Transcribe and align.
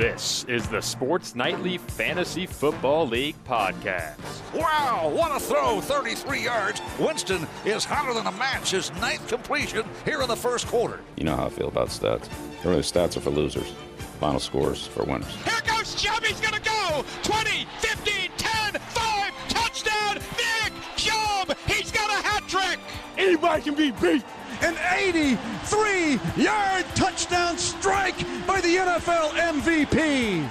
This 0.00 0.46
is 0.48 0.66
the 0.66 0.80
Sports 0.80 1.34
Nightly 1.34 1.76
Fantasy 1.76 2.46
Football 2.46 3.06
League 3.06 3.36
podcast. 3.44 4.16
Wow, 4.54 5.12
what 5.14 5.30
a 5.30 5.38
throw! 5.38 5.82
33 5.82 6.42
yards. 6.42 6.80
Winston 6.98 7.46
is 7.66 7.84
hotter 7.84 8.14
than 8.14 8.26
a 8.26 8.32
match. 8.32 8.70
His 8.70 8.90
ninth 8.94 9.28
completion 9.28 9.84
here 10.06 10.22
in 10.22 10.28
the 10.28 10.36
first 10.36 10.66
quarter. 10.68 11.00
You 11.18 11.24
know 11.24 11.36
how 11.36 11.44
I 11.44 11.48
feel 11.50 11.68
about 11.68 11.88
stats. 11.88 12.30
Really, 12.64 12.80
stats 12.80 13.18
are 13.18 13.20
for 13.20 13.28
losers. 13.28 13.74
Final 14.20 14.40
scores 14.40 14.86
for 14.86 15.04
winners. 15.04 15.36
Here 15.44 15.60
goes 15.66 15.94
Chubb. 15.94 16.24
He's 16.24 16.40
going 16.40 16.54
to 16.54 16.62
go. 16.62 17.04
20, 17.22 17.66
15, 17.80 18.30
10, 18.38 18.80
5. 18.80 19.32
Touchdown, 19.50 20.14
Nick 20.14 20.72
Chubb. 20.96 21.54
He's 21.66 21.92
got 21.92 22.08
a 22.08 22.26
hat 22.26 22.48
trick. 22.48 22.78
Anybody 23.18 23.60
can 23.60 23.74
be 23.74 23.90
beat 23.90 24.24
an 24.62 24.76
83 24.98 26.20
yard 26.42 26.84
touchdown 26.94 27.56
strike 27.56 28.18
by 28.46 28.60
the 28.60 28.76
NFL 28.76 29.30
MVP. 29.30 30.48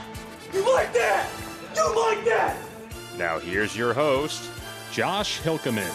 You 0.54 0.74
like 0.74 0.92
that? 0.94 1.30
You 1.76 1.96
like 1.96 2.26
that? 2.26 2.58
Now, 3.18 3.38
here's 3.38 3.78
your 3.78 3.94
host, 3.94 4.50
Josh 4.92 5.42
Hilkeman. 5.42 5.92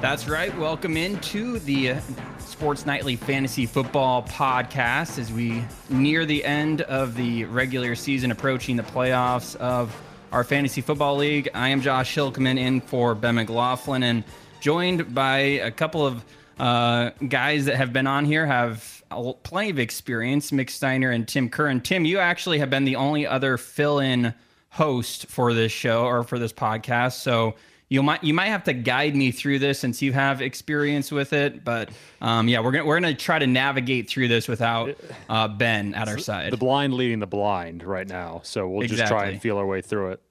That's 0.00 0.28
right. 0.28 0.56
Welcome 0.56 0.96
into 0.96 1.58
the 1.58 1.96
Sports 2.38 2.86
Nightly 2.86 3.16
Fantasy 3.16 3.66
Football 3.66 4.22
Podcast 4.22 5.18
as 5.18 5.32
we 5.32 5.64
near 5.88 6.24
the 6.24 6.44
end 6.44 6.82
of 6.82 7.16
the 7.16 7.44
regular 7.46 7.94
season, 7.94 8.30
approaching 8.30 8.76
the 8.76 8.82
playoffs 8.82 9.56
of 9.56 9.94
our 10.30 10.44
Fantasy 10.44 10.80
Football 10.80 11.16
League. 11.16 11.48
I 11.54 11.70
am 11.70 11.80
Josh 11.80 12.14
Hilkeman 12.14 12.58
in 12.58 12.80
for 12.80 13.14
Ben 13.14 13.34
McLaughlin 13.34 14.02
and 14.04 14.24
joined 14.60 15.14
by 15.14 15.38
a 15.38 15.70
couple 15.70 16.06
of 16.06 16.24
uh, 16.60 17.10
guys 17.26 17.64
that 17.64 17.76
have 17.76 17.90
been 17.90 18.06
on 18.06 18.26
here 18.26 18.44
have 18.44 19.02
plenty 19.42 19.70
of 19.70 19.78
experience, 19.78 20.50
Mick 20.50 20.68
Steiner 20.68 21.10
and 21.10 21.26
Tim 21.26 21.48
Curran. 21.48 21.80
Tim, 21.80 22.04
you 22.04 22.18
actually 22.18 22.58
have 22.58 22.68
been 22.68 22.84
the 22.84 22.96
only 22.96 23.26
other 23.26 23.56
fill-in 23.56 24.34
host 24.68 25.26
for 25.26 25.54
this 25.54 25.72
show 25.72 26.04
or 26.04 26.22
for 26.22 26.38
this 26.38 26.52
podcast, 26.52 27.14
so 27.14 27.54
you 27.88 28.02
might 28.02 28.22
you 28.22 28.34
might 28.34 28.48
have 28.48 28.62
to 28.64 28.74
guide 28.74 29.16
me 29.16 29.30
through 29.30 29.58
this 29.58 29.78
since 29.78 30.02
you 30.02 30.12
have 30.12 30.42
experience 30.42 31.10
with 31.10 31.32
it. 31.32 31.64
But 31.64 31.88
um, 32.20 32.46
yeah, 32.46 32.60
we're 32.60 32.72
gonna 32.72 32.84
we're 32.84 33.00
gonna 33.00 33.14
try 33.14 33.38
to 33.38 33.46
navigate 33.46 34.10
through 34.10 34.28
this 34.28 34.46
without 34.46 34.94
uh, 35.30 35.48
Ben 35.48 35.94
at 35.94 36.08
our 36.08 36.18
side. 36.18 36.52
The 36.52 36.58
blind 36.58 36.92
leading 36.92 37.20
the 37.20 37.26
blind 37.26 37.82
right 37.82 38.06
now, 38.06 38.42
so 38.44 38.68
we'll 38.68 38.82
exactly. 38.82 39.00
just 39.00 39.10
try 39.10 39.28
and 39.28 39.40
feel 39.40 39.56
our 39.56 39.66
way 39.66 39.80
through 39.80 40.10
it. 40.10 40.22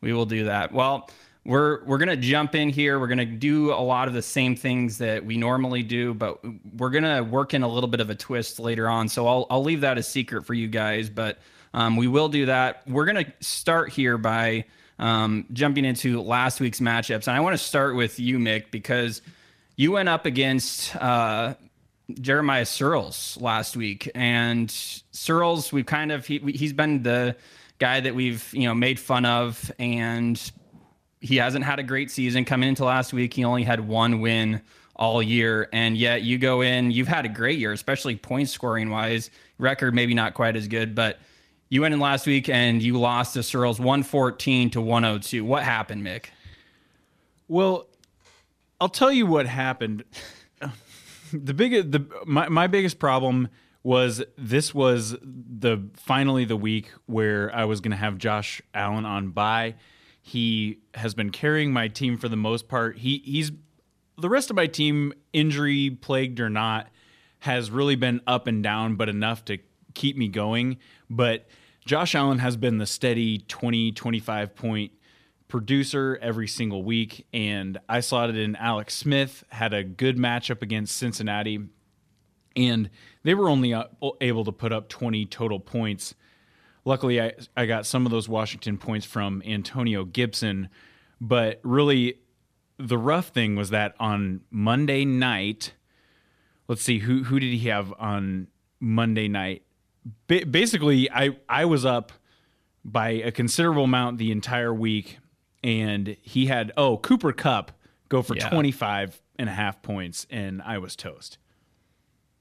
We 0.00 0.14
will 0.14 0.26
do 0.26 0.44
that. 0.44 0.72
Well 0.72 1.10
we're 1.44 1.84
we're 1.84 1.98
gonna 1.98 2.16
jump 2.16 2.54
in 2.54 2.70
here. 2.70 2.98
We're 2.98 3.08
gonna 3.08 3.24
do 3.26 3.72
a 3.72 3.80
lot 3.82 4.08
of 4.08 4.14
the 4.14 4.22
same 4.22 4.56
things 4.56 4.98
that 4.98 5.24
we 5.24 5.36
normally 5.36 5.82
do, 5.82 6.14
but 6.14 6.38
we're 6.76 6.90
gonna 6.90 7.22
work 7.22 7.52
in 7.52 7.62
a 7.62 7.68
little 7.68 7.88
bit 7.88 8.00
of 8.00 8.08
a 8.08 8.14
twist 8.14 8.58
later 8.58 8.88
on. 8.88 9.08
So 9.08 9.26
I'll 9.26 9.46
I'll 9.50 9.62
leave 9.62 9.82
that 9.82 9.98
a 9.98 10.02
secret 10.02 10.46
for 10.46 10.54
you 10.54 10.68
guys, 10.68 11.10
but 11.10 11.38
um, 11.74 11.96
we 11.96 12.08
will 12.08 12.28
do 12.28 12.46
that. 12.46 12.82
We're 12.86 13.04
gonna 13.04 13.26
start 13.40 13.90
here 13.90 14.16
by 14.16 14.64
um, 14.98 15.44
jumping 15.52 15.84
into 15.84 16.22
last 16.22 16.60
week's 16.60 16.80
matchups, 16.80 17.28
and 17.28 17.36
I 17.36 17.40
want 17.40 17.54
to 17.54 17.62
start 17.62 17.94
with 17.94 18.18
you, 18.18 18.38
Mick, 18.38 18.70
because 18.70 19.20
you 19.76 19.92
went 19.92 20.08
up 20.08 20.24
against 20.24 20.96
uh, 20.96 21.54
Jeremiah 22.20 22.64
Searles 22.64 23.36
last 23.38 23.76
week, 23.76 24.10
and 24.14 24.70
Searles, 24.70 25.72
we've 25.72 25.84
kind 25.84 26.10
of 26.10 26.26
he, 26.26 26.38
he's 26.38 26.72
been 26.72 27.02
the 27.02 27.36
guy 27.78 28.00
that 28.00 28.14
we've 28.14 28.48
you 28.54 28.66
know 28.66 28.74
made 28.74 28.98
fun 28.98 29.26
of 29.26 29.70
and 29.78 30.40
he 31.24 31.36
hasn't 31.36 31.64
had 31.64 31.78
a 31.78 31.82
great 31.82 32.10
season 32.10 32.44
coming 32.44 32.68
into 32.68 32.84
last 32.84 33.14
week. 33.14 33.32
He 33.32 33.44
only 33.44 33.62
had 33.62 33.80
one 33.80 34.20
win 34.20 34.60
all 34.94 35.22
year, 35.22 35.70
and 35.72 35.96
yet 35.96 36.22
you 36.22 36.36
go 36.36 36.60
in, 36.60 36.90
you've 36.90 37.08
had 37.08 37.24
a 37.24 37.30
great 37.30 37.58
year, 37.58 37.72
especially 37.72 38.14
point 38.14 38.50
scoring 38.50 38.90
wise. 38.90 39.30
Record 39.58 39.94
maybe 39.94 40.12
not 40.12 40.34
quite 40.34 40.54
as 40.54 40.68
good, 40.68 40.94
but 40.94 41.18
you 41.70 41.80
went 41.80 41.94
in 41.94 42.00
last 42.00 42.26
week 42.26 42.50
and 42.50 42.82
you 42.82 43.00
lost 43.00 43.32
to 43.34 43.42
Searles 43.42 43.80
114 43.80 44.70
to 44.70 44.82
102. 44.82 45.44
What 45.44 45.62
happened, 45.62 46.04
Mick? 46.04 46.26
Well, 47.48 47.88
I'll 48.78 48.90
tell 48.90 49.10
you 49.10 49.24
what 49.24 49.46
happened. 49.46 50.04
the 51.32 51.54
big 51.54 51.90
the 51.90 52.06
my, 52.26 52.50
my 52.50 52.66
biggest 52.66 52.98
problem 52.98 53.48
was 53.82 54.22
this 54.36 54.74
was 54.74 55.16
the 55.22 55.88
finally 55.94 56.44
the 56.44 56.56
week 56.56 56.90
where 57.06 57.54
I 57.54 57.64
was 57.64 57.80
going 57.80 57.92
to 57.92 57.96
have 57.96 58.18
Josh 58.18 58.60
Allen 58.74 59.06
on 59.06 59.30
bye 59.30 59.76
he 60.26 60.78
has 60.94 61.12
been 61.12 61.28
carrying 61.28 61.70
my 61.70 61.86
team 61.86 62.16
for 62.16 62.30
the 62.30 62.36
most 62.36 62.66
part. 62.66 62.96
He 62.96 63.20
he's 63.26 63.52
the 64.16 64.30
rest 64.30 64.48
of 64.48 64.56
my 64.56 64.66
team, 64.66 65.12
injury 65.34 65.90
plagued 65.90 66.40
or 66.40 66.48
not, 66.48 66.88
has 67.40 67.70
really 67.70 67.94
been 67.94 68.22
up 68.26 68.46
and 68.46 68.62
down, 68.62 68.94
but 68.94 69.10
enough 69.10 69.44
to 69.44 69.58
keep 69.92 70.16
me 70.16 70.28
going. 70.28 70.78
But 71.10 71.46
Josh 71.84 72.14
Allen 72.14 72.38
has 72.38 72.56
been 72.56 72.78
the 72.78 72.86
steady 72.86 73.36
20, 73.36 73.92
25 73.92 74.54
point 74.56 74.92
producer 75.46 76.18
every 76.22 76.48
single 76.48 76.82
week. 76.84 77.26
And 77.34 77.78
I 77.86 78.00
slotted 78.00 78.38
in 78.38 78.56
Alex 78.56 78.94
Smith, 78.94 79.44
had 79.50 79.74
a 79.74 79.84
good 79.84 80.16
matchup 80.16 80.62
against 80.62 80.96
Cincinnati. 80.96 81.58
And 82.56 82.88
they 83.24 83.34
were 83.34 83.50
only 83.50 83.74
uh, 83.74 83.84
able 84.22 84.46
to 84.46 84.52
put 84.52 84.72
up 84.72 84.88
20 84.88 85.26
total 85.26 85.60
points 85.60 86.14
luckily 86.84 87.20
I, 87.20 87.32
I 87.56 87.66
got 87.66 87.86
some 87.86 88.06
of 88.06 88.12
those 88.12 88.28
Washington 88.28 88.78
points 88.78 89.06
from 89.06 89.42
Antonio 89.44 90.04
Gibson, 90.04 90.68
but 91.20 91.60
really 91.62 92.18
the 92.78 92.98
rough 92.98 93.28
thing 93.28 93.56
was 93.56 93.70
that 93.70 93.94
on 94.00 94.40
Monday 94.50 95.04
night, 95.04 95.72
let's 96.68 96.82
see 96.82 96.98
who 96.98 97.24
who 97.24 97.38
did 97.38 97.52
he 97.52 97.68
have 97.68 97.92
on 97.98 98.48
Monday 98.80 99.28
night? 99.28 99.62
Ba- 100.26 100.46
basically, 100.46 101.10
I 101.10 101.36
I 101.48 101.64
was 101.64 101.84
up 101.84 102.12
by 102.84 103.10
a 103.10 103.32
considerable 103.32 103.84
amount 103.84 104.18
the 104.18 104.32
entire 104.32 104.74
week, 104.74 105.18
and 105.62 106.16
he 106.20 106.46
had 106.46 106.72
oh 106.76 106.98
Cooper 106.98 107.32
Kupp 107.32 107.72
go 108.08 108.22
for 108.22 108.36
yeah. 108.36 108.48
25 108.50 109.20
and 109.38 109.48
a 109.48 109.52
half 109.52 109.82
points, 109.82 110.26
and 110.30 110.60
I 110.62 110.78
was 110.78 110.96
toast. 110.96 111.38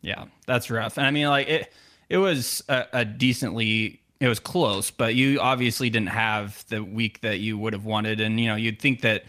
Yeah, 0.02 0.26
that's 0.46 0.70
rough. 0.70 0.98
And 0.98 1.08
I 1.08 1.12
mean, 1.12 1.28
like 1.28 1.48
it, 1.48 1.74
it 2.10 2.18
was 2.18 2.62
a, 2.68 2.86
a 2.92 3.06
decently 3.06 4.03
it 4.24 4.30
was 4.30 4.40
close, 4.40 4.90
but 4.90 5.16
you 5.16 5.40
obviously 5.42 5.90
didn't 5.90 6.10
have 6.10 6.64
the 6.70 6.82
week 6.82 7.20
that 7.22 7.40
you 7.40 7.58
would 7.58 7.74
have 7.74 7.84
wanted. 7.84 8.22
And, 8.22 8.40
you 8.40 8.48
know, 8.48 8.56
you'd 8.56 8.80
think 8.80 9.02
that 9.02 9.26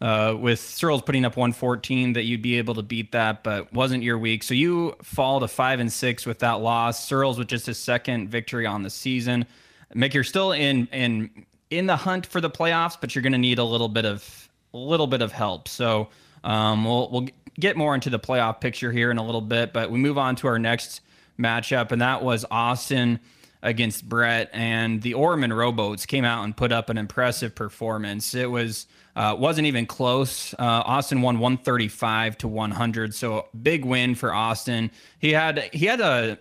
uh, 0.00 0.36
with 0.38 0.60
Searles 0.60 1.02
putting 1.02 1.24
up 1.24 1.36
114 1.36 2.12
that 2.12 2.22
you'd 2.22 2.40
be 2.40 2.56
able 2.58 2.74
to 2.74 2.82
beat 2.82 3.10
that, 3.12 3.42
but 3.42 3.72
wasn't 3.72 4.04
your 4.04 4.16
week. 4.16 4.44
So 4.44 4.54
you 4.54 4.94
fall 5.02 5.40
to 5.40 5.48
five 5.48 5.80
and 5.80 5.92
six 5.92 6.24
with 6.24 6.38
that 6.38 6.60
loss. 6.60 7.04
Searles 7.04 7.36
with 7.36 7.48
just 7.48 7.66
his 7.66 7.78
second 7.78 8.28
victory 8.28 8.64
on 8.64 8.84
the 8.84 8.90
season. 8.90 9.44
Mick, 9.92 10.14
you're 10.14 10.22
still 10.22 10.52
in 10.52 10.86
in 10.92 11.46
in 11.70 11.86
the 11.86 11.96
hunt 11.96 12.24
for 12.24 12.40
the 12.40 12.50
playoffs, 12.50 12.96
but 13.00 13.14
you're 13.14 13.22
going 13.22 13.32
to 13.32 13.38
need 13.38 13.58
a 13.58 13.64
little 13.64 13.88
bit 13.88 14.04
of 14.04 14.48
a 14.72 14.78
little 14.78 15.08
bit 15.08 15.20
of 15.20 15.32
help. 15.32 15.66
So 15.66 16.10
um, 16.44 16.84
we'll 16.84 17.10
we'll 17.10 17.26
get 17.58 17.76
more 17.76 17.96
into 17.96 18.08
the 18.08 18.20
playoff 18.20 18.60
picture 18.60 18.92
here 18.92 19.10
in 19.10 19.18
a 19.18 19.24
little 19.24 19.40
bit, 19.40 19.72
but 19.72 19.90
we 19.90 19.98
move 19.98 20.16
on 20.16 20.36
to 20.36 20.46
our 20.46 20.60
next 20.60 21.00
matchup, 21.40 21.90
and 21.90 22.00
that 22.02 22.22
was 22.22 22.44
Austin 22.52 23.18
against 23.62 24.08
Brett, 24.08 24.50
and 24.52 25.02
the 25.02 25.14
Orman 25.14 25.52
rowboats 25.52 26.06
came 26.06 26.24
out 26.24 26.44
and 26.44 26.56
put 26.56 26.72
up 26.72 26.90
an 26.90 26.98
impressive 26.98 27.54
performance. 27.54 28.34
It 28.34 28.50
was 28.50 28.86
uh, 29.16 29.34
wasn't 29.36 29.66
even 29.66 29.84
close. 29.84 30.54
Uh, 30.54 30.82
Austin 30.86 31.22
won 31.22 31.40
135 31.40 32.38
to 32.38 32.48
100, 32.48 33.14
so 33.14 33.48
big 33.60 33.84
win 33.84 34.14
for 34.14 34.32
Austin. 34.32 34.90
He 35.18 35.32
had 35.32 35.70
he 35.72 35.86
had 35.86 36.00
a 36.00 36.04
uh, 36.04 36.36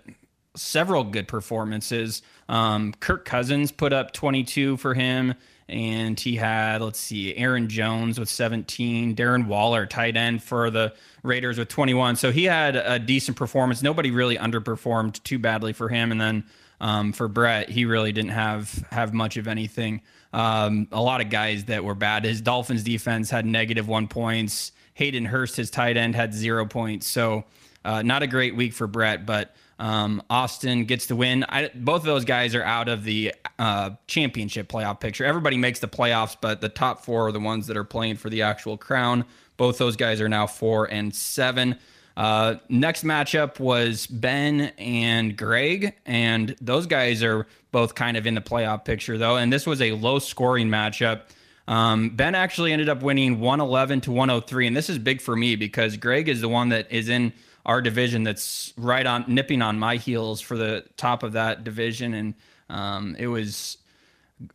several 0.55 1.03
good 1.03 1.27
performances. 1.27 2.21
Um, 2.49 2.93
Kirk 2.99 3.25
Cousins 3.25 3.71
put 3.71 3.93
up 3.93 4.11
22 4.13 4.77
for 4.77 4.93
him, 4.93 5.33
and 5.67 6.19
he 6.19 6.35
had 6.35 6.81
let's 6.81 6.99
see, 6.99 7.35
Aaron 7.35 7.67
Jones 7.67 8.19
with 8.19 8.29
17, 8.29 9.15
Darren 9.15 9.47
Waller 9.47 9.87
tight 9.87 10.15
end 10.15 10.43
for 10.43 10.69
the 10.69 10.93
Raiders 11.23 11.57
with 11.57 11.69
21. 11.69 12.15
So 12.15 12.31
he 12.31 12.43
had 12.43 12.75
a 12.75 12.99
decent 12.99 13.37
performance. 13.37 13.81
Nobody 13.81 14.11
really 14.11 14.37
underperformed 14.37 15.23
too 15.23 15.39
badly 15.39 15.73
for 15.73 15.89
him, 15.89 16.11
and 16.11 16.21
then 16.21 16.43
um, 16.79 17.11
for 17.11 17.27
Brett, 17.27 17.69
he 17.69 17.85
really 17.85 18.11
didn't 18.11 18.31
have 18.31 18.85
have 18.91 19.13
much 19.13 19.37
of 19.37 19.47
anything. 19.47 20.01
Um, 20.33 20.87
a 20.91 21.01
lot 21.01 21.21
of 21.21 21.29
guys 21.29 21.65
that 21.65 21.83
were 21.83 21.95
bad. 21.95 22.23
His 22.23 22.41
Dolphins 22.41 22.83
defense 22.83 23.29
had 23.29 23.45
negative 23.45 23.87
one 23.87 24.07
points. 24.07 24.71
Hayden 24.93 25.25
Hurst, 25.25 25.55
his 25.55 25.69
tight 25.69 25.97
end, 25.97 26.15
had 26.15 26.33
zero 26.33 26.65
points. 26.65 27.07
So 27.07 27.45
uh, 27.85 28.01
not 28.01 28.23
a 28.23 28.27
great 28.27 28.55
week 28.55 28.73
for 28.73 28.87
Brett, 28.87 29.25
but 29.25 29.55
um, 29.79 30.21
Austin 30.29 30.85
gets 30.85 31.05
the 31.05 31.15
win. 31.15 31.45
I, 31.47 31.69
both 31.73 32.01
of 32.01 32.05
those 32.05 32.25
guys 32.25 32.55
are 32.55 32.63
out 32.63 32.89
of 32.89 33.03
the 33.03 33.33
uh, 33.59 33.91
championship 34.07 34.67
playoff 34.67 34.99
picture. 34.99 35.23
Everybody 35.23 35.57
makes 35.57 35.79
the 35.79 35.87
playoffs, 35.87 36.35
but 36.39 36.61
the 36.61 36.69
top 36.69 37.05
four 37.05 37.27
are 37.27 37.31
the 37.31 37.39
ones 37.39 37.67
that 37.67 37.77
are 37.77 37.83
playing 37.83 38.17
for 38.17 38.29
the 38.29 38.41
actual 38.41 38.77
crown. 38.77 39.25
Both 39.55 39.77
those 39.77 39.95
guys 39.95 40.19
are 40.19 40.29
now 40.29 40.47
four 40.47 40.85
and 40.85 41.13
seven. 41.13 41.77
Uh, 42.17 42.55
next 42.67 43.05
matchup 43.05 43.59
was 43.59 44.07
Ben 44.07 44.73
and 44.79 45.37
Greg, 45.37 45.93
and 46.05 46.55
those 46.59 46.87
guys 46.87 47.21
are 47.21 47.45
both 47.71 47.93
kind 47.93 48.17
of 48.17 48.25
in 48.25 48.33
the 48.33 48.41
playoff 48.41 48.83
picture, 48.83 49.19
though. 49.19 49.37
And 49.37 49.53
this 49.53 49.67
was 49.67 49.81
a 49.81 49.91
low 49.91 50.17
scoring 50.17 50.67
matchup. 50.67 51.21
Um, 51.67 52.09
ben 52.09 52.33
actually 52.33 52.73
ended 52.73 52.89
up 52.89 53.03
winning 53.03 53.39
111 53.39 54.01
to 54.01 54.11
103, 54.11 54.65
and 54.65 54.75
this 54.75 54.89
is 54.89 54.97
big 54.97 55.21
for 55.21 55.35
me 55.35 55.55
because 55.55 55.95
Greg 55.95 56.27
is 56.27 56.41
the 56.41 56.49
one 56.49 56.69
that 56.69 56.91
is 56.91 57.07
in 57.07 57.33
our 57.67 57.81
division 57.81 58.23
that's 58.23 58.73
right 58.77 59.05
on 59.05 59.25
nipping 59.27 59.61
on 59.61 59.77
my 59.77 59.97
heels 59.97 60.41
for 60.41 60.57
the 60.57 60.85
top 60.97 61.21
of 61.21 61.33
that 61.33 61.63
division. 61.63 62.13
And 62.13 62.33
Um, 62.69 63.15
it 63.17 63.27
was 63.27 63.77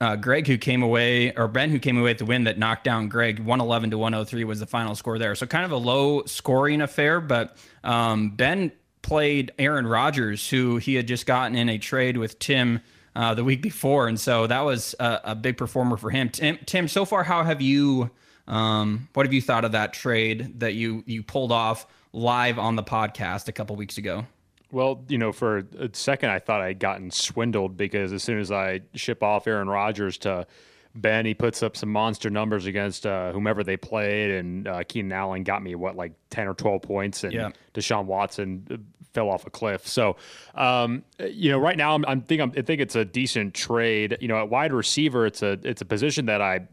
uh, 0.01 0.17
Greg 0.17 0.47
who 0.47 0.59
came 0.59 0.83
away, 0.83 1.33
or 1.35 1.49
Ben 1.49 1.71
who 1.71 1.79
came 1.79 1.97
away 1.97 2.11
with 2.11 2.19
the 2.19 2.25
win 2.25 2.45
that 2.45 2.59
knocked 2.59 2.85
down 2.85 3.09
Greg. 3.09 3.39
111 3.39 3.91
to 3.91 3.99
103 3.99 4.45
was 4.45 4.61
the 4.61 4.67
final 4.67 4.95
score 4.95 5.19
there. 5.19 5.35
So 5.35 5.47
kind 5.47 5.65
of 5.65 5.73
a 5.73 5.77
low 5.77 6.25
scoring 6.27 6.81
affair, 6.81 7.21
but 7.21 7.57
um, 7.83 8.31
Ben 8.31 8.73
played 9.03 9.53
Aaron 9.59 9.87
Rodgers, 9.87 10.49
who 10.49 10.77
he 10.77 10.95
had 10.95 11.09
just 11.09 11.27
gotten 11.27 11.57
in 11.57 11.69
a 11.69 11.79
trade 11.79 12.17
with 12.17 12.39
Tim 12.39 12.81
uh, 13.15 13.35
the 13.35 13.45
week 13.45 13.61
before, 13.61 14.09
and 14.09 14.19
so 14.19 14.47
that 14.47 14.61
was 14.61 14.95
a, 14.99 15.21
a, 15.25 15.35
big 15.35 15.59
performer 15.59 15.99
for 15.99 16.09
him. 16.09 16.31
Tim, 16.31 16.59
Tim, 16.65 16.89
so 16.89 17.05
far, 17.05 17.23
how 17.25 17.45
have 17.45 17.61
you? 17.61 18.11
Um, 18.49 19.09
what 19.13 19.27
have 19.27 19.35
you 19.35 19.43
thought 19.43 19.65
of 19.65 19.73
that 19.73 19.93
trade 19.93 20.61
that 20.61 20.75
you 20.75 21.05
you 21.07 21.23
pulled 21.23 21.53
off 21.53 21.87
live 22.13 22.59
on 22.59 22.77
the 22.77 22.83
podcast 22.83 23.49
a 23.49 23.53
couple 23.53 23.77
weeks 23.77 23.99
ago? 23.99 24.27
Well, 24.73 25.05
you 25.09 25.19
know, 25.19 25.33
for 25.33 25.59
a 25.79 25.91
second, 25.93 26.31
I 26.31 26.39
thought 26.39 26.63
I'd 26.63 26.79
gotten 26.79 27.11
swindled 27.11 27.77
because 27.77 28.11
as 28.13 28.23
soon 28.23 28.41
as 28.41 28.51
I 28.51 28.81
ship 28.95 29.23
off 29.23 29.47
Aaron 29.47 29.69
Rodgers 29.69 30.17
to 30.19 30.47
Ben, 30.95 31.27
he 31.27 31.35
puts 31.35 31.63
up 31.63 31.77
some 31.77 31.91
monster 31.91 32.31
numbers 32.31 32.65
against 32.65 33.07
uh, 33.07 33.33
whomever 33.33 33.63
they 33.63 33.77
played, 33.77 34.31
and 34.31 34.67
uh, 34.67 34.83
Keenan 34.85 35.13
Allen 35.13 35.43
got 35.45 35.63
me 35.63 35.75
what 35.75 35.95
like 35.95 36.13
ten 36.31 36.49
or 36.49 36.55
twelve 36.55 36.83
points, 36.83 37.23
and 37.23 37.35
yeah. 37.35 37.51
Deshaun 37.75 38.07
Watson 38.07 38.67
uh, 38.71 38.77
fell 39.13 39.29
off 39.29 39.47
a 39.47 39.51
cliff. 39.51 39.87
So, 39.87 40.17
um, 40.55 41.05
you 41.21 41.51
know, 41.51 41.59
right 41.59 41.77
now 41.77 41.95
I'm, 41.95 42.05
I'm 42.07 42.23
think 42.23 42.41
I'm, 42.41 42.53
I 42.57 42.63
think 42.63 42.81
it's 42.81 42.97
a 42.97 43.05
decent 43.05 43.53
trade. 43.53 44.17
You 44.21 44.29
know, 44.29 44.39
at 44.39 44.49
wide 44.49 44.73
receiver, 44.73 45.27
it's 45.27 45.43
a 45.43 45.59
it's 45.63 45.83
a 45.83 45.87
position 45.87 46.27
that 46.27 46.41
I 46.41 46.67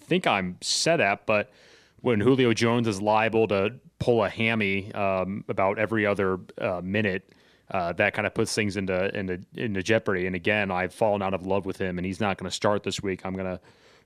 think 0.00 0.26
I'm 0.26 0.56
set 0.60 1.00
at, 1.00 1.24
but 1.24 1.52
when 2.00 2.20
Julio 2.20 2.52
Jones 2.52 2.86
is 2.86 3.00
liable 3.00 3.48
to 3.48 3.74
pull 3.98 4.24
a 4.24 4.28
hammy 4.28 4.92
um, 4.92 5.44
about 5.48 5.78
every 5.78 6.04
other 6.04 6.38
uh, 6.58 6.80
minute 6.82 7.32
uh, 7.70 7.92
that 7.94 8.14
kind 8.14 8.26
of 8.26 8.34
puts 8.34 8.54
things 8.54 8.76
into 8.76 9.16
into 9.16 9.40
into 9.56 9.82
jeopardy. 9.82 10.26
And 10.26 10.36
again, 10.36 10.70
I've 10.70 10.92
fallen 10.92 11.22
out 11.22 11.34
of 11.34 11.46
love 11.46 11.66
with 11.66 11.78
him, 11.78 11.98
and 11.98 12.06
he's 12.06 12.20
not 12.20 12.38
going 12.38 12.48
to 12.48 12.54
start 12.54 12.82
this 12.82 13.02
week. 13.02 13.22
I'm 13.24 13.34
going 13.34 13.46
to 13.46 13.60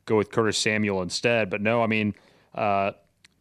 go 0.06 0.16
with 0.16 0.30
Curtis 0.30 0.58
Samuel 0.58 1.02
instead. 1.02 1.50
But 1.50 1.60
no, 1.60 1.82
I 1.82 1.86
mean, 1.86 2.14
uh, 2.54 2.92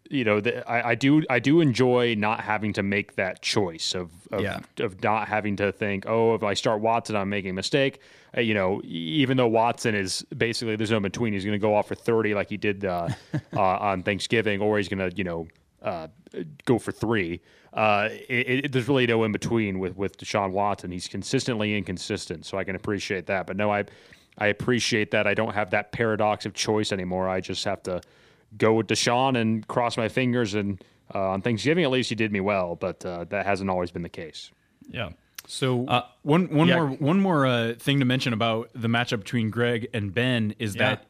you 0.10 0.24
know, 0.24 0.40
the, 0.40 0.68
I, 0.70 0.90
I, 0.90 0.96
do 0.96 1.24
I 1.30 1.40
do 1.40 1.62
enjoy 1.62 2.16
not 2.16 2.42
having 2.42 2.74
to 2.74 2.84
make 2.84 3.16
that 3.16 3.42
choice 3.42 3.94
of 3.94 4.10
of, 4.32 4.42
yeah. 4.42 4.60
of 4.80 5.04
not 5.04 5.28
having 5.28 5.56
to 5.58 5.72
think, 5.72 6.06
oh, 6.08 6.34
if 6.34 6.44
I 6.44 6.54
start 6.56 6.82
Watson, 6.82 7.16
I'm 7.16 7.30
making 7.30 7.52
a 7.52 7.54
mistake. 7.54 8.02
Uh, 8.36 8.42
you 8.42 8.54
know, 8.54 8.82
even 8.86 9.38
though 9.38 9.48
Watson 9.48 9.96
is 9.96 10.26
basically 10.36 10.76
there's 10.76 10.92
no 10.92 11.00
between. 11.00 11.34
He's 11.34 11.46
going 11.46 11.54
to 11.54 11.60
go 11.60 11.76
off 11.76 11.88
for 11.88 11.96
30 11.96 12.34
like 12.34 12.50
he 12.50 12.58
did 12.58 12.86
uh, 12.86 13.10
uh 13.56 13.60
on 13.60 14.04
Thanksgiving, 14.04 14.62
or 14.62 14.78
he's 14.78 14.90
going 14.90 15.10
to 15.10 15.16
you 15.16 15.24
know 15.24 15.48
uh, 15.82 16.08
go 16.66 16.80
for 16.80 16.92
three. 16.92 17.42
Uh, 17.74 18.10
it, 18.28 18.66
it, 18.66 18.72
there's 18.72 18.88
really 18.88 19.06
no 19.06 19.24
in 19.24 19.32
between 19.32 19.80
with 19.80 19.96
with 19.96 20.18
Deshaun 20.18 20.52
Watson. 20.52 20.92
He's 20.92 21.08
consistently 21.08 21.78
inconsistent, 21.78 22.46
so 22.46 22.58
I 22.58 22.64
can 22.64 22.76
appreciate 22.76 23.28
that. 23.28 23.46
But 23.48 23.58
no, 23.58 23.72
I 23.72 23.86
I 24.38 24.48
appreciate 24.48 25.12
that 25.12 25.28
I 25.28 25.34
don't 25.34 25.54
have 25.54 25.72
that 25.72 25.92
paradox 25.92 26.46
of 26.46 26.54
choice 26.54 26.92
anymore. 26.92 27.28
I 27.28 27.42
just 27.42 27.64
have 27.66 27.84
to 27.84 28.02
go 28.58 28.74
with 28.74 28.88
Deshaun 28.88 29.38
and 29.40 29.68
cross 29.68 29.98
my 29.98 30.10
fingers. 30.10 30.54
And 30.54 30.84
uh, 31.14 31.30
on 31.30 31.42
Thanksgiving, 31.42 31.84
at 31.84 31.92
least, 31.92 32.10
he 32.10 32.16
did 32.16 32.32
me 32.32 32.40
well, 32.40 32.76
but 32.76 33.06
uh, 33.06 33.26
that 33.26 33.46
hasn't 33.46 33.70
always 33.70 33.92
been 33.92 34.04
the 34.04 34.10
case. 34.10 34.52
Yeah. 34.90 35.10
So 35.48 35.88
uh, 35.88 36.04
one 36.24 36.50
one 36.50 36.68
yeah. 36.68 36.76
more 36.76 36.88
one 36.88 37.22
more 37.22 37.46
uh, 37.46 37.74
thing 37.80 38.00
to 38.00 38.06
mention 38.06 38.34
about 38.34 38.70
the 38.76 38.90
matchup 38.90 39.20
between 39.20 39.50
Greg 39.50 39.88
and 39.94 40.14
Ben 40.14 40.54
is 40.60 40.76
yeah. 40.76 40.90
that 40.90 41.06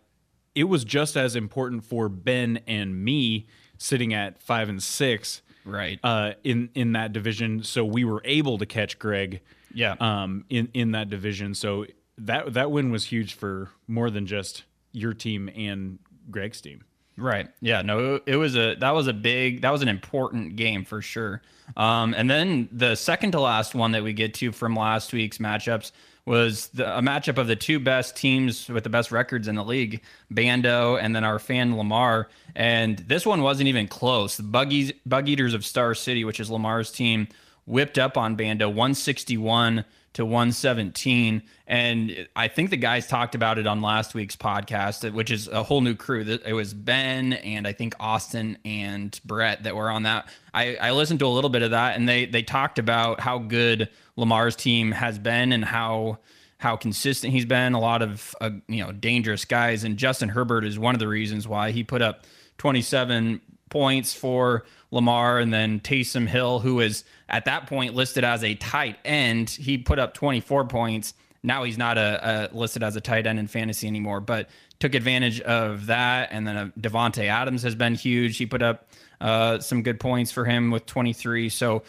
it 0.53 0.65
was 0.65 0.83
just 0.83 1.17
as 1.17 1.35
important 1.35 1.83
for 1.83 2.07
Ben 2.07 2.59
and 2.67 3.03
me 3.03 3.47
sitting 3.77 4.13
at 4.13 4.41
five 4.41 4.69
and 4.69 4.81
six 4.81 5.41
right 5.65 6.00
uh, 6.03 6.33
in 6.44 6.69
in 6.74 6.94
that 6.94 7.13
division. 7.13 7.63
So 7.63 7.85
we 7.85 8.03
were 8.03 8.21
able 8.25 8.57
to 8.57 8.65
catch 8.65 9.00
Greg, 9.00 9.41
yeah, 9.74 9.95
um, 10.00 10.45
in 10.50 10.69
in 10.74 10.91
that 10.91 11.09
division. 11.09 11.53
So 11.53 11.85
that 12.19 12.53
that 12.53 12.71
win 12.71 12.91
was 12.91 13.06
huge 13.06 13.33
for 13.33 13.69
more 13.88 14.09
than 14.09 14.25
just 14.25 14.63
your 14.91 15.13
team 15.13 15.50
and 15.56 16.00
Greg's 16.31 16.62
team. 16.62 16.83
Right. 17.18 17.50
Yeah. 17.62 17.81
No, 17.81 18.19
it 18.25 18.35
was 18.35 18.56
a 18.56 18.75
that 18.75 18.91
was 18.91 19.07
a 19.07 19.13
big 19.13 19.62
that 19.62 19.71
was 19.71 19.81
an 19.81 19.88
important 19.88 20.56
game 20.56 20.85
for 20.85 21.01
sure. 21.01 21.41
Um, 21.75 22.13
and 22.15 22.30
then 22.30 22.69
the 22.71 22.95
second 22.95 23.31
to 23.31 23.41
last 23.41 23.73
one 23.75 23.91
that 23.91 24.03
we 24.03 24.13
get 24.13 24.35
to 24.35 24.51
from 24.51 24.75
last 24.75 25.12
week's 25.13 25.39
matchups 25.39 25.91
was 26.27 26.68
the, 26.74 26.97
a 26.97 27.01
matchup 27.01 27.38
of 27.38 27.47
the 27.47 27.56
two 27.56 27.79
best 27.79 28.18
teams 28.18 28.68
with 28.68 28.83
the 28.83 28.89
best 28.89 29.13
records 29.13 29.47
in 29.47 29.56
the 29.56 29.63
league, 29.63 30.01
Bando 30.29 30.97
and 30.97 31.15
then 31.15 31.24
our 31.24 31.39
fan 31.39 31.77
Lamar. 31.77 32.27
And 32.53 33.00
this 33.00 33.25
one 33.25 33.41
wasn't 33.41 33.69
even 33.69 33.88
close. 33.88 34.35
The 34.35 34.44
Buggies, 34.44 34.91
Bug 35.06 35.29
Eaters 35.29 35.53
of 35.53 35.65
Star 35.65 35.95
City, 35.95 36.25
which 36.25 36.41
is 36.41 36.51
Lamar's 36.51 36.91
team, 36.91 37.29
whipped 37.65 37.97
up 37.97 38.18
on 38.18 38.35
Bando 38.35 38.68
161 38.68 39.85
to 40.13 40.25
117. 40.25 41.44
And 41.65 42.27
I 42.35 42.50
think 42.50 42.71
the 42.71 42.77
guys 42.77 43.07
talked 43.07 43.33
about 43.33 43.57
it 43.57 43.65
on 43.65 43.81
last 43.81 44.13
week's 44.13 44.35
podcast, 44.35 45.09
which 45.13 45.31
is 45.31 45.47
a 45.47 45.63
whole 45.63 45.80
new 45.80 45.95
crew. 45.95 46.25
It 46.45 46.53
was 46.53 46.73
Ben 46.73 47.33
and 47.33 47.65
I 47.65 47.71
think 47.71 47.95
Austin 48.01 48.57
and 48.65 49.18
Brett 49.23 49.63
that 49.63 49.77
were 49.77 49.89
on 49.89 50.03
that. 50.03 50.27
I, 50.53 50.75
I 50.75 50.91
listened 50.91 51.19
to 51.19 51.27
a 51.27 51.30
little 51.30 51.50
bit 51.50 51.62
of 51.62 51.71
that 51.71 51.95
and 51.95 52.09
they 52.09 52.25
they 52.25 52.41
talked 52.41 52.80
about 52.80 53.21
how 53.21 53.38
good 53.38 53.89
Lamar's 54.17 54.55
team 54.55 54.91
has 54.91 55.17
been 55.17 55.53
and 55.53 55.63
how 55.63 56.19
how 56.59 56.75
consistent 56.75 57.33
he's 57.33 57.45
been. 57.45 57.73
A 57.73 57.79
lot 57.79 58.01
of 58.01 58.35
uh, 58.41 58.49
you 58.67 58.83
know 58.83 58.91
dangerous 58.91 59.45
guys, 59.45 59.83
and 59.83 59.95
Justin 59.95 60.29
Herbert 60.29 60.65
is 60.65 60.77
one 60.77 60.95
of 60.95 60.99
the 60.99 61.07
reasons 61.07 61.47
why 61.47 61.71
he 61.71 61.83
put 61.83 62.01
up 62.01 62.25
27 62.57 63.39
points 63.69 64.13
for 64.13 64.65
Lamar, 64.91 65.39
and 65.39 65.53
then 65.53 65.79
Taysom 65.79 66.27
Hill, 66.27 66.59
who 66.59 66.79
is 66.79 67.03
at 67.29 67.45
that 67.45 67.67
point 67.67 67.93
listed 67.93 68.23
as 68.23 68.43
a 68.43 68.55
tight 68.55 68.97
end, 69.05 69.49
he 69.49 69.77
put 69.77 69.99
up 69.99 70.13
24 70.13 70.65
points. 70.65 71.13
Now 71.43 71.63
he's 71.63 71.77
not 71.77 71.97
a, 71.97 72.49
a 72.51 72.57
listed 72.57 72.83
as 72.83 72.95
a 72.95 73.01
tight 73.01 73.27
end 73.27 73.37
in 73.39 73.47
fantasy 73.47 73.87
anymore, 73.87 74.21
but 74.21 74.49
took 74.79 74.95
advantage 74.95 75.39
of 75.41 75.87
that. 75.87 76.29
And 76.31 76.47
then 76.47 76.57
uh, 76.57 76.69
Davante 76.79 77.25
Adams 77.27 77.63
has 77.63 77.75
been 77.75 77.95
huge. 77.95 78.37
He 78.37 78.45
put 78.45 78.61
up 78.61 78.89
uh, 79.21 79.59
some 79.59 79.83
good 79.83 79.99
points 79.99 80.31
for 80.31 80.45
him 80.45 80.71
with 80.71 80.85
23. 80.85 81.49
So 81.49 81.83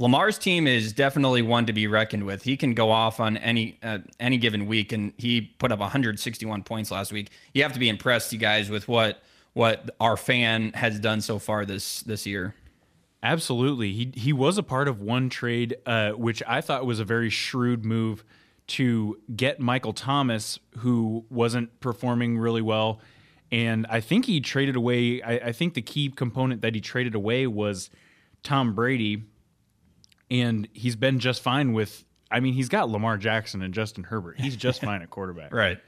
Lamar's 0.00 0.38
team 0.38 0.66
is 0.66 0.94
definitely 0.94 1.42
one 1.42 1.66
to 1.66 1.74
be 1.74 1.86
reckoned 1.86 2.24
with. 2.24 2.42
He 2.42 2.56
can 2.56 2.72
go 2.72 2.90
off 2.90 3.20
on 3.20 3.36
any 3.36 3.78
uh, 3.82 3.98
any 4.18 4.38
given 4.38 4.66
week, 4.66 4.92
and 4.92 5.12
he 5.18 5.42
put 5.42 5.70
up 5.70 5.78
161 5.78 6.62
points 6.62 6.90
last 6.90 7.12
week. 7.12 7.28
You 7.52 7.62
have 7.62 7.74
to 7.74 7.78
be 7.78 7.90
impressed, 7.90 8.32
you 8.32 8.38
guys, 8.38 8.70
with 8.70 8.88
what 8.88 9.22
what 9.52 9.90
our 10.00 10.16
fan 10.16 10.72
has 10.72 10.98
done 10.98 11.20
so 11.20 11.38
far 11.38 11.66
this 11.66 12.00
this 12.02 12.26
year. 12.26 12.54
Absolutely, 13.22 13.92
he 13.92 14.12
he 14.14 14.32
was 14.32 14.56
a 14.56 14.62
part 14.62 14.88
of 14.88 15.02
one 15.02 15.28
trade, 15.28 15.76
uh, 15.84 16.12
which 16.12 16.42
I 16.48 16.62
thought 16.62 16.86
was 16.86 16.98
a 16.98 17.04
very 17.04 17.28
shrewd 17.28 17.84
move 17.84 18.24
to 18.68 19.18
get 19.36 19.60
Michael 19.60 19.92
Thomas, 19.92 20.58
who 20.78 21.26
wasn't 21.28 21.78
performing 21.80 22.38
really 22.38 22.62
well, 22.62 23.00
and 23.52 23.86
I 23.90 24.00
think 24.00 24.24
he 24.24 24.40
traded 24.40 24.76
away. 24.76 25.20
I, 25.20 25.32
I 25.48 25.52
think 25.52 25.74
the 25.74 25.82
key 25.82 26.08
component 26.08 26.62
that 26.62 26.74
he 26.74 26.80
traded 26.80 27.14
away 27.14 27.46
was 27.46 27.90
Tom 28.42 28.74
Brady 28.74 29.24
and 30.30 30.68
he's 30.72 30.96
been 30.96 31.18
just 31.18 31.42
fine 31.42 31.72
with. 31.72 32.04
I 32.30 32.40
mean, 32.40 32.54
he's 32.54 32.68
got 32.68 32.88
Lamar 32.88 33.16
Jackson 33.16 33.60
and 33.60 33.74
Justin 33.74 34.04
Herbert. 34.04 34.38
He's 34.38 34.56
just 34.56 34.80
fine 34.84 35.02
at 35.02 35.10
quarterback. 35.10 35.52
Right. 35.52 35.78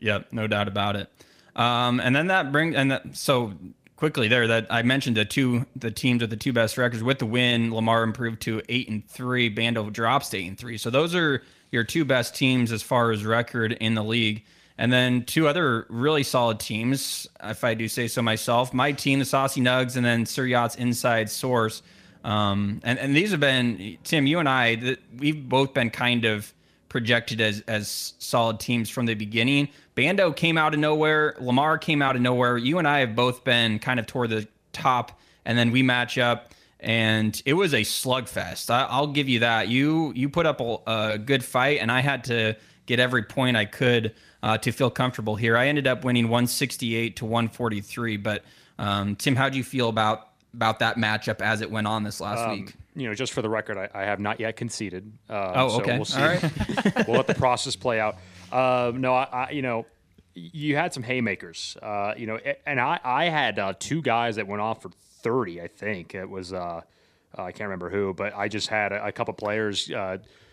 Yep, 0.00 0.32
no 0.32 0.46
doubt 0.46 0.68
about 0.68 0.96
it. 0.96 1.10
Um, 1.56 1.98
and 2.00 2.14
then 2.14 2.28
that 2.28 2.52
brings 2.52 2.76
and 2.76 2.92
that, 2.92 3.16
so 3.16 3.54
quickly 3.96 4.28
there 4.28 4.46
that 4.46 4.68
I 4.70 4.82
mentioned 4.82 5.16
the 5.16 5.24
two 5.24 5.66
the 5.74 5.90
teams 5.90 6.20
with 6.20 6.30
the 6.30 6.36
two 6.36 6.52
best 6.52 6.78
records 6.78 7.02
with 7.02 7.18
the 7.18 7.26
win. 7.26 7.74
Lamar 7.74 8.04
improved 8.04 8.40
to 8.42 8.62
eight 8.68 8.88
and 8.88 9.06
three. 9.08 9.48
Bando 9.48 9.90
drops 9.90 10.28
to 10.30 10.38
eight 10.38 10.46
and 10.46 10.56
three. 10.58 10.78
So 10.78 10.88
those 10.90 11.14
are 11.14 11.42
your 11.72 11.84
two 11.84 12.04
best 12.04 12.34
teams 12.36 12.70
as 12.70 12.82
far 12.82 13.10
as 13.10 13.24
record 13.24 13.72
in 13.72 13.94
the 13.94 14.04
league. 14.04 14.44
And 14.80 14.92
then 14.92 15.24
two 15.24 15.48
other 15.48 15.86
really 15.88 16.22
solid 16.22 16.60
teams, 16.60 17.26
if 17.42 17.64
I 17.64 17.74
do 17.74 17.88
say 17.88 18.06
so 18.06 18.22
myself. 18.22 18.72
My 18.72 18.92
team, 18.92 19.18
the 19.18 19.24
Saucy 19.24 19.60
Nugs, 19.60 19.96
and 19.96 20.04
then 20.04 20.24
Sir 20.24 20.46
Yacht's 20.46 20.76
Inside 20.76 21.28
Source 21.28 21.82
um, 22.24 22.80
and, 22.84 22.98
and 22.98 23.16
these 23.16 23.30
have 23.30 23.40
been, 23.40 23.98
Tim, 24.04 24.26
you 24.26 24.38
and 24.38 24.48
I, 24.48 24.96
we've 25.16 25.48
both 25.48 25.74
been 25.74 25.90
kind 25.90 26.24
of 26.24 26.52
projected 26.88 27.40
as, 27.40 27.62
as 27.68 28.14
solid 28.18 28.60
teams 28.60 28.90
from 28.90 29.06
the 29.06 29.14
beginning. 29.14 29.68
Bando 29.94 30.32
came 30.32 30.56
out 30.56 30.74
of 30.74 30.80
nowhere. 30.80 31.36
Lamar 31.38 31.78
came 31.78 32.02
out 32.02 32.16
of 32.16 32.22
nowhere. 32.22 32.56
You 32.56 32.78
and 32.78 32.88
I 32.88 33.00
have 33.00 33.14
both 33.14 33.44
been 33.44 33.78
kind 33.78 34.00
of 34.00 34.06
toward 34.06 34.30
the 34.30 34.48
top, 34.72 35.18
and 35.44 35.58
then 35.58 35.70
we 35.70 35.82
match 35.82 36.18
up 36.18 36.52
and 36.80 37.42
it 37.44 37.54
was 37.54 37.74
a 37.74 37.80
slugfest. 37.80 38.70
I, 38.70 39.00
will 39.00 39.08
give 39.08 39.28
you 39.28 39.40
that. 39.40 39.68
You 39.68 40.12
you 40.14 40.28
put 40.28 40.46
up 40.46 40.60
a, 40.60 40.78
a, 40.86 41.18
good 41.18 41.44
fight, 41.44 41.80
and 41.80 41.90
I 41.90 42.00
had 42.00 42.24
to 42.24 42.56
get 42.86 43.00
every 43.00 43.22
point 43.24 43.56
I 43.56 43.64
could 43.64 44.14
uh, 44.42 44.58
to 44.58 44.72
feel 44.72 44.90
comfortable 44.90 45.36
here. 45.36 45.56
I 45.56 45.66
ended 45.68 45.86
up 45.86 46.04
winning 46.04 46.24
168 46.24 47.16
to 47.16 47.24
143. 47.24 48.16
But 48.18 48.44
um, 48.78 49.16
Tim, 49.16 49.34
how 49.34 49.48
do 49.48 49.58
you 49.58 49.64
feel 49.64 49.88
about 49.88 50.28
about 50.54 50.78
that 50.80 50.96
matchup 50.96 51.40
as 51.40 51.60
it 51.60 51.70
went 51.70 51.86
on 51.86 52.02
this 52.02 52.20
last 52.20 52.40
um, 52.40 52.50
week? 52.50 52.74
You 52.94 53.08
know, 53.08 53.14
just 53.14 53.32
for 53.32 53.42
the 53.42 53.48
record, 53.48 53.76
I, 53.78 53.88
I 53.94 54.04
have 54.04 54.20
not 54.20 54.40
yet 54.40 54.56
conceded. 54.56 55.12
Uh, 55.28 55.52
oh, 55.54 55.76
okay. 55.76 55.92
So 55.92 55.96
we'll 55.96 56.04
see. 56.04 56.20
All 56.20 56.28
right. 56.28 57.06
we'll 57.08 57.16
let 57.16 57.26
the 57.26 57.34
process 57.34 57.76
play 57.76 58.00
out. 58.00 58.16
Uh, 58.50 58.92
no, 58.94 59.14
I, 59.14 59.24
I, 59.24 59.50
you 59.50 59.62
know, 59.62 59.86
you 60.34 60.76
had 60.76 60.92
some 60.92 61.02
haymakers. 61.02 61.76
Uh, 61.82 62.14
you 62.16 62.26
know, 62.26 62.38
and 62.66 62.80
I, 62.80 62.98
I 63.04 63.24
had 63.26 63.58
uh, 63.58 63.74
two 63.78 64.02
guys 64.02 64.36
that 64.36 64.46
went 64.46 64.62
off 64.62 64.82
for 64.82 64.90
thirty. 65.22 65.60
I 65.60 65.68
think 65.68 66.14
it 66.14 66.28
was. 66.28 66.52
Uh, 66.52 66.82
I 67.34 67.52
can't 67.52 67.68
remember 67.68 67.90
who, 67.90 68.14
but 68.14 68.34
I 68.34 68.48
just 68.48 68.68
had 68.68 68.92
a, 68.92 69.06
a 69.06 69.12
couple 69.12 69.34
players 69.34 69.90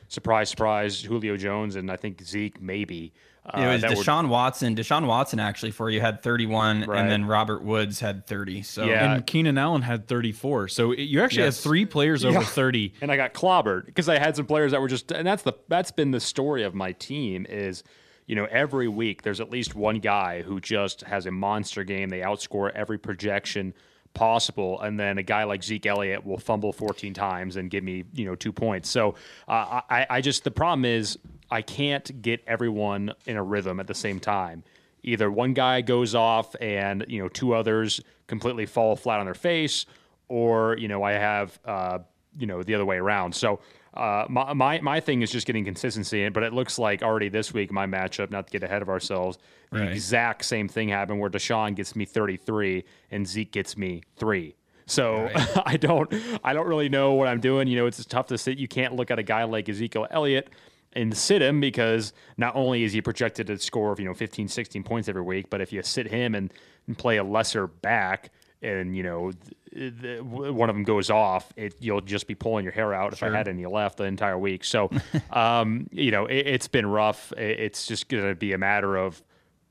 surprise, 0.07 0.49
surprise, 0.49 1.01
Julio 1.01 1.37
Jones 1.37 1.75
and 1.75 1.91
I 1.91 1.97
think 1.97 2.23
Zeke 2.23 2.61
maybe. 2.61 3.13
Uh, 3.45 3.59
it 3.59 3.67
was 3.67 3.83
Deshaun 3.83 4.23
were, 4.23 4.29
Watson. 4.29 4.75
Deshaun 4.75 5.05
Watson 5.05 5.39
actually 5.39 5.69
for 5.69 5.89
you 5.89 6.01
had 6.01 6.23
31, 6.23 6.85
right. 6.85 6.99
and 6.99 7.11
then 7.11 7.25
Robert 7.25 7.63
Woods 7.63 7.99
had 7.99 8.25
30. 8.25 8.63
So 8.63 8.85
yeah, 8.85 9.13
and 9.13 9.27
Keenan 9.27 9.59
Allen 9.59 9.83
had 9.83 10.07
34. 10.07 10.67
So 10.69 10.93
you 10.93 11.21
actually 11.21 11.43
yes. 11.43 11.57
had 11.57 11.63
three 11.63 11.85
players 11.85 12.25
over 12.25 12.39
yeah. 12.39 12.45
30. 12.45 12.93
And 13.01 13.11
I 13.11 13.17
got 13.17 13.33
clobbered 13.35 13.85
because 13.85 14.09
I 14.09 14.17
had 14.17 14.35
some 14.35 14.47
players 14.47 14.71
that 14.71 14.81
were 14.81 14.87
just, 14.87 15.11
and 15.11 15.27
that's 15.27 15.43
the 15.43 15.53
that's 15.67 15.91
been 15.91 16.09
the 16.09 16.19
story 16.19 16.63
of 16.63 16.73
my 16.73 16.93
team 16.93 17.45
is 17.47 17.83
you 18.25 18.35
know, 18.35 18.45
every 18.45 18.87
week 18.87 19.21
there's 19.21 19.39
at 19.39 19.51
least 19.51 19.75
one 19.75 19.99
guy 19.99 20.41
who 20.41 20.59
just 20.59 21.01
has 21.01 21.25
a 21.25 21.31
monster 21.31 21.83
game. 21.83 22.09
They 22.09 22.21
outscore 22.21 22.71
every 22.71 22.97
projection 22.97 23.73
possible, 24.15 24.81
and 24.81 24.99
then 24.99 25.17
a 25.17 25.23
guy 25.23 25.43
like 25.43 25.63
Zeke 25.63 25.85
Elliott 25.85 26.25
will 26.25 26.37
fumble 26.37 26.73
14 26.73 27.13
times 27.13 27.57
and 27.57 27.69
give 27.69 27.83
me, 27.83 28.05
you 28.13 28.25
know, 28.25 28.35
two 28.35 28.51
points. 28.51 28.89
So 28.89 29.15
uh, 29.47 29.81
I, 29.89 30.07
I 30.09 30.21
just 30.21 30.43
the 30.43 30.51
problem 30.51 30.85
is 30.85 31.19
I 31.51 31.61
can't 31.61 32.21
get 32.21 32.43
everyone 32.47 33.13
in 33.25 33.37
a 33.37 33.43
rhythm 33.43 33.79
at 33.79 33.87
the 33.87 33.93
same 33.93 34.19
time. 34.19 34.63
Either 35.03 35.29
one 35.29 35.53
guy 35.53 35.81
goes 35.81 36.15
off 36.15 36.55
and 36.59 37.05
you 37.07 37.21
know 37.21 37.29
two 37.29 37.53
others 37.53 38.01
completely 38.25 38.65
fall 38.65 38.95
flat 38.95 39.19
on 39.19 39.25
their 39.25 39.35
face, 39.35 39.85
or 40.27 40.75
you 40.77 40.87
know 40.87 41.03
I 41.03 41.11
have 41.11 41.59
uh, 41.63 41.99
you 42.37 42.47
know 42.47 42.63
the 42.63 42.73
other 42.73 42.85
way 42.85 42.97
around. 42.97 43.35
So 43.35 43.59
uh, 43.95 44.25
my, 44.29 44.53
my 44.53 44.81
my 44.81 44.99
thing 44.99 45.21
is 45.21 45.31
just 45.31 45.47
getting 45.47 45.63
consistency 45.63 46.23
in, 46.23 46.33
but 46.33 46.43
it 46.43 46.53
looks 46.53 46.77
like 46.77 47.01
already 47.01 47.29
this 47.29 47.53
week 47.53 47.71
my 47.71 47.85
matchup, 47.85 48.31
not 48.31 48.47
to 48.47 48.51
get 48.51 48.63
ahead 48.63 48.81
of 48.81 48.89
ourselves, 48.89 49.37
the 49.71 49.79
right. 49.79 49.91
exact 49.91 50.45
same 50.45 50.67
thing 50.67 50.89
happened 50.89 51.19
where 51.19 51.29
Deshaun 51.29 51.75
gets 51.75 51.95
me 51.95 52.05
33 52.05 52.83
and 53.11 53.27
Zeke 53.27 53.51
gets 53.51 53.77
me 53.77 54.03
three. 54.17 54.55
So 54.85 55.23
right. 55.23 55.57
I 55.65 55.77
don't 55.77 56.13
I 56.43 56.53
don't 56.53 56.67
really 56.67 56.89
know 56.89 57.13
what 57.13 57.27
I'm 57.27 57.39
doing. 57.39 57.67
You 57.67 57.77
know, 57.77 57.85
it's 57.85 58.03
tough 58.05 58.27
to 58.27 58.37
sit. 58.37 58.57
You 58.57 58.67
can't 58.67 58.95
look 58.95 59.11
at 59.11 59.19
a 59.19 59.23
guy 59.23 59.43
like 59.45 59.69
Ezekiel 59.69 60.07
Elliott 60.11 60.49
and 60.93 61.15
sit 61.15 61.41
him 61.41 61.59
because 61.59 62.13
not 62.37 62.55
only 62.55 62.83
is 62.83 62.93
he 62.93 63.01
projected 63.01 63.47
to 63.47 63.57
score 63.59 63.91
of 63.91 63.99
you 63.99 64.05
know 64.05 64.13
15 64.13 64.47
16 64.47 64.83
points 64.83 65.09
every 65.09 65.21
week 65.21 65.49
but 65.49 65.59
if 65.59 65.73
you 65.73 65.83
sit 65.83 66.07
him 66.07 66.33
and, 66.33 66.53
and 66.87 66.97
play 66.97 67.17
a 67.17 67.23
lesser 67.23 67.67
back 67.67 68.31
and 68.61 68.95
you 68.95 69.03
know 69.03 69.31
one 69.75 70.69
of 70.69 70.75
them 70.75 70.83
goes 70.83 71.09
off, 71.09 71.51
it, 71.55 71.75
you'll 71.79 72.01
just 72.01 72.27
be 72.27 72.35
pulling 72.35 72.63
your 72.63 72.71
hair 72.71 72.93
out 72.93 73.17
sure. 73.17 73.27
if 73.27 73.33
I 73.33 73.37
had 73.37 73.47
any 73.47 73.65
left 73.65 73.97
the 73.97 74.05
entire 74.05 74.37
week. 74.37 74.63
So, 74.63 74.89
um, 75.31 75.87
you 75.91 76.11
know, 76.11 76.25
it, 76.25 76.47
has 76.47 76.67
been 76.67 76.85
rough. 76.85 77.33
it's 77.37 77.85
just 77.85 78.07
going 78.07 78.23
to 78.23 78.35
be 78.35 78.53
a 78.53 78.57
matter 78.57 78.95
of, 78.95 79.21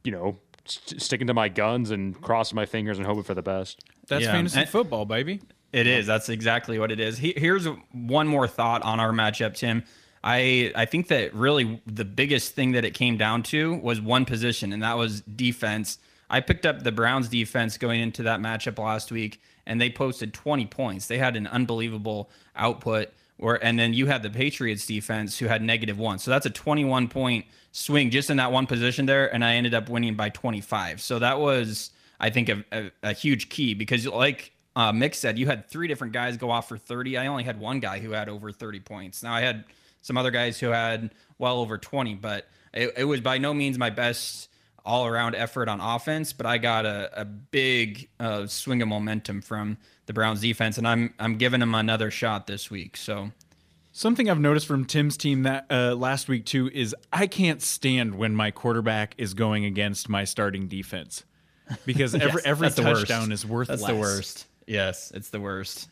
you 0.02 0.12
know, 0.12 0.38
st- 0.66 1.00
sticking 1.00 1.26
to 1.28 1.34
my 1.34 1.48
guns 1.48 1.90
and 1.90 2.20
crossing 2.20 2.56
my 2.56 2.66
fingers 2.66 2.98
and 2.98 3.06
hoping 3.06 3.22
for 3.22 3.34
the 3.34 3.42
best. 3.42 3.82
That's 4.08 4.24
yeah. 4.24 4.32
fantasy 4.32 4.60
and 4.60 4.68
football, 4.68 5.06
baby. 5.06 5.40
It 5.72 5.86
is. 5.86 6.06
That's 6.06 6.28
exactly 6.28 6.78
what 6.78 6.92
it 6.92 7.00
is. 7.00 7.18
He, 7.18 7.34
here's 7.36 7.66
one 7.90 8.28
more 8.28 8.46
thought 8.46 8.82
on 8.82 9.00
our 9.00 9.10
matchup, 9.10 9.54
Tim. 9.56 9.82
I 10.22 10.72
I 10.76 10.84
think 10.84 11.08
that 11.08 11.34
really 11.34 11.82
the 11.86 12.04
biggest 12.04 12.54
thing 12.54 12.72
that 12.72 12.84
it 12.84 12.92
came 12.92 13.16
down 13.16 13.42
to 13.44 13.74
was 13.74 14.00
one 14.00 14.24
position, 14.24 14.72
and 14.72 14.82
that 14.82 14.96
was 14.96 15.22
defense. 15.22 15.98
I 16.30 16.40
picked 16.40 16.64
up 16.64 16.82
the 16.82 16.92
Browns 16.92 17.28
defense 17.28 17.76
going 17.76 18.00
into 18.00 18.22
that 18.22 18.40
matchup 18.40 18.78
last 18.78 19.10
week, 19.10 19.40
and 19.66 19.80
they 19.80 19.90
posted 19.90 20.34
20 20.34 20.66
points. 20.66 21.06
They 21.06 21.18
had 21.18 21.36
an 21.36 21.46
unbelievable 21.46 22.30
output. 22.56 23.10
Or 23.38 23.56
and 23.62 23.78
then 23.78 23.94
you 23.94 24.06
had 24.06 24.22
the 24.22 24.30
Patriots 24.30 24.86
defense 24.86 25.38
who 25.38 25.46
had 25.46 25.60
negative 25.60 25.98
one. 25.98 26.18
So 26.18 26.30
that's 26.30 26.46
a 26.46 26.50
21 26.50 27.08
point 27.08 27.46
swing 27.72 28.10
just 28.10 28.30
in 28.30 28.36
that 28.36 28.52
one 28.52 28.66
position 28.66 29.06
there, 29.06 29.32
and 29.32 29.44
I 29.44 29.54
ended 29.54 29.74
up 29.74 29.88
winning 29.88 30.14
by 30.14 30.28
25. 30.28 31.00
So 31.00 31.18
that 31.18 31.40
was, 31.40 31.90
I 32.20 32.30
think, 32.30 32.48
a, 32.48 32.64
a, 32.70 32.90
a 33.02 33.12
huge 33.12 33.48
key 33.48 33.74
because 33.74 34.06
like 34.06 34.52
uh, 34.76 34.92
Mick 34.92 35.14
said, 35.14 35.38
you 35.38 35.46
had 35.46 35.68
three 35.68 35.88
different 35.88 36.12
guys 36.12 36.36
go 36.36 36.50
off 36.50 36.68
for 36.68 36.78
30. 36.78 37.18
I 37.18 37.26
only 37.26 37.42
had 37.42 37.58
one 37.58 37.80
guy 37.80 37.98
who 37.98 38.12
had 38.12 38.28
over 38.28 38.52
30 38.52 38.80
points. 38.80 39.22
Now 39.22 39.34
I 39.34 39.40
had 39.40 39.64
some 40.02 40.16
other 40.16 40.30
guys 40.30 40.60
who 40.60 40.68
had 40.68 41.10
well 41.38 41.58
over 41.58 41.78
20, 41.78 42.14
but 42.14 42.46
it, 42.72 42.92
it 42.98 43.04
was 43.04 43.20
by 43.20 43.38
no 43.38 43.54
means 43.54 43.78
my 43.78 43.90
best 43.90 44.48
all 44.84 45.06
around 45.06 45.34
effort 45.34 45.68
on 45.68 45.80
offense, 45.80 46.32
but 46.32 46.46
I 46.46 46.58
got 46.58 46.84
a, 46.84 47.10
a 47.20 47.24
big 47.24 48.08
uh, 48.20 48.46
swing 48.46 48.82
of 48.82 48.88
momentum 48.88 49.40
from 49.40 49.78
the 50.06 50.12
Browns 50.12 50.40
defense, 50.40 50.78
and 50.78 50.86
I'm 50.86 51.14
I'm 51.18 51.36
giving 51.36 51.60
them 51.60 51.74
another 51.74 52.10
shot 52.10 52.46
this 52.46 52.70
week. 52.70 52.96
So 52.96 53.30
something 53.92 54.28
I've 54.28 54.40
noticed 54.40 54.66
from 54.66 54.84
Tim's 54.84 55.16
team 55.16 55.44
that 55.44 55.66
uh, 55.70 55.94
last 55.94 56.28
week 56.28 56.44
too 56.44 56.70
is 56.72 56.94
I 57.12 57.26
can't 57.26 57.62
stand 57.62 58.16
when 58.16 58.34
my 58.34 58.50
quarterback 58.50 59.14
is 59.16 59.32
going 59.32 59.64
against 59.64 60.08
my 60.08 60.24
starting 60.24 60.68
defense 60.68 61.24
because 61.86 62.12
yes, 62.14 62.22
every 62.22 62.42
every 62.44 62.70
touchdown 62.70 63.32
is 63.32 63.46
worth 63.46 63.68
that's 63.68 63.82
less. 63.82 63.90
the 63.90 63.96
worst. 63.96 64.46
Yes, 64.66 65.12
it's 65.14 65.30
the 65.30 65.40
worst. 65.40 65.88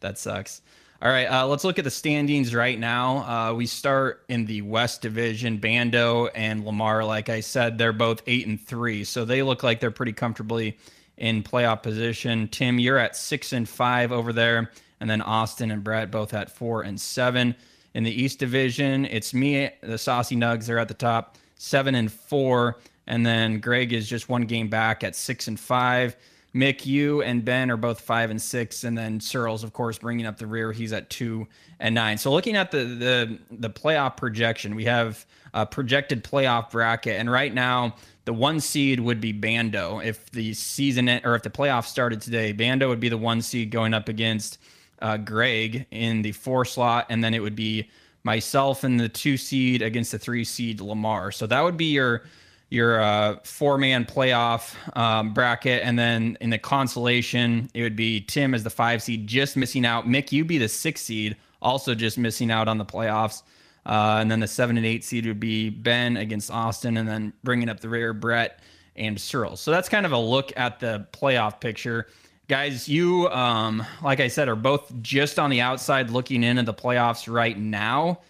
That 0.00 0.16
sucks. 0.18 0.62
All 1.02 1.10
right, 1.10 1.24
uh, 1.24 1.46
let's 1.46 1.64
look 1.64 1.78
at 1.78 1.84
the 1.84 1.90
standings 1.90 2.54
right 2.54 2.78
now. 2.78 3.24
Uh, 3.50 3.54
we 3.54 3.64
start 3.64 4.22
in 4.28 4.44
the 4.44 4.60
West 4.60 5.00
Division. 5.00 5.56
Bando 5.56 6.26
and 6.26 6.62
Lamar, 6.66 7.02
like 7.06 7.30
I 7.30 7.40
said, 7.40 7.78
they're 7.78 7.94
both 7.94 8.20
eight 8.26 8.46
and 8.46 8.60
three, 8.60 9.04
so 9.04 9.24
they 9.24 9.42
look 9.42 9.62
like 9.62 9.80
they're 9.80 9.90
pretty 9.90 10.12
comfortably 10.12 10.76
in 11.16 11.42
playoff 11.42 11.82
position. 11.82 12.48
Tim, 12.48 12.78
you're 12.78 12.98
at 12.98 13.16
six 13.16 13.54
and 13.54 13.66
five 13.66 14.12
over 14.12 14.34
there, 14.34 14.70
and 15.00 15.08
then 15.08 15.22
Austin 15.22 15.70
and 15.70 15.82
Brett 15.82 16.10
both 16.10 16.34
at 16.34 16.54
four 16.54 16.82
and 16.82 17.00
seven. 17.00 17.54
In 17.94 18.02
the 18.04 18.22
East 18.22 18.38
Division, 18.38 19.06
it's 19.06 19.32
me, 19.32 19.70
the 19.82 19.96
Saucy 19.96 20.36
Nugs, 20.36 20.66
they're 20.66 20.78
at 20.78 20.88
the 20.88 20.92
top, 20.92 21.38
seven 21.54 21.94
and 21.94 22.12
four, 22.12 22.78
and 23.06 23.24
then 23.24 23.60
Greg 23.60 23.94
is 23.94 24.06
just 24.06 24.28
one 24.28 24.42
game 24.42 24.68
back 24.68 25.02
at 25.02 25.16
six 25.16 25.48
and 25.48 25.58
five. 25.58 26.14
Mick, 26.54 26.84
you 26.84 27.22
and 27.22 27.44
Ben 27.44 27.70
are 27.70 27.76
both 27.76 28.00
five 28.00 28.30
and 28.30 28.42
six, 28.42 28.82
and 28.82 28.98
then 28.98 29.20
Searles, 29.20 29.62
of 29.62 29.72
course, 29.72 29.98
bringing 29.98 30.26
up 30.26 30.38
the 30.38 30.46
rear. 30.46 30.72
He's 30.72 30.92
at 30.92 31.08
two 31.08 31.46
and 31.78 31.94
nine. 31.94 32.18
So 32.18 32.32
looking 32.32 32.56
at 32.56 32.70
the 32.70 32.84
the 32.84 33.38
the 33.50 33.70
playoff 33.70 34.16
projection, 34.16 34.74
we 34.74 34.84
have 34.84 35.24
a 35.54 35.64
projected 35.64 36.24
playoff 36.24 36.70
bracket, 36.70 37.18
and 37.18 37.30
right 37.30 37.54
now 37.54 37.94
the 38.24 38.32
one 38.32 38.60
seed 38.60 38.98
would 39.00 39.20
be 39.20 39.32
Bando. 39.32 40.00
If 40.00 40.28
the 40.30 40.52
season 40.54 41.08
or 41.24 41.36
if 41.36 41.42
the 41.42 41.50
playoffs 41.50 41.86
started 41.86 42.20
today, 42.20 42.52
Bando 42.52 42.88
would 42.88 43.00
be 43.00 43.08
the 43.08 43.18
one 43.18 43.42
seed 43.42 43.70
going 43.70 43.94
up 43.94 44.08
against 44.08 44.58
uh, 45.00 45.16
Greg 45.18 45.86
in 45.90 46.22
the 46.22 46.32
four 46.32 46.64
slot, 46.64 47.06
and 47.10 47.22
then 47.22 47.32
it 47.32 47.40
would 47.40 47.56
be 47.56 47.88
myself 48.24 48.84
in 48.84 48.96
the 48.96 49.08
two 49.08 49.36
seed 49.36 49.82
against 49.82 50.12
the 50.12 50.18
three 50.18 50.44
seed 50.44 50.80
Lamar. 50.80 51.32
So 51.32 51.46
that 51.46 51.60
would 51.60 51.76
be 51.76 51.86
your 51.86 52.24
your 52.70 53.00
uh, 53.00 53.36
four 53.42 53.76
man 53.76 54.04
playoff 54.04 54.74
um, 54.96 55.34
bracket. 55.34 55.82
And 55.84 55.98
then 55.98 56.38
in 56.40 56.50
the 56.50 56.58
consolation, 56.58 57.68
it 57.74 57.82
would 57.82 57.96
be 57.96 58.20
Tim 58.20 58.54
as 58.54 58.62
the 58.62 58.70
five 58.70 59.02
seed, 59.02 59.26
just 59.26 59.56
missing 59.56 59.84
out. 59.84 60.06
Mick, 60.06 60.32
you'd 60.32 60.46
be 60.46 60.58
the 60.58 60.68
six 60.68 61.02
seed, 61.02 61.36
also 61.60 61.94
just 61.94 62.16
missing 62.16 62.50
out 62.50 62.68
on 62.68 62.78
the 62.78 62.84
playoffs. 62.84 63.42
Uh, 63.84 64.18
and 64.20 64.30
then 64.30 64.40
the 64.40 64.46
seven 64.46 64.76
and 64.76 64.86
eight 64.86 65.04
seed 65.04 65.26
would 65.26 65.40
be 65.40 65.68
Ben 65.68 66.16
against 66.16 66.50
Austin, 66.50 66.96
and 66.96 67.08
then 67.08 67.32
bringing 67.42 67.68
up 67.68 67.80
the 67.80 67.88
rear, 67.88 68.12
Brett 68.12 68.60
and 68.94 69.20
Searle. 69.20 69.56
So 69.56 69.70
that's 69.70 69.88
kind 69.88 70.06
of 70.06 70.12
a 70.12 70.18
look 70.18 70.52
at 70.56 70.80
the 70.80 71.06
playoff 71.12 71.60
picture. 71.60 72.06
Guys, 72.46 72.88
you, 72.88 73.28
um, 73.30 73.84
like 74.02 74.20
I 74.20 74.28
said, 74.28 74.48
are 74.48 74.56
both 74.56 74.92
just 75.00 75.38
on 75.38 75.50
the 75.50 75.60
outside 75.60 76.10
looking 76.10 76.44
in 76.44 76.58
at 76.58 76.66
the 76.66 76.74
playoffs 76.74 77.32
right 77.32 77.58
now 77.58 78.20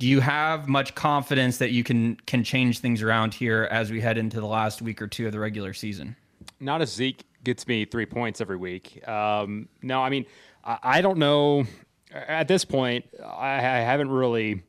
do 0.00 0.08
you 0.08 0.20
have 0.20 0.66
much 0.66 0.94
confidence 0.94 1.58
that 1.58 1.72
you 1.72 1.84
can 1.84 2.16
can 2.26 2.42
change 2.42 2.78
things 2.80 3.02
around 3.02 3.34
here 3.34 3.68
as 3.70 3.92
we 3.92 4.00
head 4.00 4.16
into 4.16 4.40
the 4.40 4.46
last 4.46 4.80
week 4.80 5.00
or 5.00 5.06
two 5.06 5.26
of 5.26 5.32
the 5.32 5.38
regular 5.38 5.74
season? 5.74 6.16
Not 6.58 6.80
as 6.80 6.90
Zeke 6.90 7.22
gets 7.44 7.68
me 7.68 7.84
three 7.84 8.06
points 8.06 8.40
every 8.40 8.56
week. 8.56 9.06
Um, 9.06 9.68
no, 9.82 10.02
I 10.02 10.08
mean, 10.08 10.24
I, 10.64 10.78
I, 10.82 11.00
don't 11.02 11.18
know. 11.18 11.64
At 12.12 12.48
this 12.48 12.64
point, 12.64 13.04
I, 13.22 13.56
I, 13.56 13.80
haven't 13.80 14.10
really. 14.10 14.62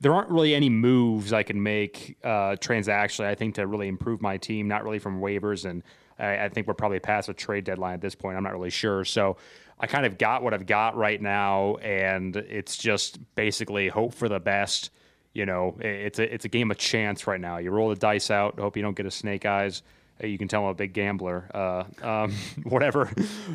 There 0.00 0.12
aren't 0.12 0.28
really 0.28 0.54
any 0.54 0.68
moves 0.68 1.32
I 1.32 1.42
can 1.42 1.62
make 1.62 2.18
uh, 2.22 2.56
transactionally. 2.60 3.24
I 3.24 3.34
think 3.34 3.54
to 3.54 3.66
really 3.66 3.88
improve 3.88 4.20
my 4.20 4.36
team, 4.36 4.68
not 4.68 4.84
really 4.84 4.98
from 4.98 5.22
waivers, 5.22 5.64
and 5.64 5.82
I, 6.18 6.44
I 6.44 6.48
think 6.50 6.66
we're 6.66 6.74
probably 6.74 7.00
past 7.00 7.30
a 7.30 7.34
trade 7.34 7.64
deadline 7.64 7.94
at 7.94 8.02
this 8.02 8.14
point. 8.14 8.36
I'm 8.36 8.42
not 8.42 8.52
really 8.52 8.68
sure. 8.68 9.06
So 9.06 9.38
I 9.84 9.86
kind 9.86 10.06
of 10.06 10.16
got 10.16 10.42
what 10.42 10.54
I've 10.54 10.64
got 10.64 10.96
right 10.96 11.20
now, 11.20 11.74
and 11.74 12.34
it's 12.36 12.78
just 12.78 13.18
basically 13.34 13.88
hope 13.88 14.14
for 14.14 14.30
the 14.30 14.40
best. 14.40 14.88
You 15.34 15.44
know, 15.44 15.76
it's 15.78 16.18
a 16.18 16.32
it's 16.32 16.46
a 16.46 16.48
game 16.48 16.70
of 16.70 16.78
chance 16.78 17.26
right 17.26 17.38
now. 17.38 17.58
You 17.58 17.70
roll 17.70 17.90
the 17.90 17.94
dice 17.94 18.30
out, 18.30 18.58
hope 18.58 18.78
you 18.78 18.82
don't 18.82 18.96
get 18.96 19.04
a 19.04 19.10
snake 19.10 19.44
eyes. 19.44 19.82
You 20.22 20.38
can 20.38 20.48
tell 20.48 20.62
I'm 20.62 20.70
a 20.70 20.74
big 20.74 20.94
gambler. 20.94 21.50
Uh, 21.52 21.84
um, 22.02 22.32
whatever, 22.62 23.10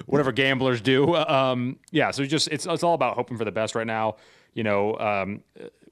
whatever 0.05 0.31
gamblers 0.31 0.81
do. 0.81 1.15
Um, 1.15 1.79
yeah, 1.89 2.11
so 2.11 2.23
just 2.25 2.47
it's 2.49 2.67
it's 2.67 2.83
all 2.83 2.93
about 2.93 3.15
hoping 3.15 3.35
for 3.35 3.43
the 3.43 3.51
best 3.51 3.73
right 3.73 3.87
now. 3.87 4.17
You 4.53 4.61
know, 4.61 4.99
um, 4.99 5.41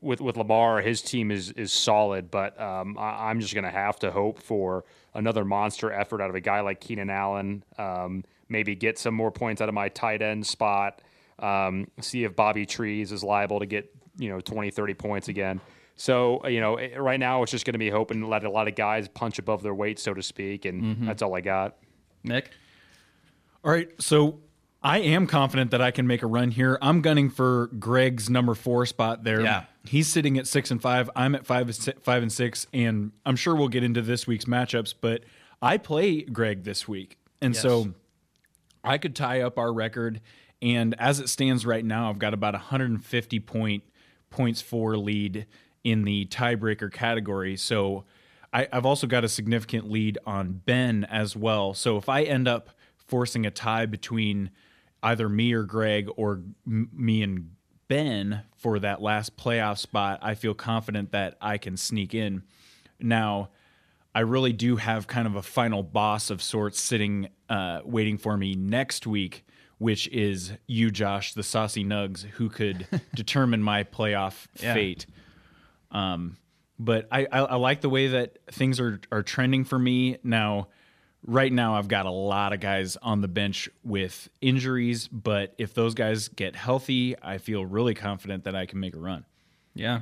with 0.01 0.21
with 0.21 0.37
Lamar, 0.37 0.81
his 0.81 1.01
team 1.01 1.31
is 1.31 1.49
is 1.53 1.73
solid, 1.73 2.29
but 2.29 2.61
um, 2.61 2.95
I, 2.99 3.31
am 3.31 3.39
just 3.39 3.55
gonna 3.55 3.71
have 3.71 3.97
to 4.01 4.11
hope 4.11 4.39
for 4.39 4.85
another 5.15 5.43
monster 5.43 5.91
effort 5.91 6.21
out 6.21 6.29
of 6.29 6.35
a 6.35 6.41
guy 6.41 6.59
like 6.59 6.79
Keenan 6.79 7.09
Allen. 7.09 7.63
Um, 7.79 8.23
maybe 8.49 8.75
get 8.75 8.97
some 8.97 9.13
more 9.13 9.31
points 9.31 9.61
out 9.61 9.69
of 9.69 9.75
my 9.75 9.89
tight 9.89 10.21
end 10.21 10.45
spot. 10.45 11.01
Um, 11.39 11.87
see 12.01 12.23
if 12.23 12.35
Bobby 12.35 12.65
Trees 12.65 13.11
is 13.11 13.23
liable 13.23 13.59
to 13.59 13.65
get, 13.65 13.93
you 14.17 14.29
know, 14.29 14.39
20, 14.39 14.71
30 14.71 14.93
points 14.95 15.27
again. 15.27 15.61
So, 15.95 16.47
you 16.47 16.59
know, 16.59 16.77
right 16.97 17.19
now 17.19 17.43
it's 17.43 17.51
just 17.51 17.65
going 17.65 17.73
to 17.73 17.79
be 17.79 17.89
hoping 17.89 18.21
to 18.21 18.27
let 18.27 18.43
a 18.43 18.49
lot 18.49 18.67
of 18.67 18.75
guys 18.75 19.07
punch 19.07 19.39
above 19.39 19.63
their 19.63 19.73
weight, 19.73 19.99
so 19.99 20.13
to 20.13 20.21
speak. 20.21 20.65
And 20.65 20.83
mm-hmm. 20.83 21.05
that's 21.05 21.21
all 21.21 21.35
I 21.35 21.41
got. 21.41 21.77
Nick? 22.23 22.51
All 23.63 23.71
right. 23.71 23.89
So 23.99 24.39
I 24.83 24.99
am 24.99 25.25
confident 25.25 25.71
that 25.71 25.81
I 25.81 25.91
can 25.91 26.05
make 26.05 26.21
a 26.21 26.27
run 26.27 26.51
here. 26.51 26.77
I'm 26.81 27.01
gunning 27.01 27.29
for 27.29 27.67
Greg's 27.79 28.29
number 28.29 28.53
four 28.53 28.85
spot 28.85 29.23
there. 29.23 29.41
Yeah. 29.41 29.63
He's 29.83 30.07
sitting 30.07 30.37
at 30.37 30.45
six 30.45 30.69
and 30.69 30.81
five. 30.81 31.09
I'm 31.15 31.33
at 31.33 31.45
five, 31.45 31.75
five 32.01 32.21
and 32.21 32.31
six, 32.31 32.67
and 32.73 33.11
I'm 33.25 33.35
sure 33.35 33.55
we'll 33.55 33.67
get 33.67 33.83
into 33.83 34.01
this 34.01 34.27
week's 34.27 34.45
matchups. 34.45 34.93
But 34.99 35.23
I 35.61 35.77
play 35.77 36.21
Greg 36.21 36.63
this 36.63 36.87
week, 36.87 37.17
and 37.41 37.53
Yes. 37.53 37.63
so 37.63 37.93
I 38.87 38.97
could 38.97 39.15
tie 39.15 39.41
up 39.41 39.59
our 39.59 39.73
record. 39.73 40.21
And 40.61 40.95
as 40.99 41.19
it 41.19 41.29
stands 41.29 41.65
right 41.65 41.85
now, 41.85 42.09
I've 42.09 42.19
got 42.19 42.33
about 42.33 42.53
150 42.53 43.39
point 43.41 43.83
points 44.29 44.61
for 44.61 44.97
lead 44.97 45.45
in 45.83 46.03
the 46.03 46.25
tiebreaker 46.25 46.91
category. 46.91 47.55
So 47.55 48.05
I, 48.51 48.67
I've 48.71 48.85
also 48.85 49.07
got 49.07 49.23
a 49.23 49.29
significant 49.29 49.89
lead 49.89 50.17
on 50.25 50.61
Ben 50.65 51.05
as 51.05 51.35
well. 51.35 51.73
So 51.73 51.97
if 51.97 52.09
I 52.09 52.23
end 52.23 52.47
up 52.47 52.69
forcing 52.97 53.45
a 53.45 53.51
tie 53.51 53.85
between 53.85 54.49
either 55.03 55.29
me 55.29 55.53
or 55.53 55.63
Greg 55.63 56.09
or 56.17 56.41
m- 56.65 56.89
me 56.93 57.23
and 57.23 57.51
Ben 57.87 58.41
for 58.57 58.79
that 58.79 59.01
last 59.01 59.37
playoff 59.37 59.77
spot, 59.77 60.19
I 60.21 60.35
feel 60.35 60.53
confident 60.53 61.11
that 61.11 61.37
I 61.41 61.57
can 61.57 61.77
sneak 61.77 62.13
in. 62.13 62.43
Now, 62.99 63.49
I 64.13 64.21
really 64.21 64.53
do 64.53 64.77
have 64.77 65.07
kind 65.07 65.27
of 65.27 65.35
a 65.35 65.43
final 65.43 65.83
boss 65.83 66.29
of 66.29 66.41
sorts 66.41 66.81
sitting, 66.81 67.29
uh, 67.49 67.81
waiting 67.85 68.17
for 68.17 68.35
me 68.37 68.55
next 68.55 69.05
week, 69.07 69.45
which 69.77 70.07
is 70.09 70.51
you, 70.67 70.91
Josh, 70.91 71.33
the 71.33 71.43
saucy 71.43 71.83
nugs, 71.83 72.23
who 72.23 72.49
could 72.49 72.87
determine 73.15 73.61
my 73.61 73.83
playoff 73.83 74.47
Yeah. 74.59 74.73
fate. 74.73 75.05
Um, 75.91 76.37
but 76.79 77.07
I, 77.11 77.25
I, 77.31 77.39
I 77.39 77.55
like 77.55 77.81
the 77.81 77.89
way 77.89 78.07
that 78.07 78.37
things 78.51 78.79
are 78.79 78.99
are 79.11 79.23
trending 79.23 79.63
for 79.63 79.79
me 79.79 80.17
now. 80.23 80.67
Right 81.25 81.51
now, 81.51 81.75
I've 81.75 81.87
got 81.87 82.05
a 82.05 82.11
lot 82.11 82.53
of 82.53 82.59
guys 82.59 82.95
on 83.01 83.21
the 83.21 83.27
bench 83.27 83.67
with 83.83 84.29
injuries, 84.39 85.07
but 85.09 85.53
if 85.57 85.73
those 85.73 85.93
guys 85.95 86.27
get 86.29 86.55
healthy, 86.55 87.15
I 87.21 87.39
feel 87.39 87.65
really 87.65 87.95
confident 87.95 88.43
that 88.45 88.55
I 88.55 88.65
can 88.65 88.79
make 88.79 88.95
a 88.95 88.99
run. 88.99 89.25
Yeah. 89.73 90.01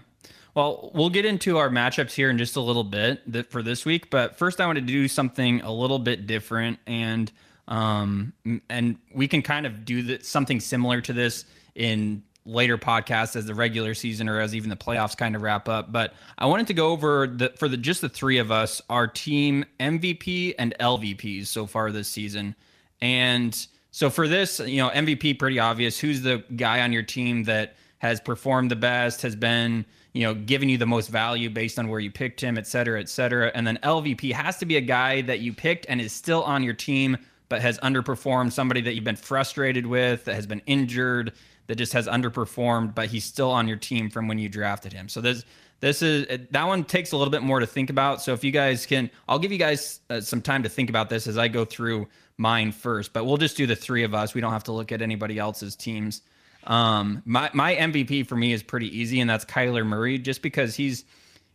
Well, 0.55 0.91
we'll 0.93 1.09
get 1.09 1.25
into 1.25 1.57
our 1.57 1.69
matchups 1.69 2.13
here 2.13 2.29
in 2.29 2.37
just 2.37 2.55
a 2.55 2.61
little 2.61 2.85
bit 2.85 3.51
for 3.51 3.61
this 3.61 3.85
week, 3.85 4.09
but 4.09 4.37
first 4.37 4.61
I 4.61 4.65
want 4.65 4.77
to 4.77 4.81
do 4.81 5.07
something 5.09 5.61
a 5.61 5.71
little 5.71 5.99
bit 5.99 6.27
different 6.27 6.79
and 6.87 7.31
um 7.67 8.31
and 8.69 8.95
we 9.13 9.27
can 9.27 9.41
kind 9.41 9.65
of 9.65 9.85
do 9.85 10.03
that 10.03 10.23
something 10.23 10.59
similar 10.59 11.01
to 11.01 11.13
this 11.13 11.45
in 11.73 12.21
later 12.45 12.77
podcasts 12.77 13.35
as 13.35 13.47
the 13.47 13.55
regular 13.55 13.93
season 13.95 14.29
or 14.29 14.39
as 14.39 14.55
even 14.55 14.69
the 14.69 14.75
playoffs 14.75 15.17
kind 15.17 15.35
of 15.35 15.41
wrap 15.41 15.67
up. 15.67 15.91
But 15.91 16.13
I 16.37 16.45
wanted 16.45 16.67
to 16.67 16.73
go 16.73 16.91
over 16.91 17.27
the 17.27 17.49
for 17.57 17.67
the 17.67 17.77
just 17.77 18.01
the 18.01 18.09
three 18.09 18.37
of 18.37 18.51
us, 18.51 18.81
our 18.89 19.07
team 19.07 19.65
MVP 19.79 20.55
and 20.59 20.75
LVPs 20.79 21.47
so 21.47 21.65
far 21.65 21.91
this 21.91 22.07
season. 22.07 22.55
And 23.01 23.67
so 23.91 24.09
for 24.09 24.27
this, 24.27 24.59
you 24.59 24.77
know, 24.77 24.89
MVP 24.89 25.39
pretty 25.39 25.59
obvious. 25.59 25.99
Who's 25.99 26.21
the 26.21 26.43
guy 26.55 26.81
on 26.81 26.93
your 26.93 27.03
team 27.03 27.43
that 27.45 27.75
has 27.99 28.19
performed 28.19 28.71
the 28.71 28.75
best, 28.75 29.21
has 29.21 29.35
been, 29.35 29.85
you 30.13 30.23
know, 30.23 30.33
giving 30.33 30.69
you 30.69 30.77
the 30.77 30.85
most 30.85 31.09
value 31.09 31.49
based 31.49 31.79
on 31.79 31.87
where 31.87 31.99
you 31.99 32.11
picked 32.11 32.41
him, 32.41 32.57
et 32.57 32.67
cetera, 32.67 32.99
et 32.99 33.09
cetera. 33.09 33.51
And 33.55 33.65
then 33.65 33.79
LVP 33.83 34.33
has 34.33 34.57
to 34.57 34.65
be 34.65 34.77
a 34.77 34.81
guy 34.81 35.21
that 35.21 35.39
you 35.39 35.53
picked 35.53 35.85
and 35.89 35.99
is 36.01 36.13
still 36.13 36.43
on 36.43 36.63
your 36.63 36.73
team, 36.73 37.17
but 37.49 37.61
has 37.61 37.79
underperformed, 37.79 38.51
somebody 38.51 38.81
that 38.81 38.95
you've 38.95 39.03
been 39.03 39.15
frustrated 39.15 39.85
with, 39.85 40.25
that 40.25 40.35
has 40.35 40.45
been 40.45 40.61
injured, 40.65 41.33
that 41.67 41.75
just 41.75 41.93
has 41.93 42.07
underperformed, 42.07 42.93
but 42.93 43.07
he's 43.07 43.25
still 43.25 43.51
on 43.51 43.67
your 43.67 43.77
team 43.77 44.09
from 44.09 44.27
when 44.27 44.37
you 44.37 44.49
drafted 44.49 44.93
him. 44.93 45.09
So 45.09 45.21
this 45.21 45.45
this 45.81 46.01
is 46.01 46.25
that 46.51 46.63
one 46.63 46.83
takes 46.83 47.11
a 47.11 47.17
little 47.17 47.31
bit 47.31 47.43
more 47.43 47.59
to 47.59 47.67
think 47.67 47.89
about. 47.89 48.21
So 48.21 48.33
if 48.33 48.43
you 48.43 48.51
guys 48.51 48.85
can, 48.85 49.09
I'll 49.27 49.39
give 49.39 49.51
you 49.51 49.57
guys 49.57 49.99
uh, 50.09 50.21
some 50.21 50.41
time 50.41 50.63
to 50.63 50.69
think 50.69 50.89
about 50.89 51.09
this 51.09 51.27
as 51.27 51.37
I 51.37 51.47
go 51.47 51.65
through 51.65 52.07
mine 52.37 52.71
first. 52.71 53.13
But 53.13 53.25
we'll 53.25 53.37
just 53.37 53.57
do 53.57 53.67
the 53.67 53.75
three 53.75 54.03
of 54.03 54.13
us. 54.13 54.33
We 54.33 54.41
don't 54.41 54.53
have 54.53 54.63
to 54.65 54.71
look 54.71 54.91
at 54.91 55.01
anybody 55.01 55.37
else's 55.37 55.75
teams. 55.75 56.21
Um, 56.65 57.21
my 57.25 57.49
my 57.53 57.75
MVP 57.75 58.27
for 58.27 58.35
me 58.35 58.53
is 58.53 58.63
pretty 58.63 58.97
easy, 58.97 59.19
and 59.19 59.29
that's 59.29 59.45
Kyler 59.45 59.85
Murray, 59.85 60.17
just 60.17 60.41
because 60.41 60.75
he's 60.75 61.05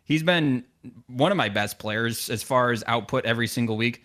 he's 0.05 0.23
been 0.23 0.65
one 1.09 1.31
of 1.31 1.37
my 1.37 1.49
best 1.49 1.79
players 1.79 2.31
as 2.31 2.43
far 2.43 2.71
as 2.71 2.83
output 2.87 3.25
every 3.25 3.47
single 3.47 3.77
week. 3.77 4.05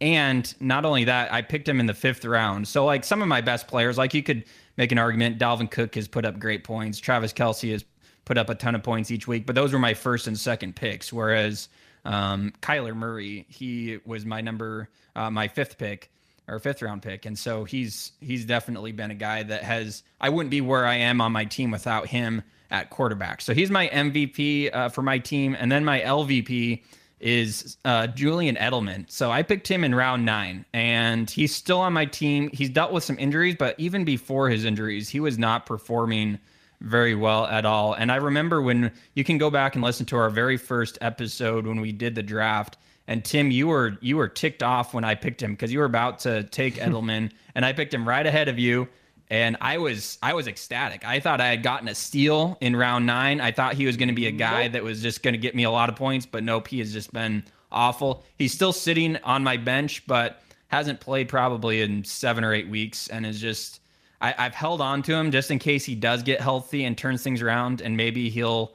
And 0.00 0.52
not 0.60 0.84
only 0.84 1.04
that, 1.04 1.32
I 1.32 1.42
picked 1.42 1.68
him 1.68 1.80
in 1.80 1.86
the 1.86 1.94
fifth 1.94 2.24
round. 2.24 2.68
So 2.68 2.84
like 2.84 3.04
some 3.04 3.22
of 3.22 3.28
my 3.28 3.40
best 3.40 3.68
players, 3.68 3.96
like 3.96 4.12
you 4.12 4.22
could 4.22 4.44
make 4.76 4.92
an 4.92 4.98
argument, 4.98 5.38
Dalvin 5.38 5.70
Cook 5.70 5.94
has 5.94 6.08
put 6.08 6.24
up 6.24 6.38
great 6.38 6.64
points, 6.64 6.98
Travis 6.98 7.32
Kelce 7.32 7.72
has 7.72 7.84
put 8.24 8.38
up 8.38 8.50
a 8.50 8.54
ton 8.54 8.74
of 8.74 8.82
points 8.82 9.10
each 9.10 9.28
week, 9.28 9.46
but 9.46 9.54
those 9.54 9.72
were 9.72 9.78
my 9.78 9.94
first 9.94 10.26
and 10.26 10.38
second 10.38 10.76
picks. 10.76 11.12
Whereas 11.12 11.68
um, 12.04 12.52
Kyler 12.60 12.94
Murray, 12.94 13.46
he 13.48 13.98
was 14.04 14.24
my 14.24 14.40
number, 14.40 14.88
uh, 15.14 15.30
my 15.30 15.48
fifth 15.48 15.78
pick 15.78 16.10
or 16.48 16.58
fifth 16.58 16.82
round 16.82 17.02
pick, 17.02 17.26
and 17.26 17.38
so 17.38 17.64
he's 17.64 18.12
he's 18.20 18.44
definitely 18.44 18.92
been 18.92 19.10
a 19.10 19.16
guy 19.16 19.42
that 19.42 19.62
has. 19.62 20.02
I 20.20 20.28
wouldn't 20.28 20.50
be 20.50 20.60
where 20.60 20.86
I 20.86 20.96
am 20.96 21.20
on 21.20 21.32
my 21.32 21.44
team 21.44 21.70
without 21.70 22.06
him 22.06 22.42
at 22.70 22.90
quarterback. 22.90 23.40
So 23.40 23.54
he's 23.54 23.70
my 23.70 23.88
MVP 23.88 24.74
uh, 24.74 24.88
for 24.88 25.02
my 25.02 25.18
team, 25.18 25.56
and 25.58 25.70
then 25.70 25.84
my 25.84 26.00
LVP 26.00 26.82
is 27.20 27.78
uh, 27.84 28.06
Julian 28.08 28.56
Edelman. 28.56 29.10
So 29.10 29.30
I 29.30 29.42
picked 29.42 29.66
him 29.68 29.84
in 29.84 29.94
round 29.94 30.26
nine, 30.26 30.66
and 30.72 31.30
he's 31.30 31.54
still 31.54 31.80
on 31.80 31.92
my 31.92 32.04
team. 32.04 32.50
He's 32.52 32.68
dealt 32.68 32.92
with 32.92 33.04
some 33.04 33.18
injuries, 33.18 33.56
but 33.58 33.74
even 33.78 34.04
before 34.04 34.50
his 34.50 34.64
injuries, 34.64 35.08
he 35.08 35.20
was 35.20 35.38
not 35.38 35.64
performing 35.64 36.38
very 36.80 37.14
well 37.14 37.46
at 37.46 37.64
all. 37.64 37.94
And 37.94 38.12
I 38.12 38.16
remember 38.16 38.60
when 38.60 38.92
you 39.14 39.24
can 39.24 39.38
go 39.38 39.50
back 39.50 39.74
and 39.74 39.82
listen 39.82 40.04
to 40.06 40.16
our 40.16 40.28
very 40.28 40.56
first 40.56 40.98
episode 41.00 41.66
when 41.66 41.80
we 41.80 41.92
did 41.92 42.14
the 42.14 42.22
draft. 42.22 42.76
And 43.06 43.24
Tim, 43.24 43.50
you 43.50 43.68
were 43.68 43.98
you 44.00 44.16
were 44.16 44.28
ticked 44.28 44.62
off 44.62 44.94
when 44.94 45.04
I 45.04 45.14
picked 45.14 45.42
him 45.42 45.52
because 45.52 45.72
you 45.72 45.78
were 45.78 45.84
about 45.84 46.20
to 46.20 46.44
take 46.44 46.74
Edelman, 46.76 47.32
and 47.54 47.64
I 47.64 47.72
picked 47.72 47.92
him 47.92 48.08
right 48.08 48.26
ahead 48.26 48.48
of 48.48 48.58
you. 48.58 48.88
And 49.30 49.56
I 49.60 49.78
was 49.78 50.18
I 50.22 50.34
was 50.34 50.46
ecstatic. 50.46 51.04
I 51.04 51.18
thought 51.20 51.40
I 51.40 51.48
had 51.48 51.62
gotten 51.62 51.88
a 51.88 51.94
steal 51.94 52.58
in 52.60 52.76
round 52.76 53.06
nine. 53.06 53.40
I 53.40 53.52
thought 53.52 53.74
he 53.74 53.86
was 53.86 53.96
going 53.96 54.08
to 54.08 54.14
be 54.14 54.26
a 54.26 54.30
guy 54.32 54.68
that 54.68 54.82
was 54.84 55.02
just 55.02 55.22
going 55.22 55.32
to 55.32 55.38
get 55.38 55.54
me 55.54 55.64
a 55.64 55.70
lot 55.70 55.88
of 55.88 55.96
points, 55.96 56.26
but 56.26 56.44
nope, 56.44 56.68
he 56.68 56.78
has 56.78 56.92
just 56.92 57.12
been 57.12 57.42
awful. 57.72 58.22
He's 58.36 58.52
still 58.52 58.72
sitting 58.72 59.16
on 59.24 59.42
my 59.42 59.56
bench, 59.56 60.06
but 60.06 60.42
hasn't 60.68 61.00
played 61.00 61.28
probably 61.28 61.82
in 61.82 62.04
seven 62.04 62.44
or 62.44 62.52
eight 62.52 62.68
weeks, 62.68 63.08
and 63.08 63.24
is 63.24 63.40
just 63.40 63.80
I, 64.20 64.34
I've 64.38 64.54
held 64.54 64.80
on 64.80 65.02
to 65.04 65.14
him 65.14 65.30
just 65.30 65.50
in 65.50 65.58
case 65.58 65.84
he 65.84 65.94
does 65.94 66.22
get 66.22 66.40
healthy 66.40 66.84
and 66.84 66.96
turns 66.96 67.22
things 67.22 67.42
around, 67.42 67.80
and 67.80 67.96
maybe 67.96 68.28
he'll 68.30 68.74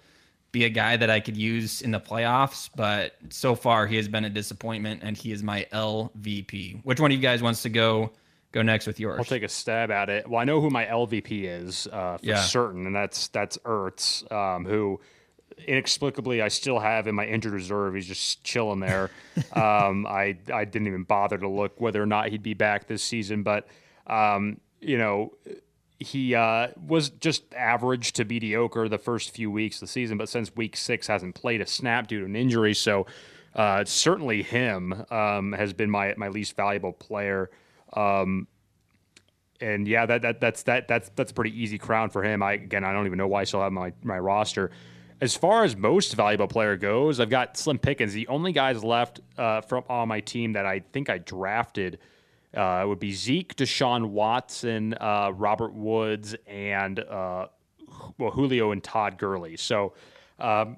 be 0.52 0.66
a 0.66 0.70
guy 0.70 0.98
that 0.98 1.10
I 1.10 1.20
could 1.20 1.38
use 1.38 1.82
in 1.82 1.92
the 1.92 2.00
playoffs. 2.00 2.70
But 2.76 3.14
so 3.30 3.56
far, 3.56 3.86
he 3.88 3.96
has 3.98 4.08
been 4.08 4.26
a 4.26 4.30
disappointment, 4.30 5.02
and 5.04 5.16
he 5.18 5.32
is 5.32 5.44
my 5.44 5.68
LVP. 5.72 6.82
Which 6.84 7.00
one 7.00 7.12
of 7.12 7.16
you 7.18 7.22
guys 7.22 7.42
wants 7.42 7.62
to 7.64 7.70
go 7.70 8.12
go 8.52 8.62
next 8.62 8.88
with 8.88 9.00
yours? 9.00 9.20
I'll 9.20 9.26
take 9.26 9.44
a 9.44 9.50
stab 9.50 9.92
at 9.92 10.10
it. 10.10 10.28
Well, 10.28 10.40
I 10.42 10.44
know 10.44 10.60
who 10.62 10.70
my 10.70 10.86
LVP 10.86 11.44
is 11.44 11.88
uh, 11.92 12.18
for 12.18 12.26
Yeah. 12.26 12.42
certain, 12.42 12.86
and 12.88 12.96
that's 12.96 13.28
that's 13.28 13.58
Ertz, 13.60 14.30
um, 14.32 14.66
who 14.66 15.00
inexplicably 15.68 16.42
I 16.42 16.48
still 16.48 16.80
have 16.80 17.08
in 17.08 17.16
my 17.16 17.26
injured 17.26 17.54
reserve. 17.54 17.94
He's 17.96 18.08
just 18.08 18.44
chilling 18.44 18.80
there. 18.80 19.12
um, 19.54 20.06
I 20.08 20.38
I 20.54 20.66
didn't 20.66 20.88
even 20.88 21.04
bother 21.04 21.38
to 21.38 21.48
look 21.48 21.80
whether 21.80 22.02
or 22.02 22.06
not 22.06 22.30
he'd 22.30 22.44
be 22.44 22.54
back 22.54 22.88
this 22.88 23.04
season, 23.04 23.44
but 23.44 23.68
um, 24.08 24.60
you 24.82 24.98
know. 24.98 25.34
He 26.00 26.34
uh, 26.34 26.70
was 26.88 27.10
just 27.10 27.54
average 27.54 28.14
to 28.14 28.26
mediocre 28.26 28.88
the 28.88 28.98
first 28.98 29.32
few 29.32 29.52
weeks 29.52 29.78
of 29.78 29.82
the 29.82 29.88
season, 29.88 30.18
but 30.18 30.30
since 30.30 30.56
week 30.56 30.78
six 30.78 31.08
hasn't 31.08 31.36
played 31.36 31.60
a 31.60 31.66
snap 31.68 32.08
due 32.08 32.20
to 32.20 32.26
an 32.26 32.38
injury. 32.38 32.74
So 32.74 33.06
uh, 33.54 33.84
certainly 33.84 34.42
him 34.42 35.06
um, 35.12 35.52
has 35.54 35.74
been 35.74 35.90
my 35.90 36.14
my 36.16 36.30
least 36.30 36.56
valuable 36.56 36.94
player. 36.94 37.50
Um, 37.94 38.48
and 39.62 39.88
yeah, 39.88 40.06
that, 40.06 40.22
that 40.22 40.40
that's 40.40 40.64
that 40.64 40.88
that's 40.88 41.12
that's 41.16 41.32
a 41.32 41.34
pretty 41.34 41.62
easy 41.62 41.78
crown 41.78 42.10
for 42.10 42.24
him. 42.24 42.42
I 42.42 42.54
again, 42.54 42.84
I 42.84 42.94
don't 42.94 43.06
even 43.06 43.18
know 43.18 43.28
why 43.28 43.42
I 43.42 43.44
still 43.44 43.62
have 43.62 43.74
my 43.74 43.92
my 44.04 44.18
roster. 44.20 44.72
As 45.22 45.36
far 45.36 45.66
as 45.66 45.76
most 45.76 46.14
valuable 46.14 46.48
player 46.48 46.78
goes, 46.78 47.20
I've 47.20 47.30
got 47.30 47.58
Slim 47.58 47.78
Pickens. 47.78 48.14
The 48.14 48.28
only 48.30 48.54
guys 48.54 48.86
left 48.86 49.20
uh, 49.38 49.60
from 49.62 49.84
on 49.90 50.08
my 50.08 50.22
team 50.22 50.54
that 50.54 50.66
I 50.66 50.80
think 50.80 51.10
I 51.10 51.18
drafted 51.18 52.00
uh, 52.56 52.82
it 52.84 52.88
would 52.88 53.00
be 53.00 53.12
Zeke, 53.12 53.56
Deshaun 53.56 54.10
Watson, 54.10 54.96
uh, 54.96 55.32
Robert 55.36 55.74
Woods, 55.74 56.36
and 56.48 57.00
uh, 57.00 57.48
well 58.18 58.32
Julio 58.32 58.72
and 58.72 58.84
Todd 58.84 59.18
Gurley. 59.18 59.58
So. 59.58 59.94
Um, 60.40 60.78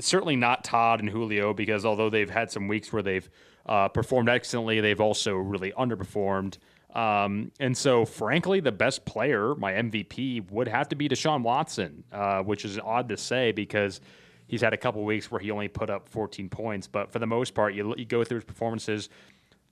certainly 0.00 0.36
not 0.36 0.64
Todd 0.64 1.00
and 1.00 1.08
Julio 1.08 1.54
because 1.54 1.84
although 1.84 2.10
they've 2.10 2.28
had 2.28 2.50
some 2.50 2.68
weeks 2.68 2.92
where 2.92 3.02
they've 3.02 3.30
uh, 3.66 3.88
performed 3.88 4.28
excellently, 4.28 4.80
they've 4.80 5.00
also 5.00 5.34
really 5.36 5.72
underperformed. 5.72 6.58
Um, 6.94 7.50
and 7.58 7.76
so, 7.76 8.04
frankly, 8.04 8.60
the 8.60 8.72
best 8.72 9.04
player, 9.04 9.54
my 9.56 9.72
MVP, 9.72 10.50
would 10.50 10.68
have 10.68 10.88
to 10.90 10.96
be 10.96 11.08
Deshaun 11.08 11.42
Watson, 11.42 12.04
uh, 12.12 12.42
which 12.42 12.64
is 12.64 12.78
odd 12.78 13.08
to 13.08 13.16
say 13.16 13.52
because 13.52 14.00
he's 14.46 14.60
had 14.60 14.72
a 14.72 14.76
couple 14.76 15.04
weeks 15.04 15.30
where 15.30 15.40
he 15.40 15.50
only 15.50 15.68
put 15.68 15.90
up 15.90 16.08
14 16.08 16.48
points. 16.48 16.86
But 16.86 17.10
for 17.10 17.18
the 17.18 17.26
most 17.26 17.54
part, 17.54 17.74
you, 17.74 17.94
you 17.96 18.04
go 18.04 18.22
through 18.22 18.38
his 18.38 18.44
performances 18.44 19.08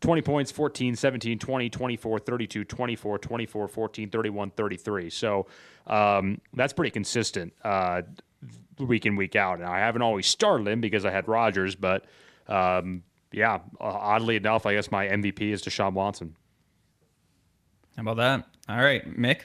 20 0.03 0.23
points, 0.23 0.51
14, 0.51 0.95
17, 0.97 1.39
20, 1.39 1.71
24, 1.71 2.19
32, 2.19 2.65
24, 2.65 3.19
24, 3.19 3.69
14, 3.69 4.11
31, 4.11 4.51
33. 4.51 5.11
So 5.11 5.47
um, 5.87 6.41
that's 6.53 6.73
pretty 6.73 6.91
consistent 6.91 7.53
uh, 7.65 8.03
week 8.79 9.07
in, 9.07 9.17
week 9.17 9.37
out. 9.37 9.61
And 9.61 9.67
I 9.67 9.79
haven't 9.79 10.03
always 10.03 10.27
started 10.27 10.69
him 10.69 10.81
because 10.81 11.05
I 11.05 11.11
had 11.11 11.29
Rodgers, 11.29 11.75
but 11.75 12.05
um, 12.49 13.05
yeah, 13.33 13.61
uh, 13.81 13.85
oddly 13.85 14.37
enough, 14.37 14.67
I 14.67 14.75
guess 14.75 14.91
my 14.91 15.07
MVP 15.07 15.41
is 15.41 15.63
Deshaun 15.63 15.95
Watson. 15.95 16.37
How 17.97 18.03
about 18.03 18.17
that? 18.17 18.47
All 18.69 18.83
right, 18.83 19.19
Mick. 19.19 19.41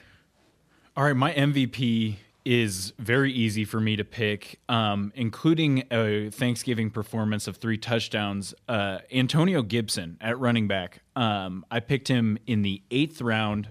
All 0.96 1.04
right, 1.04 1.16
my 1.16 1.32
MVP 1.32 2.16
is 2.48 2.94
very 2.98 3.30
easy 3.30 3.62
for 3.62 3.78
me 3.78 3.94
to 3.94 4.04
pick, 4.04 4.58
um, 4.70 5.12
including 5.14 5.84
a 5.90 6.30
Thanksgiving 6.30 6.88
performance 6.88 7.46
of 7.46 7.58
three 7.58 7.76
touchdowns. 7.76 8.54
Uh, 8.66 9.00
Antonio 9.12 9.60
Gibson 9.60 10.16
at 10.22 10.38
running 10.38 10.66
back. 10.66 11.02
Um, 11.14 11.66
I 11.70 11.80
picked 11.80 12.08
him 12.08 12.38
in 12.46 12.62
the 12.62 12.80
eighth 12.90 13.20
round. 13.20 13.68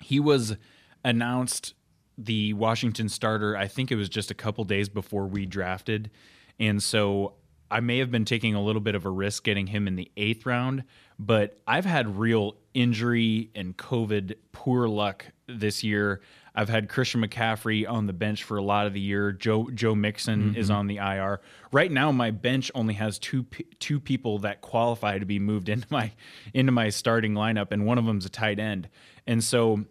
He 0.00 0.18
was 0.18 0.56
announced 1.04 1.74
the 2.16 2.54
Washington 2.54 3.10
starter. 3.10 3.54
I 3.54 3.68
think 3.68 3.92
it 3.92 3.96
was 3.96 4.08
just 4.08 4.30
a 4.30 4.34
couple 4.34 4.64
days 4.64 4.88
before 4.88 5.26
we 5.26 5.44
drafted, 5.44 6.10
and 6.58 6.82
so 6.82 7.34
I 7.70 7.80
may 7.80 7.98
have 7.98 8.10
been 8.10 8.24
taking 8.24 8.54
a 8.54 8.62
little 8.62 8.80
bit 8.80 8.94
of 8.94 9.04
a 9.04 9.10
risk 9.10 9.44
getting 9.44 9.66
him 9.66 9.86
in 9.86 9.96
the 9.96 10.10
eighth 10.16 10.46
round. 10.46 10.84
But 11.18 11.58
I've 11.66 11.84
had 11.84 12.18
real 12.18 12.56
injury 12.72 13.50
and 13.54 13.76
COVID 13.76 14.36
poor 14.52 14.88
luck 14.88 15.26
this 15.48 15.82
year. 15.82 16.20
I've 16.54 16.68
had 16.68 16.88
Christian 16.88 17.22
McCaffrey 17.24 17.88
on 17.88 18.06
the 18.06 18.12
bench 18.12 18.42
for 18.42 18.56
a 18.56 18.62
lot 18.62 18.86
of 18.86 18.92
the 18.92 19.00
year. 19.00 19.30
Joe 19.32 19.70
Joe 19.72 19.94
Mixon 19.94 20.50
Mm-hmm. 20.50 20.56
is 20.58 20.70
on 20.70 20.86
the 20.88 20.96
IR. 20.96 21.40
Right 21.70 21.90
now, 21.90 22.10
my 22.10 22.30
bench 22.32 22.70
only 22.74 22.94
has 22.94 23.18
two 23.18 23.46
two 23.78 24.00
people 24.00 24.38
that 24.40 24.60
qualify 24.60 25.18
to 25.18 25.26
be 25.26 25.38
moved 25.38 25.68
into 25.74 25.86
my 25.90 26.12
into 26.52 26.72
my 26.72 26.88
starting 26.88 27.34
lineup, 27.34 27.68
and 27.70 27.86
one 27.86 27.98
of 27.98 28.04
them's 28.06 28.26
a 28.26 28.30
tight 28.30 28.58
end. 28.58 28.88
And 29.26 29.44
so 29.44 29.84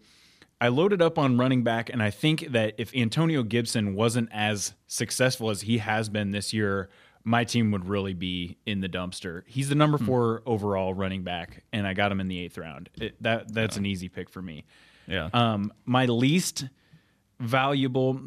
I 0.59 0.67
loaded 0.69 1.01
up 1.01 1.17
on 1.17 1.37
running 1.37 1.63
back, 1.63 1.89
and 1.89 2.01
I 2.03 2.09
think 2.09 2.47
that 2.51 2.73
if 2.77 2.93
Antonio 2.95 3.43
Gibson 3.43 3.93
wasn't 3.95 4.29
as 4.33 4.73
successful 4.87 5.49
as 5.51 5.61
he 5.61 5.77
has 5.77 6.09
been 6.09 6.31
this 6.31 6.51
year, 6.51 6.89
my 7.23 7.43
team 7.43 7.71
would 7.71 7.87
really 7.87 8.13
be 8.15 8.57
in 8.65 8.81
the 8.81 8.89
dumpster. 8.89 9.43
He's 9.45 9.69
the 9.69 9.75
number 9.75 9.97
four 9.99 10.41
overall 10.45 10.93
running 10.95 11.23
back, 11.23 11.63
and 11.71 11.85
I 11.87 11.93
got 11.93 12.11
him 12.11 12.19
in 12.19 12.27
the 12.27 12.39
eighth 12.39 12.57
round. 12.57 12.89
It, 12.99 13.21
that 13.21 13.53
that's 13.53 13.77
an 13.77 13.85
easy 13.85 14.09
pick 14.09 14.29
for 14.29 14.41
me. 14.41 14.65
Yeah. 15.07 15.29
Um, 15.33 15.71
my 15.85 16.05
least 16.05 16.65
valuable, 17.39 18.19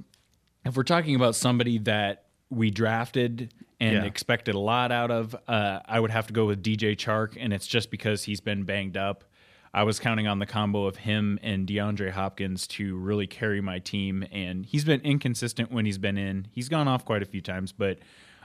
if 0.65 0.77
we're 0.77 0.83
talking 0.83 1.15
about 1.15 1.35
somebody 1.35 1.79
that 1.79 2.25
we 2.51 2.71
drafted 2.71 3.53
and 3.81 3.97
Yeah. 3.97 4.05
expected 4.05 4.55
a 4.55 4.59
lot 4.59 4.93
out 4.93 5.11
of, 5.11 5.35
uh, 5.49 5.81
I 5.87 6.01
would 6.01 6.11
have 6.11 6.27
to 6.29 6.33
go 6.33 6.47
with 6.47 6.63
DJ 6.63 6.95
Chark, 6.95 7.37
and 7.39 7.53
it's 7.53 7.67
just 7.67 7.91
because 7.91 8.25
he's 8.25 8.41
been 8.41 8.65
banged 8.65 8.97
up. 8.97 9.25
I 9.73 9.85
was 9.85 10.01
counting 10.01 10.27
on 10.27 10.41
the 10.41 10.47
combo 10.47 10.85
of 10.87 10.97
him 10.97 11.39
and 11.43 11.67
DeAndre 11.67 12.11
Hopkins 12.11 12.67
to 12.69 12.97
really 12.97 13.27
carry 13.29 13.61
my 13.61 13.79
team, 13.79 14.25
and 14.33 14.67
he's 14.67 14.85
been 14.85 15.01
inconsistent 15.03 15.71
when 15.71 15.87
he's 15.87 15.99
been 15.99 16.19
in. 16.19 16.49
He's 16.51 16.69
gone 16.69 16.89
off 16.89 17.05
quite 17.05 17.23
a 17.23 17.27
few 17.27 17.41
times, 17.41 17.71
but 17.73 17.99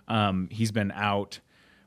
um, 0.07 0.47
he's 0.51 0.71
been 0.71 0.91
out. 0.91 1.39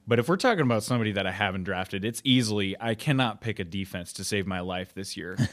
But 0.08 0.18
if 0.18 0.26
we're 0.26 0.38
talking 0.38 0.62
about 0.62 0.82
somebody 0.82 1.12
that 1.12 1.26
I 1.26 1.30
haven't 1.30 1.64
drafted, 1.64 2.02
it's 2.02 2.22
easily 2.24 2.74
I 2.80 2.94
cannot 2.94 3.42
pick 3.42 3.58
a 3.58 3.64
defense 3.64 4.14
to 4.14 4.24
save 4.24 4.46
my 4.46 4.60
life 4.60 4.94
this 4.94 5.16
year. 5.16 5.36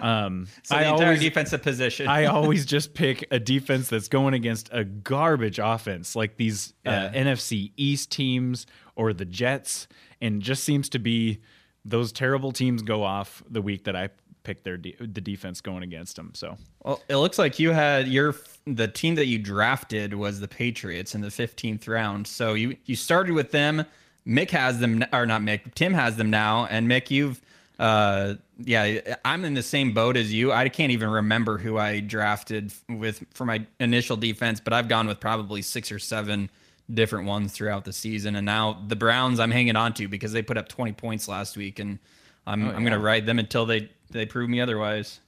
Um, 0.00 0.46
so 0.62 0.76
the 0.76 0.80
I 0.82 0.92
entire 0.92 1.06
always 1.06 1.20
defensive 1.20 1.60
position. 1.60 2.06
I 2.06 2.24
always 2.26 2.64
just 2.64 2.94
pick 2.94 3.26
a 3.32 3.40
defense 3.40 3.88
that's 3.88 4.06
going 4.06 4.32
against 4.32 4.68
a 4.70 4.84
garbage 4.84 5.58
offense, 5.58 6.14
like 6.14 6.36
these 6.36 6.72
uh. 6.86 7.08
NFC 7.08 7.72
East 7.76 8.12
teams 8.12 8.64
or 8.94 9.12
the 9.12 9.24
Jets, 9.24 9.88
and 10.20 10.40
just 10.40 10.62
seems 10.62 10.88
to 10.90 11.00
be 11.00 11.40
those 11.84 12.12
terrible 12.12 12.52
teams 12.52 12.82
go 12.82 13.02
off 13.02 13.42
the 13.50 13.60
week 13.60 13.84
that 13.84 13.96
I 13.96 14.10
pick 14.48 14.62
their 14.62 14.78
de- 14.78 14.96
the 14.98 15.20
defense 15.20 15.60
going 15.60 15.82
against 15.82 16.16
them. 16.16 16.30
So 16.34 16.56
Well, 16.82 17.02
it 17.06 17.16
looks 17.16 17.38
like 17.38 17.58
you 17.58 17.72
had 17.72 18.08
your 18.08 18.34
the 18.66 18.88
team 18.88 19.14
that 19.16 19.26
you 19.26 19.38
drafted 19.38 20.14
was 20.14 20.40
the 20.40 20.48
Patriots 20.48 21.14
in 21.14 21.20
the 21.20 21.28
15th 21.28 21.86
round. 21.86 22.26
So 22.26 22.54
you 22.54 22.76
you 22.86 22.96
started 22.96 23.34
with 23.34 23.50
them. 23.50 23.84
Mick 24.26 24.50
has 24.50 24.78
them 24.78 25.04
or 25.12 25.26
not 25.26 25.42
Mick. 25.42 25.74
Tim 25.74 25.92
has 25.92 26.16
them 26.16 26.30
now, 26.30 26.66
and 26.70 26.90
Mick, 26.90 27.10
you've 27.10 27.42
uh 27.78 28.34
yeah, 28.58 29.16
I'm 29.22 29.44
in 29.44 29.52
the 29.52 29.62
same 29.62 29.92
boat 29.92 30.16
as 30.16 30.32
you. 30.32 30.50
I 30.50 30.70
can't 30.70 30.92
even 30.92 31.10
remember 31.10 31.58
who 31.58 31.76
I 31.76 32.00
drafted 32.00 32.72
with 32.88 33.22
for 33.34 33.44
my 33.44 33.66
initial 33.78 34.16
defense, 34.16 34.60
but 34.60 34.72
I've 34.72 34.88
gone 34.88 35.06
with 35.06 35.20
probably 35.20 35.60
six 35.60 35.92
or 35.92 35.98
seven 35.98 36.48
different 36.92 37.26
ones 37.26 37.52
throughout 37.52 37.84
the 37.84 37.92
season. 37.92 38.34
And 38.34 38.46
now 38.46 38.82
the 38.88 38.96
Browns 38.96 39.40
I'm 39.40 39.50
hanging 39.50 39.76
on 39.76 39.92
to 39.94 40.08
because 40.08 40.32
they 40.32 40.40
put 40.40 40.56
up 40.56 40.68
20 40.68 40.92
points 40.94 41.28
last 41.28 41.58
week, 41.58 41.78
and 41.78 41.98
I'm 42.46 42.66
I'm 42.70 42.82
gonna 42.82 42.98
ride 42.98 43.26
them 43.26 43.38
until 43.38 43.66
they 43.66 43.90
they 44.10 44.26
prove 44.26 44.48
me 44.48 44.60
otherwise. 44.60 45.20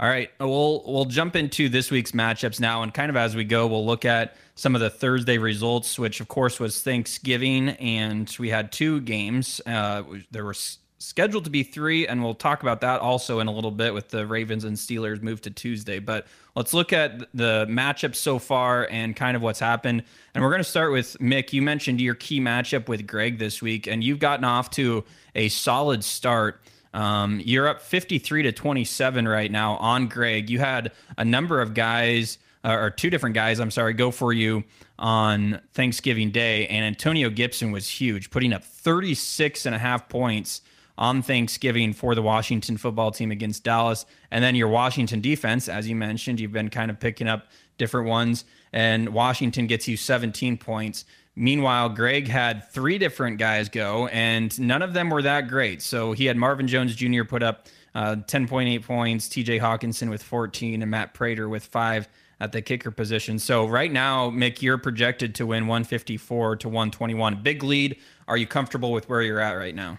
All 0.00 0.08
right, 0.08 0.28
we'll 0.40 0.82
we'll 0.86 1.04
jump 1.04 1.36
into 1.36 1.68
this 1.68 1.90
week's 1.90 2.12
matchups 2.12 2.58
now, 2.58 2.82
and 2.82 2.92
kind 2.92 3.10
of 3.10 3.16
as 3.16 3.36
we 3.36 3.44
go, 3.44 3.68
we'll 3.68 3.86
look 3.86 4.04
at 4.04 4.36
some 4.56 4.74
of 4.74 4.80
the 4.80 4.90
Thursday 4.90 5.38
results, 5.38 5.98
which 5.98 6.20
of 6.20 6.26
course 6.26 6.58
was 6.58 6.82
Thanksgiving, 6.82 7.70
and 7.70 8.34
we 8.40 8.48
had 8.48 8.72
two 8.72 9.00
games. 9.02 9.60
Uh, 9.64 10.02
there 10.32 10.44
were 10.44 10.50
s- 10.50 10.78
scheduled 10.98 11.44
to 11.44 11.50
be 11.50 11.62
three, 11.62 12.08
and 12.08 12.24
we'll 12.24 12.34
talk 12.34 12.62
about 12.62 12.80
that 12.80 13.00
also 13.00 13.38
in 13.38 13.46
a 13.46 13.52
little 13.52 13.70
bit 13.70 13.94
with 13.94 14.08
the 14.08 14.26
Ravens 14.26 14.64
and 14.64 14.76
Steelers 14.76 15.22
moved 15.22 15.44
to 15.44 15.50
Tuesday. 15.50 16.00
But 16.00 16.26
let's 16.56 16.74
look 16.74 16.92
at 16.92 17.20
the 17.32 17.66
matchups 17.68 18.16
so 18.16 18.40
far 18.40 18.88
and 18.90 19.14
kind 19.14 19.36
of 19.36 19.42
what's 19.42 19.60
happened. 19.60 20.02
And 20.34 20.42
we're 20.42 20.50
going 20.50 20.62
to 20.62 20.68
start 20.68 20.92
with 20.92 21.16
Mick. 21.20 21.52
You 21.52 21.62
mentioned 21.62 22.00
your 22.00 22.14
key 22.14 22.40
matchup 22.40 22.88
with 22.88 23.06
Greg 23.06 23.38
this 23.38 23.62
week, 23.62 23.86
and 23.86 24.02
you've 24.02 24.18
gotten 24.18 24.44
off 24.44 24.70
to 24.70 25.04
a 25.34 25.48
solid 25.50 26.02
start. 26.02 26.60
Um, 26.94 27.42
you're 27.44 27.68
up 27.68 27.82
53 27.82 28.44
to 28.44 28.52
27 28.52 29.26
right 29.26 29.50
now 29.50 29.74
on 29.76 30.06
Greg. 30.06 30.48
You 30.48 30.60
had 30.60 30.92
a 31.18 31.24
number 31.24 31.60
of 31.60 31.74
guys, 31.74 32.38
uh, 32.64 32.70
or 32.70 32.90
two 32.90 33.10
different 33.10 33.34
guys, 33.34 33.58
I'm 33.58 33.72
sorry, 33.72 33.92
go 33.92 34.10
for 34.12 34.32
you 34.32 34.62
on 34.98 35.60
Thanksgiving 35.72 36.30
Day. 36.30 36.68
And 36.68 36.84
Antonio 36.84 37.30
Gibson 37.30 37.72
was 37.72 37.88
huge, 37.88 38.30
putting 38.30 38.52
up 38.52 38.62
36 38.62 39.66
and 39.66 39.74
a 39.74 39.78
half 39.78 40.08
points 40.08 40.62
on 40.96 41.20
Thanksgiving 41.20 41.92
for 41.92 42.14
the 42.14 42.22
Washington 42.22 42.76
football 42.76 43.10
team 43.10 43.32
against 43.32 43.64
Dallas. 43.64 44.06
And 44.30 44.44
then 44.44 44.54
your 44.54 44.68
Washington 44.68 45.20
defense, 45.20 45.68
as 45.68 45.88
you 45.88 45.96
mentioned, 45.96 46.38
you've 46.38 46.52
been 46.52 46.70
kind 46.70 46.92
of 46.92 47.00
picking 47.00 47.26
up 47.26 47.48
different 47.76 48.08
ones. 48.08 48.44
And 48.72 49.08
Washington 49.08 49.66
gets 49.66 49.88
you 49.88 49.96
17 49.96 50.58
points. 50.58 51.04
Meanwhile, 51.36 51.90
Greg 51.90 52.28
had 52.28 52.70
three 52.70 52.96
different 52.96 53.38
guys 53.38 53.68
go, 53.68 54.06
and 54.08 54.58
none 54.60 54.82
of 54.82 54.92
them 54.92 55.10
were 55.10 55.22
that 55.22 55.48
great. 55.48 55.82
So 55.82 56.12
he 56.12 56.26
had 56.26 56.36
Marvin 56.36 56.68
Jones 56.68 56.94
Jr. 56.94 57.24
put 57.24 57.42
up 57.42 57.66
uh, 57.94 58.16
10.8 58.16 58.84
points, 58.84 59.28
TJ 59.28 59.60
Hockenson 59.60 60.10
with 60.10 60.22
14, 60.22 60.82
and 60.82 60.90
Matt 60.90 61.12
Prater 61.14 61.48
with 61.48 61.64
five 61.64 62.08
at 62.40 62.52
the 62.52 62.62
kicker 62.62 62.90
position. 62.90 63.38
So 63.38 63.66
right 63.66 63.90
now, 63.90 64.30
Mick, 64.30 64.62
you're 64.62 64.78
projected 64.78 65.34
to 65.36 65.46
win 65.46 65.66
154 65.66 66.56
to 66.56 66.68
121. 66.68 67.42
Big 67.42 67.62
lead. 67.62 67.98
Are 68.28 68.36
you 68.36 68.46
comfortable 68.46 68.92
with 68.92 69.08
where 69.08 69.22
you're 69.22 69.40
at 69.40 69.52
right 69.52 69.74
now? 69.74 69.98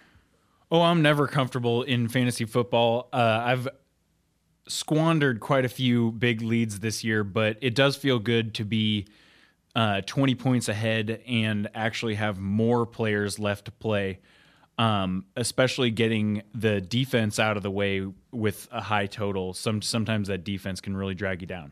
Oh, 0.72 0.82
I'm 0.82 1.02
never 1.02 1.28
comfortable 1.28 1.84
in 1.84 2.08
fantasy 2.08 2.46
football. 2.46 3.10
Uh, 3.14 3.42
I've 3.46 3.68
squandered 4.68 5.40
quite 5.40 5.64
a 5.64 5.70
few 5.70 6.12
big 6.12 6.42
leads 6.42 6.80
this 6.80 7.04
year, 7.04 7.24
but 7.24 7.58
it 7.62 7.76
does 7.76 7.96
feel 7.96 8.20
good 8.20 8.54
to 8.56 8.66
be 8.66 9.08
uh, 9.76 10.02
20 10.02 10.36
points 10.36 10.70
ahead 10.70 11.22
and 11.28 11.68
actually 11.76 12.16
have 12.16 12.40
more 12.40 12.86
players 12.86 13.38
left 13.40 13.66
to 13.66 13.72
play. 13.72 14.20
Um, 14.78 15.26
especially 15.38 15.90
getting 15.90 16.44
the 16.54 16.82
defense 16.82 17.40
out 17.40 17.56
of 17.56 17.64
the 17.64 17.72
way 17.72 18.06
with 18.34 18.68
a 18.74 18.82
high 18.82 19.06
total. 19.06 19.54
Some 19.54 19.82
sometimes 19.82 20.28
that 20.28 20.44
defense 20.44 20.82
can 20.82 20.98
really 20.98 21.16
drag 21.16 21.40
you 21.40 21.48
down. 21.48 21.72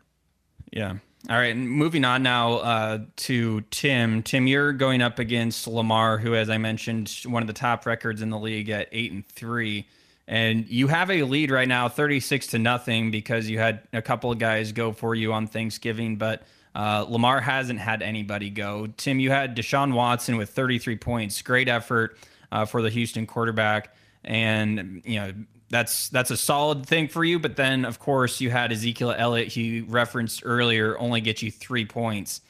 Yeah. 0.72 0.94
All 1.30 1.38
right. 1.38 1.54
And 1.56 1.70
moving 1.70 2.04
on 2.04 2.24
now 2.24 2.54
uh, 2.56 3.00
to 3.16 3.62
Tim. 3.72 4.24
Tim, 4.24 4.48
you're 4.48 4.74
going 4.74 5.02
up 5.02 5.20
against 5.20 5.68
Lamar, 5.68 6.18
who, 6.18 6.36
as 6.36 6.50
I 6.50 6.58
mentioned, 6.58 7.10
one 7.26 7.44
of 7.44 7.48
the 7.48 7.54
top 7.54 7.86
records 7.86 8.22
in 8.22 8.30
the 8.30 8.40
league 8.40 8.70
at 8.70 8.88
eight 8.92 9.12
and 9.12 9.26
three. 9.28 9.88
And 10.28 10.68
you 10.68 10.88
have 10.88 11.12
a 11.12 11.24
lead 11.24 11.52
right 11.52 11.68
now, 11.68 11.90
36 11.90 12.48
to 12.48 12.60
nothing, 12.60 13.12
because 13.12 13.50
you 13.50 13.60
had 13.60 13.82
a 13.94 14.02
couple 14.02 14.32
of 14.32 14.40
guys 14.40 14.72
go 14.72 14.92
for 14.92 15.16
you 15.16 15.34
on 15.34 15.48
Thanksgiving, 15.48 16.16
but 16.18 16.44
uh, 16.76 17.06
Lamar 17.08 17.40
hasn't 17.40 17.80
had 17.80 18.02
anybody 18.02 18.50
go. 18.50 18.88
Tim, 18.98 19.20
you 19.20 19.30
had 19.30 19.56
Deshaun 19.56 19.94
Watson 19.94 20.38
with 20.38 20.50
33 20.50 20.98
points. 20.98 21.42
Great 21.42 21.70
effort 21.70 22.18
uh, 22.52 22.66
for 22.66 22.82
the 22.82 22.90
Houston 22.90 23.28
quarterback. 23.28 23.96
And, 24.24 25.02
you 25.06 25.20
know, 25.20 25.34
that's 25.70 26.10
that's 26.10 26.30
a 26.32 26.38
solid 26.38 26.86
thing 26.86 27.08
for 27.08 27.24
you. 27.24 27.40
But 27.40 27.56
then, 27.56 27.84
of 27.84 28.00
course, 28.00 28.40
you 28.40 28.52
had 28.52 28.72
Ezekiel 28.72 29.14
Elliott, 29.18 29.50
he 29.50 29.82
referenced 29.82 30.44
earlier, 30.46 30.98
only 31.00 31.20
get 31.20 31.42
you 31.42 31.52
three 31.52 31.86
points 31.86 32.42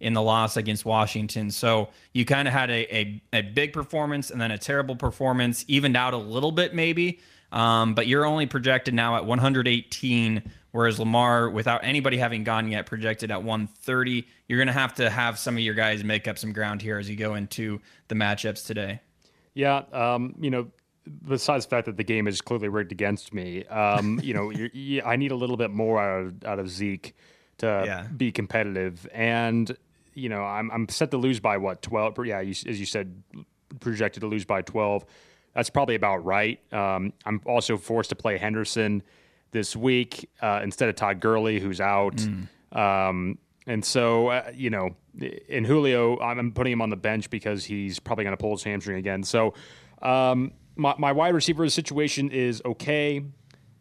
in 0.00 0.14
the 0.14 0.22
loss 0.22 0.56
against 0.56 0.84
Washington. 0.84 1.50
So 1.52 1.88
you 2.12 2.24
kind 2.24 2.48
of 2.48 2.52
had 2.52 2.70
a, 2.70 2.94
a, 2.94 3.22
a 3.32 3.42
big 3.42 3.72
performance 3.72 4.30
and 4.30 4.40
then 4.40 4.50
a 4.50 4.58
terrible 4.58 4.96
performance, 4.96 5.64
evened 5.68 5.96
out 5.96 6.12
a 6.12 6.18
little 6.18 6.50
bit 6.50 6.74
maybe. 6.74 7.20
Um, 7.52 7.94
but 7.94 8.06
you're 8.06 8.24
only 8.24 8.46
projected 8.46 8.94
now 8.94 9.16
at 9.16 9.26
118, 9.26 10.42
whereas 10.72 10.98
Lamar, 10.98 11.50
without 11.50 11.84
anybody 11.84 12.16
having 12.16 12.44
gone 12.44 12.68
yet, 12.70 12.86
projected 12.86 13.30
at 13.30 13.42
130. 13.42 14.26
You're 14.48 14.58
going 14.58 14.66
to 14.68 14.72
have 14.72 14.94
to 14.94 15.10
have 15.10 15.38
some 15.38 15.54
of 15.56 15.60
your 15.60 15.74
guys 15.74 16.02
make 16.02 16.26
up 16.26 16.38
some 16.38 16.52
ground 16.52 16.82
here 16.82 16.98
as 16.98 17.08
you 17.10 17.16
go 17.16 17.34
into 17.34 17.80
the 18.08 18.14
matchups 18.14 18.66
today. 18.66 19.00
Yeah, 19.54 19.82
um, 19.92 20.34
you 20.40 20.50
know, 20.50 20.68
besides 21.28 21.66
the 21.66 21.70
fact 21.70 21.84
that 21.86 21.98
the 21.98 22.04
game 22.04 22.26
is 22.26 22.40
clearly 22.40 22.68
rigged 22.68 22.90
against 22.92 23.34
me, 23.34 23.66
um, 23.66 24.18
you 24.24 24.32
know, 24.32 24.48
you're, 24.50 24.70
you, 24.72 25.02
I 25.02 25.16
need 25.16 25.30
a 25.30 25.36
little 25.36 25.58
bit 25.58 25.70
more 25.70 26.00
out 26.00 26.24
of, 26.26 26.44
out 26.44 26.58
of 26.58 26.70
Zeke 26.70 27.14
to 27.58 27.66
Yeah. 27.86 28.06
be 28.16 28.32
competitive, 28.32 29.06
and 29.12 29.76
you 30.14 30.28
know, 30.30 30.42
I'm 30.42 30.70
I'm 30.70 30.88
set 30.88 31.10
to 31.10 31.16
lose 31.18 31.38
by 31.40 31.58
what 31.58 31.82
twelve? 31.82 32.14
Yeah, 32.24 32.40
you, 32.40 32.50
as 32.50 32.80
you 32.80 32.86
said, 32.86 33.22
projected 33.80 34.22
to 34.22 34.26
lose 34.26 34.44
by 34.46 34.62
twelve. 34.62 35.04
That's 35.54 35.70
probably 35.70 35.94
about 35.94 36.24
right. 36.24 36.60
Um, 36.72 37.12
I'm 37.24 37.40
also 37.46 37.76
forced 37.76 38.10
to 38.10 38.16
play 38.16 38.38
Henderson 38.38 39.02
this 39.50 39.76
week 39.76 40.30
uh, 40.40 40.60
instead 40.62 40.88
of 40.88 40.96
Todd 40.96 41.20
Gurley, 41.20 41.60
who's 41.60 41.80
out. 41.80 42.20
Um, 42.72 43.38
and 43.66 43.84
so, 43.84 44.28
uh, 44.28 44.50
you 44.54 44.70
know, 44.70 44.96
in 45.48 45.64
Julio, 45.64 46.18
I'm 46.20 46.52
putting 46.52 46.72
him 46.72 46.82
on 46.82 46.90
the 46.90 46.96
bench 46.96 47.30
because 47.30 47.64
he's 47.64 47.98
probably 47.98 48.24
going 48.24 48.36
to 48.36 48.40
pull 48.40 48.52
his 48.52 48.62
hamstring 48.62 48.96
again. 48.96 49.22
So, 49.22 49.54
um, 50.00 50.52
my, 50.74 50.94
my 50.98 51.12
wide 51.12 51.34
receiver 51.34 51.68
situation 51.68 52.30
is 52.30 52.62
okay, 52.64 53.22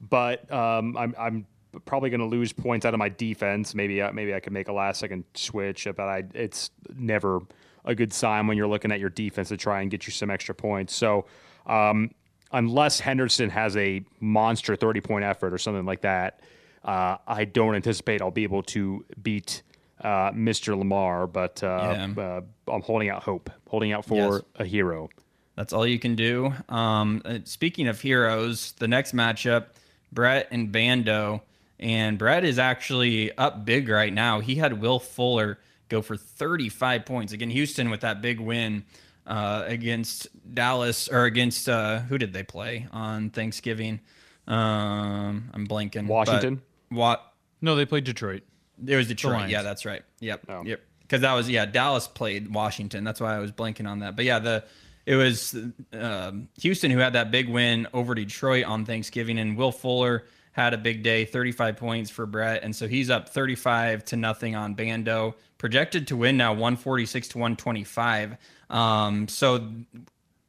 but 0.01 0.51
um, 0.51 0.97
I'm, 0.97 1.15
I'm 1.17 1.47
probably 1.85 2.09
going 2.09 2.19
to 2.19 2.25
lose 2.25 2.51
points 2.51 2.85
out 2.85 2.93
of 2.93 2.97
my 2.97 3.09
defense. 3.09 3.73
Maybe 3.73 4.01
uh, 4.01 4.11
maybe 4.11 4.33
I 4.33 4.39
could 4.39 4.53
make 4.53 4.67
a 4.67 4.73
last 4.73 4.99
second 4.99 5.23
switch, 5.33 5.87
but 5.95 5.99
I 6.01 6.23
it's 6.33 6.69
never 6.93 7.39
a 7.85 7.95
good 7.95 8.13
sign 8.13 8.47
when 8.47 8.57
you're 8.57 8.67
looking 8.67 8.91
at 8.91 8.99
your 8.99 9.09
defense 9.09 9.49
to 9.49 9.57
try 9.57 9.81
and 9.81 9.89
get 9.89 10.05
you 10.05 10.11
some 10.11 10.29
extra 10.29 10.53
points. 10.53 10.93
So 10.93 11.25
um, 11.65 12.11
unless 12.51 12.99
Henderson 12.99 13.49
has 13.49 13.75
a 13.77 14.03
monster 14.19 14.75
30 14.75 15.01
point 15.01 15.23
effort 15.25 15.53
or 15.53 15.57
something 15.57 15.85
like 15.85 16.01
that, 16.01 16.39
uh, 16.83 17.17
I 17.27 17.45
don't 17.45 17.75
anticipate 17.75 18.21
I'll 18.21 18.31
be 18.31 18.43
able 18.43 18.63
to 18.63 19.05
beat 19.21 19.61
uh, 20.03 20.31
Mr. 20.31 20.77
Lamar. 20.77 21.27
But 21.27 21.63
uh, 21.63 22.07
Yeah. 22.17 22.23
uh, 22.23 22.41
I'm 22.71 22.81
holding 22.81 23.09
out 23.09 23.23
hope, 23.23 23.49
holding 23.69 23.91
out 23.91 24.05
for 24.05 24.15
Yes. 24.15 24.41
a 24.55 24.65
hero. 24.65 25.09
That's 25.55 25.73
all 25.73 25.85
you 25.85 25.99
can 25.99 26.15
do. 26.15 26.53
Um, 26.69 27.21
uh, 27.23 27.39
speaking 27.43 27.87
of 27.87 28.01
heroes, 28.01 28.71
the 28.79 28.87
next 28.87 29.13
matchup, 29.13 29.65
Brett 30.11 30.47
and 30.51 30.71
Bando. 30.71 31.43
And 31.79 32.17
Brett 32.17 32.43
is 32.45 32.57
actually 32.59 33.35
up 33.37 33.65
big 33.65 33.89
right 33.89 34.13
now. 34.13 34.39
He 34.39 34.55
had 34.55 34.79
Will 34.81 34.99
Fuller 34.99 35.59
go 35.89 36.01
for 36.01 36.15
35 36.15 37.05
points. 37.05 37.33
Again, 37.33 37.49
Houston 37.49 37.89
with 37.89 38.01
that 38.01 38.21
big 38.21 38.39
win 38.39 38.85
uh, 39.31 39.63
against 39.65 40.27
Dallas, 40.53 41.07
or 41.07 41.23
against, 41.23 41.69
uh, 41.69 41.99
who 41.99 42.17
did 42.17 42.33
they 42.33 42.43
play 42.43 42.85
on 42.91 43.29
Thanksgiving? 43.29 44.01
Um, 44.45 45.49
I'm 45.53 45.65
blanking. 45.65 46.07
Washington? 46.07 46.61
What? 46.89 47.33
No, 47.61 47.75
they 47.75 47.85
played 47.85 48.03
Detroit. 48.03 48.43
It 48.85 48.95
was 48.97 49.07
Detroit. 49.07 49.33
Lions. 49.33 49.51
Yeah, 49.53 49.61
that's 49.61 49.85
right. 49.85 50.01
Yep. 50.19 50.45
Oh. 50.49 50.63
Yep. 50.65 50.81
Because 51.03 51.21
that 51.21 51.33
was 51.33 51.49
yeah, 51.49 51.65
Dallas 51.65 52.07
played 52.07 52.53
Washington. 52.53 53.05
That's 53.05 53.21
why 53.21 53.33
I 53.33 53.39
was 53.39 53.53
blanking 53.53 53.87
on 53.87 53.99
that. 53.99 54.17
But 54.17 54.25
yeah, 54.25 54.39
the 54.39 54.65
it 55.05 55.15
was 55.15 55.55
um, 55.93 56.49
Houston 56.59 56.91
who 56.91 56.97
had 56.97 57.13
that 57.13 57.31
big 57.31 57.47
win 57.47 57.87
over 57.93 58.13
Detroit 58.13 58.65
on 58.65 58.85
Thanksgiving, 58.85 59.39
and 59.39 59.55
Will 59.55 59.71
Fuller 59.71 60.25
had 60.51 60.73
a 60.73 60.77
big 60.77 61.03
day, 61.03 61.23
35 61.23 61.77
points 61.77 62.09
for 62.09 62.25
Brett, 62.25 62.63
and 62.63 62.75
so 62.75 62.87
he's 62.87 63.09
up 63.09 63.29
35 63.29 64.03
to 64.05 64.17
nothing 64.17 64.55
on 64.55 64.73
Bando, 64.73 65.35
projected 65.57 66.07
to 66.07 66.17
win 66.17 66.35
now 66.35 66.51
146 66.51 67.29
to 67.29 67.37
125. 67.37 68.37
Um, 68.71 69.27
so 69.27 69.69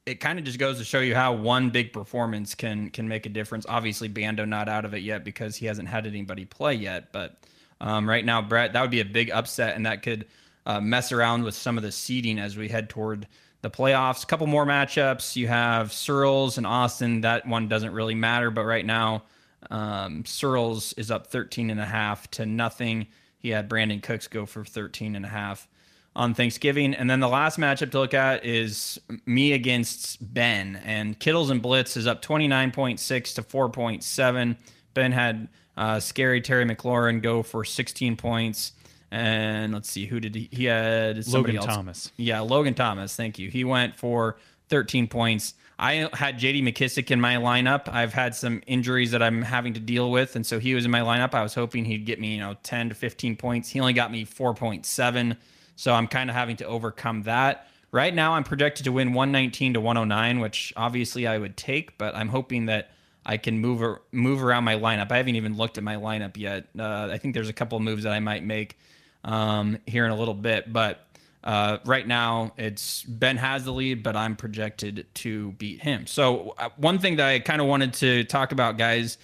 it 0.05 0.19
kind 0.19 0.39
of 0.39 0.45
just 0.45 0.57
goes 0.57 0.79
to 0.79 0.83
show 0.83 0.99
you 0.99 1.13
how 1.13 1.33
one 1.33 1.69
big 1.69 1.93
performance 1.93 2.55
can 2.55 2.89
can 2.89 3.07
make 3.07 3.25
a 3.25 3.29
difference. 3.29 3.65
Obviously, 3.69 4.07
Bando 4.07 4.45
not 4.45 4.67
out 4.67 4.85
of 4.85 4.93
it 4.93 5.03
yet 5.03 5.23
because 5.23 5.55
he 5.55 5.65
hasn't 5.65 5.87
had 5.87 6.07
anybody 6.07 6.45
play 6.45 6.73
yet. 6.73 7.11
But 7.11 7.37
um, 7.79 8.09
right 8.09 8.25
now, 8.25 8.41
Brett, 8.41 8.73
that 8.73 8.81
would 8.81 8.91
be 8.91 9.01
a 9.01 9.05
big 9.05 9.29
upset, 9.29 9.75
and 9.75 9.85
that 9.85 10.01
could 10.01 10.25
uh, 10.65 10.81
mess 10.81 11.11
around 11.11 11.43
with 11.43 11.55
some 11.55 11.77
of 11.77 11.83
the 11.83 11.91
seeding 11.91 12.39
as 12.39 12.57
we 12.57 12.69
head 12.69 12.89
toward 12.89 13.27
the 13.61 13.69
playoffs. 13.69 14.23
A 14.23 14.25
couple 14.25 14.47
more 14.47 14.65
matchups. 14.65 15.35
You 15.35 15.47
have 15.47 15.91
Searles 15.91 16.57
and 16.57 16.65
Austin. 16.65 17.21
That 17.21 17.45
one 17.45 17.67
doesn't 17.67 17.93
really 17.93 18.15
matter, 18.15 18.51
but 18.51 18.65
right 18.65 18.85
now, 18.85 19.23
um, 19.69 20.25
Searles 20.25 20.93
is 20.93 21.11
up 21.11 21.27
13 21.27 21.69
and 21.69 21.79
a 21.79 21.85
half 21.85 22.29
to 22.31 22.45
nothing. 22.45 23.07
He 23.37 23.49
had 23.49 23.69
Brandin 23.69 24.01
Cooks 24.01 24.27
go 24.27 24.45
for 24.45 24.63
13 24.63 25.15
and 25.15 25.25
a 25.25 25.29
half 25.29 25.67
on 26.15 26.33
Thanksgiving. 26.33 26.93
And 26.93 27.09
then 27.09 27.19
the 27.19 27.27
last 27.27 27.57
matchup 27.57 27.91
to 27.91 27.99
look 27.99 28.13
at 28.13 28.45
is 28.45 28.99
me 29.25 29.53
against 29.53 30.33
Ben. 30.33 30.75
And 30.83 31.17
Kittles 31.17 31.49
and 31.49 31.61
Blitz 31.61 31.97
is 31.97 32.07
up 32.07 32.21
29.6 32.21 33.35
to 33.35 33.41
4.7. 33.41 34.57
Ben 34.93 35.11
had 35.11 35.47
uh, 35.75 35.99
scary 35.99 36.41
Terry 36.41 36.65
McLaurin 36.65 37.21
go 37.21 37.41
for 37.41 37.63
16 37.63 38.15
points. 38.15 38.73
And 39.09 39.73
let's 39.73 39.89
see, 39.89 40.05
who 40.05 40.19
did 40.19 40.33
he? 40.33 40.49
He 40.51 40.65
had 40.65 41.23
somebody 41.23 41.53
Logan 41.53 41.69
else. 41.69 41.77
Thomas. 41.77 42.11
Yeah, 42.17 42.39
Logan 42.41 42.73
Thomas. 42.73 43.15
Thank 43.15 43.37
you. 43.37 43.49
He 43.49 43.63
went 43.63 43.95
for 43.95 44.37
13 44.69 45.07
points. 45.07 45.53
I 45.77 46.09
had 46.13 46.39
JD 46.39 46.63
McKissic 46.63 47.11
in 47.11 47.19
my 47.19 47.35
lineup. 47.35 47.89
I've 47.89 48.13
had 48.13 48.35
some 48.35 48.61
injuries 48.67 49.11
that 49.11 49.21
I'm 49.21 49.41
having 49.41 49.73
to 49.73 49.79
deal 49.79 50.09
with. 50.11 50.35
And 50.35 50.45
so 50.45 50.59
he 50.59 50.75
was 50.75 50.85
in 50.85 50.91
my 50.91 51.01
lineup. 51.01 51.33
I 51.33 51.43
was 51.43 51.53
hoping 51.53 51.85
he'd 51.85 52.05
get 52.05 52.19
me, 52.19 52.35
you 52.35 52.39
know, 52.39 52.55
10 52.63 52.89
to 52.89 52.95
15 52.95 53.35
points. 53.35 53.69
He 53.69 53.79
only 53.79 53.93
got 53.93 54.11
me 54.11 54.25
4.7. 54.25 55.37
So 55.75 55.93
I'm 55.93 56.07
kind 56.07 56.29
of 56.29 56.35
having 56.35 56.57
to 56.57 56.65
overcome 56.65 57.23
that. 57.23 57.67
Right 57.91 58.13
now, 58.13 58.33
I'm 58.33 58.43
projected 58.43 58.85
to 58.85 58.91
win 58.91 59.13
119 59.13 59.75
to 59.75 59.81
109, 59.81 60.39
which 60.39 60.73
obviously 60.75 61.27
I 61.27 61.37
would 61.37 61.55
take, 61.55 61.97
but 61.97 62.15
I'm 62.15 62.29
hoping 62.29 62.65
that 62.65 62.89
I 63.25 63.37
can 63.37 63.59
move 63.59 63.81
ar- 63.81 64.01
move 64.11 64.43
around 64.43 64.63
my 64.63 64.75
lineup. 64.75 65.11
I 65.11 65.17
haven't 65.17 65.35
even 65.35 65.55
looked 65.55 65.77
at 65.77 65.83
my 65.83 65.95
lineup 65.95 66.35
yet. 66.37 66.65
Uh, 66.77 67.09
I 67.11 67.17
think 67.17 67.33
there's 67.35 67.49
a 67.49 67.53
couple 67.53 67.77
of 67.77 67.83
moves 67.83 68.03
that 68.03 68.11
I 68.13 68.19
might 68.19 68.43
make 68.43 68.77
um, 69.23 69.77
here 69.85 70.05
in 70.05 70.11
a 70.11 70.15
little 70.15 70.33
bit, 70.33 70.73
but 70.73 71.05
uh, 71.43 71.77
right 71.85 72.07
now 72.07 72.53
it's 72.57 73.03
Ben 73.03 73.37
has 73.37 73.63
the 73.63 73.71
lead, 73.71 74.01
but 74.03 74.15
I'm 74.15 74.35
projected 74.35 75.05
to 75.15 75.51
beat 75.53 75.81
him. 75.81 76.07
So 76.07 76.55
uh, 76.57 76.69
one 76.77 76.99
thing 76.99 77.17
that 77.17 77.27
I 77.27 77.39
kind 77.39 77.61
of 77.61 77.67
wanted 77.67 77.93
to 77.95 78.23
talk 78.23 78.51
about, 78.51 78.77
guys, 78.77 79.17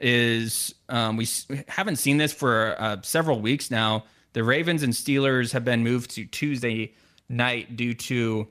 is 0.00 0.74
um, 0.88 1.16
we 1.16 1.24
s- 1.24 1.46
haven't 1.68 1.96
seen 1.96 2.16
this 2.18 2.32
for 2.32 2.76
uh, 2.78 2.96
several 3.02 3.40
weeks 3.40 3.70
now. 3.70 4.04
The 4.32 4.44
Ravens 4.44 4.82
and 4.82 4.92
Steelers 4.92 5.52
have 5.52 5.64
been 5.64 5.82
moved 5.82 6.10
to 6.12 6.24
Tuesday 6.24 6.94
night 7.28 7.76
due 7.76 7.94
to 7.94 8.48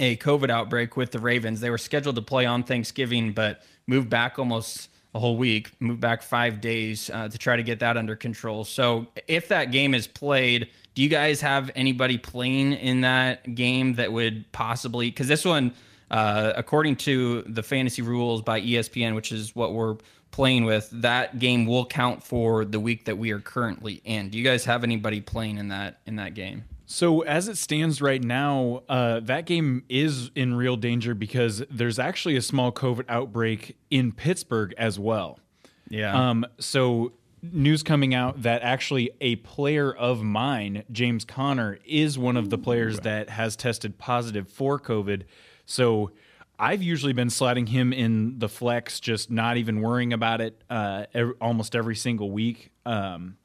a 0.00 0.16
COVID 0.16 0.50
outbreak 0.50 0.96
with 0.96 1.12
the 1.12 1.18
Ravens. 1.18 1.60
They 1.60 1.70
were 1.70 1.78
scheduled 1.78 2.16
to 2.16 2.22
play 2.22 2.46
on 2.46 2.62
Thanksgiving, 2.62 3.32
but 3.32 3.62
moved 3.86 4.10
back 4.10 4.38
almost 4.38 4.90
a 5.14 5.18
whole 5.18 5.36
week, 5.36 5.70
moved 5.80 6.00
back 6.00 6.22
five 6.22 6.60
days 6.60 7.08
uh, 7.10 7.28
to 7.28 7.38
try 7.38 7.56
to 7.56 7.62
get 7.62 7.80
that 7.80 7.96
under 7.96 8.14
control. 8.14 8.64
So, 8.64 9.06
if 9.26 9.48
that 9.48 9.72
game 9.72 9.94
is 9.94 10.06
played, 10.06 10.68
do 10.94 11.02
you 11.02 11.08
guys 11.08 11.40
have 11.40 11.70
anybody 11.74 12.18
playing 12.18 12.74
in 12.74 13.00
that 13.00 13.54
game 13.54 13.94
that 13.94 14.12
would 14.12 14.50
possibly? 14.52 15.08
Because 15.08 15.28
this 15.28 15.44
one, 15.44 15.72
uh, 16.10 16.52
according 16.56 16.96
to 16.96 17.42
the 17.42 17.62
fantasy 17.62 18.02
rules 18.02 18.42
by 18.42 18.60
ESPN, 18.60 19.14
which 19.14 19.32
is 19.32 19.56
what 19.56 19.72
we're 19.72 19.96
playing 20.36 20.66
with, 20.66 20.90
that 20.92 21.38
game 21.38 21.64
will 21.64 21.86
count 21.86 22.22
for 22.22 22.66
the 22.66 22.78
week 22.78 23.06
that 23.06 23.16
we 23.16 23.30
are 23.30 23.40
currently 23.40 24.02
in. 24.04 24.28
Do 24.28 24.36
you 24.36 24.44
guys 24.44 24.66
have 24.66 24.84
anybody 24.84 25.22
playing 25.22 25.56
in 25.56 25.68
that 25.68 26.00
in 26.04 26.16
that 26.16 26.34
game? 26.34 26.64
So 26.84 27.22
as 27.22 27.48
it 27.48 27.56
stands 27.56 28.02
right 28.02 28.22
now, 28.22 28.82
uh, 28.86 29.20
that 29.20 29.46
game 29.46 29.84
is 29.88 30.30
in 30.34 30.54
real 30.54 30.76
danger 30.76 31.14
because 31.14 31.64
there's 31.70 31.98
actually 31.98 32.36
a 32.36 32.42
small 32.42 32.70
COVID 32.70 33.06
outbreak 33.08 33.78
in 33.90 34.12
Pittsburgh 34.12 34.74
as 34.76 34.98
well. 34.98 35.40
Yeah. 35.88 36.12
Um, 36.14 36.44
so 36.58 37.12
news 37.42 37.82
coming 37.82 38.14
out 38.14 38.42
that 38.42 38.60
actually 38.60 39.10
a 39.22 39.36
player 39.36 39.90
of 39.90 40.22
mine, 40.22 40.84
James 40.92 41.24
Conner, 41.24 41.78
is 41.86 42.18
one 42.18 42.36
of 42.36 42.50
the 42.50 42.58
players 42.58 43.00
that 43.00 43.30
has 43.30 43.56
tested 43.56 43.96
positive 43.96 44.50
for 44.50 44.78
COVID. 44.78 45.22
So 45.64 46.10
I've 46.58 46.82
usually 46.82 47.12
been 47.12 47.30
sliding 47.30 47.66
him 47.66 47.92
in 47.92 48.38
the 48.38 48.48
flex, 48.48 49.00
just 49.00 49.30
not 49.30 49.56
even 49.56 49.80
worrying 49.80 50.12
about 50.12 50.40
it 50.40 50.62
uh, 50.70 51.04
ev- 51.12 51.34
almost 51.40 51.76
every 51.76 51.96
single 51.96 52.30
week. 52.30 52.70
Um, 52.86 53.36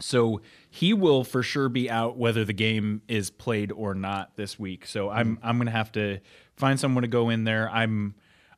so 0.00 0.40
he 0.68 0.92
will 0.92 1.24
for 1.24 1.42
sure 1.42 1.68
be 1.68 1.88
out 1.88 2.16
whether 2.16 2.44
the 2.44 2.52
game 2.52 3.02
is 3.06 3.30
played 3.30 3.70
or 3.70 3.94
not 3.94 4.36
this 4.36 4.58
week. 4.58 4.86
So 4.86 5.08
I'm 5.08 5.38
I'm 5.42 5.58
gonna 5.58 5.70
have 5.70 5.92
to 5.92 6.18
find 6.56 6.78
someone 6.78 7.02
to 7.02 7.08
go 7.08 7.28
in 7.30 7.44
there. 7.44 7.70
I'm 7.70 8.14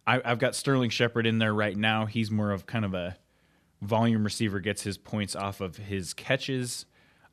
I, 0.06 0.20
I've 0.24 0.38
got 0.38 0.54
Sterling 0.54 0.90
Shepard 0.90 1.26
in 1.26 1.38
there 1.38 1.54
right 1.54 1.76
now. 1.76 2.06
He's 2.06 2.30
more 2.30 2.50
of 2.50 2.66
kind 2.66 2.84
of 2.84 2.94
a 2.94 3.16
volume 3.82 4.24
receiver, 4.24 4.60
gets 4.60 4.82
his 4.82 4.96
points 4.96 5.36
off 5.36 5.60
of 5.60 5.76
his 5.76 6.14
catches 6.14 6.86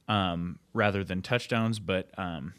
um, 0.07 0.59
rather 0.73 1.03
than 1.03 1.21
touchdowns. 1.21 1.79
But 1.79 2.09
um, 2.17 2.53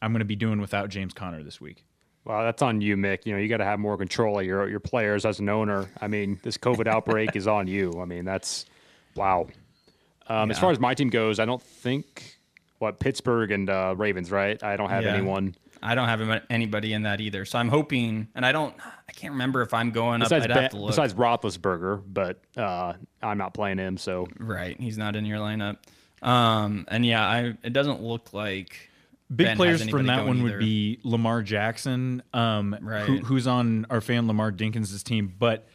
I'm 0.00 0.12
gonna 0.12 0.24
be 0.24 0.36
doing 0.36 0.60
without 0.60 0.88
James 0.88 1.12
Conner 1.12 1.42
this 1.42 1.60
week. 1.60 1.84
Well, 2.28 2.42
that's 2.44 2.60
on 2.60 2.82
you, 2.82 2.96
Mick. 2.96 3.24
You 3.24 3.32
know, 3.32 3.38
you 3.40 3.48
got 3.48 3.56
to 3.56 3.64
have 3.64 3.80
more 3.80 3.96
control 3.96 4.38
of 4.38 4.44
your 4.44 4.68
your 4.68 4.80
players 4.80 5.24
as 5.24 5.40
an 5.40 5.48
owner. 5.48 5.88
I 6.00 6.08
mean, 6.08 6.38
this 6.42 6.58
COVID 6.58 6.86
outbreak 6.94 7.34
is 7.34 7.46
on 7.48 7.66
you. 7.66 8.00
I 8.00 8.04
mean, 8.04 8.24
that's 8.26 8.66
wow. 9.16 9.48
Um, 10.26 10.50
As 10.50 10.58
far 10.58 10.70
as 10.70 10.78
my 10.78 10.92
team 10.92 11.08
goes, 11.08 11.40
I 11.40 11.46
don't 11.46 11.62
think 11.62 12.36
what 12.80 13.00
Pittsburgh 13.00 13.50
and 13.50 13.70
uh, 13.70 13.94
Ravens, 13.96 14.30
right? 14.30 14.62
I 14.62 14.76
don't 14.76 14.90
have 14.90 15.04
Yeah. 15.04 15.14
anyone 15.14 15.54
I 15.82 15.94
don't 15.94 16.08
have 16.08 16.42
anybody 16.50 16.92
in 16.92 17.02
that 17.02 17.20
either. 17.20 17.44
So 17.44 17.58
I'm 17.58 17.68
hoping, 17.68 18.26
and 18.34 18.44
I 18.44 18.50
don't, 18.52 18.74
I 19.08 19.12
can't 19.12 19.32
remember 19.32 19.62
if 19.62 19.72
I'm 19.72 19.92
going 19.92 20.22
up. 20.22 20.28
besides 20.28 20.46
I'd 20.50 20.70
to 20.72 20.76
look. 20.76 20.88
besides 20.90 21.14
Roethlisberger, 21.14 22.02
but 22.06 22.40
uh, 22.56 22.94
I'm 23.22 23.38
not 23.38 23.54
playing 23.54 23.78
him. 23.78 23.96
So 23.96 24.26
right, 24.38 24.78
he's 24.78 24.98
not 24.98 25.14
in 25.16 25.24
your 25.24 25.38
lineup. 25.38 25.76
Um, 26.20 26.84
and 26.88 27.06
yeah, 27.06 27.24
I 27.26 27.54
it 27.62 27.72
doesn't 27.72 28.02
look 28.02 28.32
like 28.32 28.90
Big 29.34 29.46
Ben 29.48 29.56
players 29.56 29.86
from 29.88 30.06
that 30.06 30.26
one 30.26 30.38
either. 30.38 30.44
would 30.52 30.58
be 30.58 31.00
Lamar 31.04 31.42
Jackson, 31.42 32.22
um, 32.32 32.76
Right. 32.80 33.04
who, 33.04 33.18
who's 33.18 33.46
on 33.46 33.86
our 33.90 34.00
fan 34.00 34.26
Lamar 34.26 34.50
Dinkins' 34.50 35.02
team, 35.04 35.34
but 35.38 35.68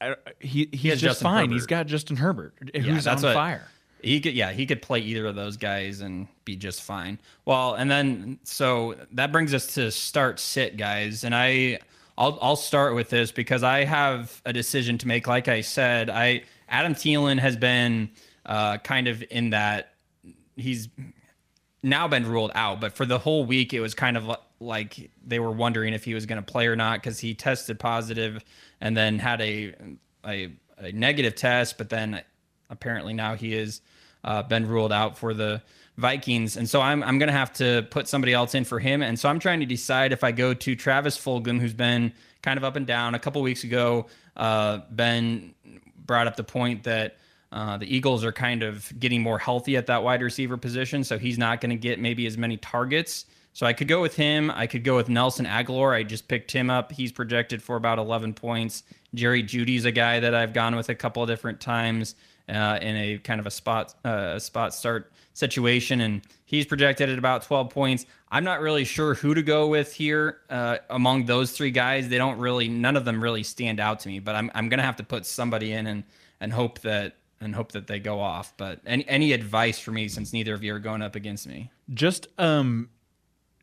I, 0.00 0.16
he 0.40 0.68
he's 0.72 0.92
has 0.92 1.00
just 1.00 1.02
Justin 1.20 1.24
fine. 1.24 1.44
Herbert. 1.44 1.54
He's 1.54 1.66
got 1.66 1.86
Justin 1.86 2.16
Herbert, 2.16 2.70
who's 2.74 3.04
that's 3.04 3.22
on 3.22 3.28
what- 3.28 3.34
fire. 3.34 3.66
he 4.02 4.20
could 4.20 4.34
yeah 4.34 4.52
he 4.52 4.66
could 4.66 4.82
play 4.82 5.00
either 5.00 5.26
of 5.26 5.34
those 5.36 5.56
guys 5.56 6.00
and 6.00 6.28
be 6.44 6.56
just 6.56 6.82
fine. 6.82 7.18
Well, 7.44 7.74
and 7.74 7.90
then 7.90 8.38
so 8.44 8.96
that 9.12 9.32
brings 9.32 9.54
us 9.54 9.74
to 9.74 9.90
start 9.90 10.38
sit 10.40 10.76
guys, 10.76 11.24
and 11.24 11.34
I 11.34 11.78
I'll 12.18 12.38
I'll 12.42 12.56
start 12.56 12.94
with 12.94 13.08
this 13.08 13.32
because 13.32 13.62
I 13.62 13.84
have 13.84 14.42
a 14.44 14.52
decision 14.52 14.98
to 14.98 15.08
make. 15.08 15.26
Like 15.26 15.48
I 15.48 15.60
said, 15.62 16.10
I 16.10 16.42
Adam 16.68 16.94
Thielen 16.94 17.38
has 17.38 17.56
been 17.56 18.10
uh, 18.44 18.78
kind 18.78 19.08
of 19.08 19.22
in 19.30 19.50
that 19.50 19.94
he's 20.56 20.88
now 21.82 22.08
been 22.08 22.26
ruled 22.26 22.52
out, 22.54 22.80
but 22.80 22.92
for 22.92 23.06
the 23.06 23.18
whole 23.18 23.44
week 23.44 23.72
it 23.72 23.80
was 23.80 23.94
kind 23.94 24.16
of 24.16 24.30
like 24.60 25.10
they 25.24 25.38
were 25.38 25.52
wondering 25.52 25.94
if 25.94 26.04
he 26.04 26.14
was 26.14 26.26
going 26.26 26.42
to 26.42 26.52
play 26.52 26.66
or 26.66 26.76
not 26.76 27.00
because 27.00 27.20
he 27.20 27.34
tested 27.34 27.78
positive 27.78 28.42
and 28.80 28.96
then 28.96 29.18
had 29.18 29.40
a, 29.40 29.74
a, 30.26 30.52
a 30.78 30.92
negative 30.92 31.34
test, 31.34 31.78
but 31.78 31.88
then 31.88 32.22
apparently 32.70 33.12
now 33.12 33.34
he 33.34 33.52
has 33.52 33.80
uh, 34.24 34.42
been 34.42 34.66
ruled 34.66 34.92
out 34.92 35.16
for 35.18 35.34
the 35.34 35.62
Vikings, 35.96 36.58
and 36.58 36.68
so 36.68 36.82
I'm 36.82 37.02
I'm 37.02 37.18
going 37.18 37.28
to 37.28 37.32
have 37.32 37.54
to 37.54 37.86
put 37.90 38.06
somebody 38.06 38.34
else 38.34 38.54
in 38.54 38.64
for 38.64 38.78
him, 38.78 39.00
and 39.00 39.18
so 39.18 39.30
I'm 39.30 39.38
trying 39.38 39.60
to 39.60 39.66
decide 39.66 40.12
if 40.12 40.22
I 40.22 40.30
go 40.30 40.52
to 40.52 40.76
Travis 40.76 41.16
Fulgham, 41.16 41.58
who's 41.58 41.72
been 41.72 42.12
kind 42.42 42.58
of 42.58 42.64
up 42.64 42.76
and 42.76 42.86
down. 42.86 43.14
A 43.14 43.18
couple 43.18 43.40
weeks 43.40 43.64
ago, 43.64 44.06
uh, 44.36 44.80
Ben 44.90 45.54
brought 46.04 46.26
up 46.26 46.36
the 46.36 46.44
point 46.44 46.82
that. 46.84 47.16
Uh, 47.52 47.76
the 47.76 47.94
Eagles 47.94 48.24
are 48.24 48.32
kind 48.32 48.62
of 48.62 48.92
getting 48.98 49.22
more 49.22 49.38
healthy 49.38 49.76
at 49.76 49.86
that 49.86 50.02
wide 50.02 50.22
receiver 50.22 50.56
position, 50.56 51.04
so 51.04 51.18
he's 51.18 51.38
not 51.38 51.60
going 51.60 51.70
to 51.70 51.76
get 51.76 51.98
maybe 51.98 52.26
as 52.26 52.36
many 52.36 52.56
targets. 52.56 53.26
So 53.52 53.64
I 53.64 53.72
could 53.72 53.88
go 53.88 54.02
with 54.02 54.14
him. 54.14 54.50
I 54.50 54.66
could 54.66 54.84
go 54.84 54.96
with 54.96 55.08
Nelson 55.08 55.46
Agholor. 55.46 55.94
I 55.94 56.02
just 56.02 56.28
picked 56.28 56.52
him 56.52 56.68
up. 56.68 56.92
He's 56.92 57.10
projected 57.10 57.62
for 57.62 57.76
about 57.76 57.98
11 57.98 58.34
points. 58.34 58.82
Jerry 59.14 59.42
Jeudy's 59.42 59.86
a 59.86 59.92
guy 59.92 60.20
that 60.20 60.34
I've 60.34 60.52
gone 60.52 60.76
with 60.76 60.90
a 60.90 60.94
couple 60.94 61.22
of 61.22 61.28
different 61.28 61.58
times 61.58 62.16
uh, 62.48 62.78
in 62.82 62.96
a 62.96 63.18
kind 63.18 63.40
of 63.40 63.46
a 63.46 63.50
spot 63.50 63.94
uh, 64.04 64.38
spot 64.38 64.74
start 64.74 65.10
situation, 65.32 66.02
and 66.02 66.22
he's 66.44 66.66
projected 66.66 67.08
at 67.08 67.18
about 67.18 67.42
12 67.42 67.70
points. 67.70 68.06
I'm 68.30 68.44
not 68.44 68.60
really 68.60 68.84
sure 68.84 69.14
who 69.14 69.34
to 69.34 69.42
go 69.42 69.68
with 69.68 69.92
here 69.92 70.40
uh, 70.50 70.78
among 70.90 71.26
those 71.26 71.52
three 71.52 71.70
guys. 71.70 72.08
They 72.08 72.18
don't 72.18 72.38
really, 72.38 72.68
none 72.68 72.96
of 72.96 73.04
them 73.04 73.22
really 73.22 73.42
stand 73.42 73.80
out 73.80 74.00
to 74.00 74.08
me. 74.08 74.18
But 74.18 74.34
I'm 74.34 74.50
I'm 74.54 74.68
gonna 74.68 74.82
have 74.82 74.96
to 74.96 75.04
put 75.04 75.24
somebody 75.24 75.72
in 75.72 75.86
and 75.86 76.04
and 76.40 76.52
hope 76.52 76.80
that 76.80 77.16
and 77.40 77.54
hope 77.54 77.72
that 77.72 77.86
they 77.86 77.98
go 77.98 78.20
off. 78.20 78.54
But 78.56 78.80
any 78.86 79.06
any 79.08 79.32
advice 79.32 79.78
for 79.78 79.90
me 79.92 80.08
since 80.08 80.32
neither 80.32 80.54
of 80.54 80.62
you 80.62 80.74
are 80.74 80.78
going 80.78 81.02
up 81.02 81.14
against 81.14 81.46
me? 81.46 81.70
Just 81.92 82.28
um 82.38 82.90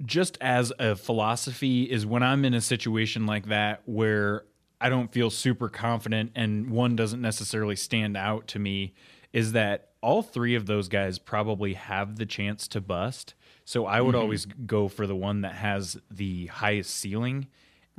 just 0.03 0.37
as 0.41 0.73
a 0.79 0.95
philosophy 0.95 1.83
is 1.83 2.05
when 2.05 2.23
I'm 2.23 2.45
in 2.45 2.53
a 2.53 2.61
situation 2.61 3.25
like 3.25 3.47
that 3.47 3.81
where 3.85 4.43
I 4.81 4.89
don't 4.89 5.11
feel 5.11 5.29
super 5.29 5.69
confident 5.69 6.31
and 6.35 6.69
one 6.69 6.95
doesn't 6.95 7.21
necessarily 7.21 7.75
stand 7.75 8.17
out 8.17 8.47
to 8.49 8.59
me 8.59 8.93
is 9.31 9.53
that 9.53 9.89
all 10.01 10.21
three 10.21 10.55
of 10.55 10.65
those 10.65 10.89
guys 10.89 11.17
probably 11.17 11.73
have 11.73 12.17
the 12.17 12.25
chance 12.25 12.67
to 12.69 12.81
bust. 12.81 13.33
So 13.65 13.85
I 13.85 14.01
would 14.01 14.13
mm-hmm. 14.13 14.21
always 14.21 14.45
go 14.45 14.89
for 14.89 15.07
the 15.07 15.15
one 15.15 15.41
that 15.41 15.53
has 15.53 15.97
the 16.11 16.47
highest 16.47 16.93
ceiling. 16.95 17.47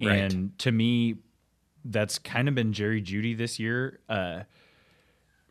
Right. 0.00 0.18
And 0.18 0.58
to 0.58 0.70
me, 0.70 1.16
that's 1.84 2.18
kind 2.18 2.48
of 2.48 2.54
been 2.54 2.72
Jerry 2.72 3.00
Jeudy 3.00 3.36
this 3.36 3.58
year. 3.58 4.00
Uh, 4.08 4.42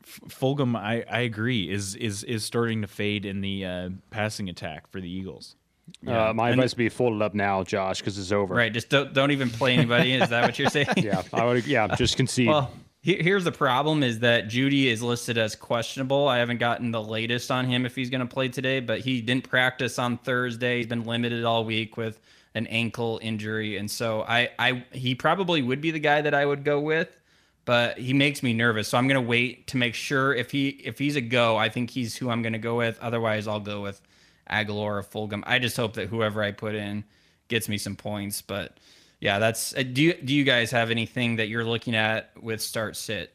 Fulgham, 0.04 0.76
I, 0.76 1.04
I 1.10 1.22
agree, 1.22 1.70
is 1.70 1.96
is 1.96 2.24
is 2.24 2.44
starting 2.44 2.82
to 2.82 2.88
fade 2.88 3.26
in 3.26 3.42
the 3.42 3.66
uh, 3.66 3.90
passing 4.10 4.50
attack 4.50 4.88
for 4.92 5.02
the 5.02 5.10
Eagles. 5.10 5.56
Yeah. 6.02 6.30
Uh, 6.30 6.34
my 6.34 6.50
and 6.50 6.60
advice 6.60 6.74
would 6.74 6.78
be 6.78 6.90
fold 6.90 7.16
it 7.16 7.22
up 7.22 7.34
now, 7.34 7.64
Josh, 7.64 8.00
because 8.00 8.18
it's 8.18 8.32
over. 8.32 8.54
Right. 8.56 8.72
Just 8.72 8.90
don't, 8.90 9.14
don't 9.14 9.32
even 9.32 9.50
play 9.50 9.74
anybody. 9.74 10.14
is 10.14 10.30
that 10.30 10.44
what 10.44 10.58
you're 10.58 10.70
saying? 10.70 10.88
yeah. 10.98 11.24
I 11.34 11.46
would. 11.46 11.66
Yeah. 11.66 11.88
Just 11.96 12.16
concede. 12.18 12.48
Well, 12.48 12.72
here's 13.02 13.44
the 13.44 13.52
problem: 13.52 14.04
is 14.04 14.20
that 14.20 14.48
Jeudy 14.48 14.86
is 14.86 15.02
listed 15.02 15.38
as 15.38 15.56
questionable. 15.56 16.28
I 16.28 16.38
haven't 16.38 16.60
gotten 16.60 16.92
the 16.92 17.02
latest 17.02 17.52
on 17.52 17.66
him 17.66 17.86
if 17.86 17.96
he's 17.96 18.10
going 18.10 18.22
to 18.22 18.34
play 18.34 18.50
today, 18.50 18.80
but 18.80 19.00
he 19.00 19.22
didn't 19.22 19.50
practice 19.50 20.00
on 20.00 20.18
Thursday. 20.18 20.78
He's 20.78 20.88
been 20.88 21.04
limited 21.04 21.44
all 21.44 21.66
week 21.66 21.98
with 21.98 22.20
an 22.56 22.68
ankle 22.68 23.20
injury, 23.22 23.78
and 23.78 23.90
so 23.90 24.22
I, 24.22 24.52
I, 24.60 24.86
he 24.92 25.16
probably 25.16 25.62
would 25.62 25.82
be 25.82 25.92
the 25.92 26.00
guy 26.00 26.22
that 26.22 26.34
I 26.34 26.46
would 26.46 26.64
go 26.64 26.80
with. 26.80 27.20
But 27.66 27.98
he 27.98 28.14
makes 28.14 28.44
me 28.44 28.54
nervous, 28.54 28.90
so 28.90 28.98
I'm 28.98 29.08
going 29.08 29.22
to 29.22 29.28
wait 29.28 29.68
to 29.68 29.78
make 29.78 29.96
sure 29.96 30.34
if 30.34 30.52
he 30.52 30.70
if 30.70 31.00
he's 31.00 31.16
a 31.16 31.22
go. 31.22 31.56
I 31.56 31.70
think 31.70 31.90
he's 31.90 32.16
who 32.16 32.30
I'm 32.30 32.42
going 32.42 32.54
to 32.54 32.60
go 32.60 32.76
with. 32.76 33.00
Otherwise, 33.00 33.48
I'll 33.48 33.62
go 33.62 33.82
with 33.82 34.02
Agholor 34.50 35.00
or 35.00 35.04
Fulgham. 35.04 35.44
I 35.46 35.60
just 35.60 35.78
hope 35.78 35.94
that 35.94 36.10
whoever 36.10 36.44
I 36.44 36.52
put 36.52 36.76
in 36.76 37.06
gets 37.48 37.70
me 37.70 37.78
some 37.78 37.96
points. 37.96 38.42
But 38.42 38.78
yeah, 39.22 39.40
that's. 39.40 39.74
Uh, 39.76 39.84
do 39.84 40.02
you 40.02 40.14
do 40.14 40.34
you 40.36 40.44
guys 40.44 40.72
have 40.72 40.92
anything 40.92 41.38
that 41.38 41.48
you're 41.48 41.64
looking 41.64 41.96
at 41.96 42.32
with 42.42 42.62
start 42.62 42.98
sit? 42.98 43.34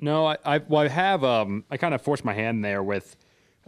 No, 0.00 0.26
I 0.26 0.38
I, 0.46 0.58
well, 0.58 0.82
I 0.82 0.88
have. 0.88 1.22
Um, 1.22 1.64
I 1.70 1.76
kind 1.76 1.92
of 1.92 2.00
forced 2.00 2.24
my 2.24 2.32
hand 2.32 2.64
there 2.64 2.82
with 2.82 3.16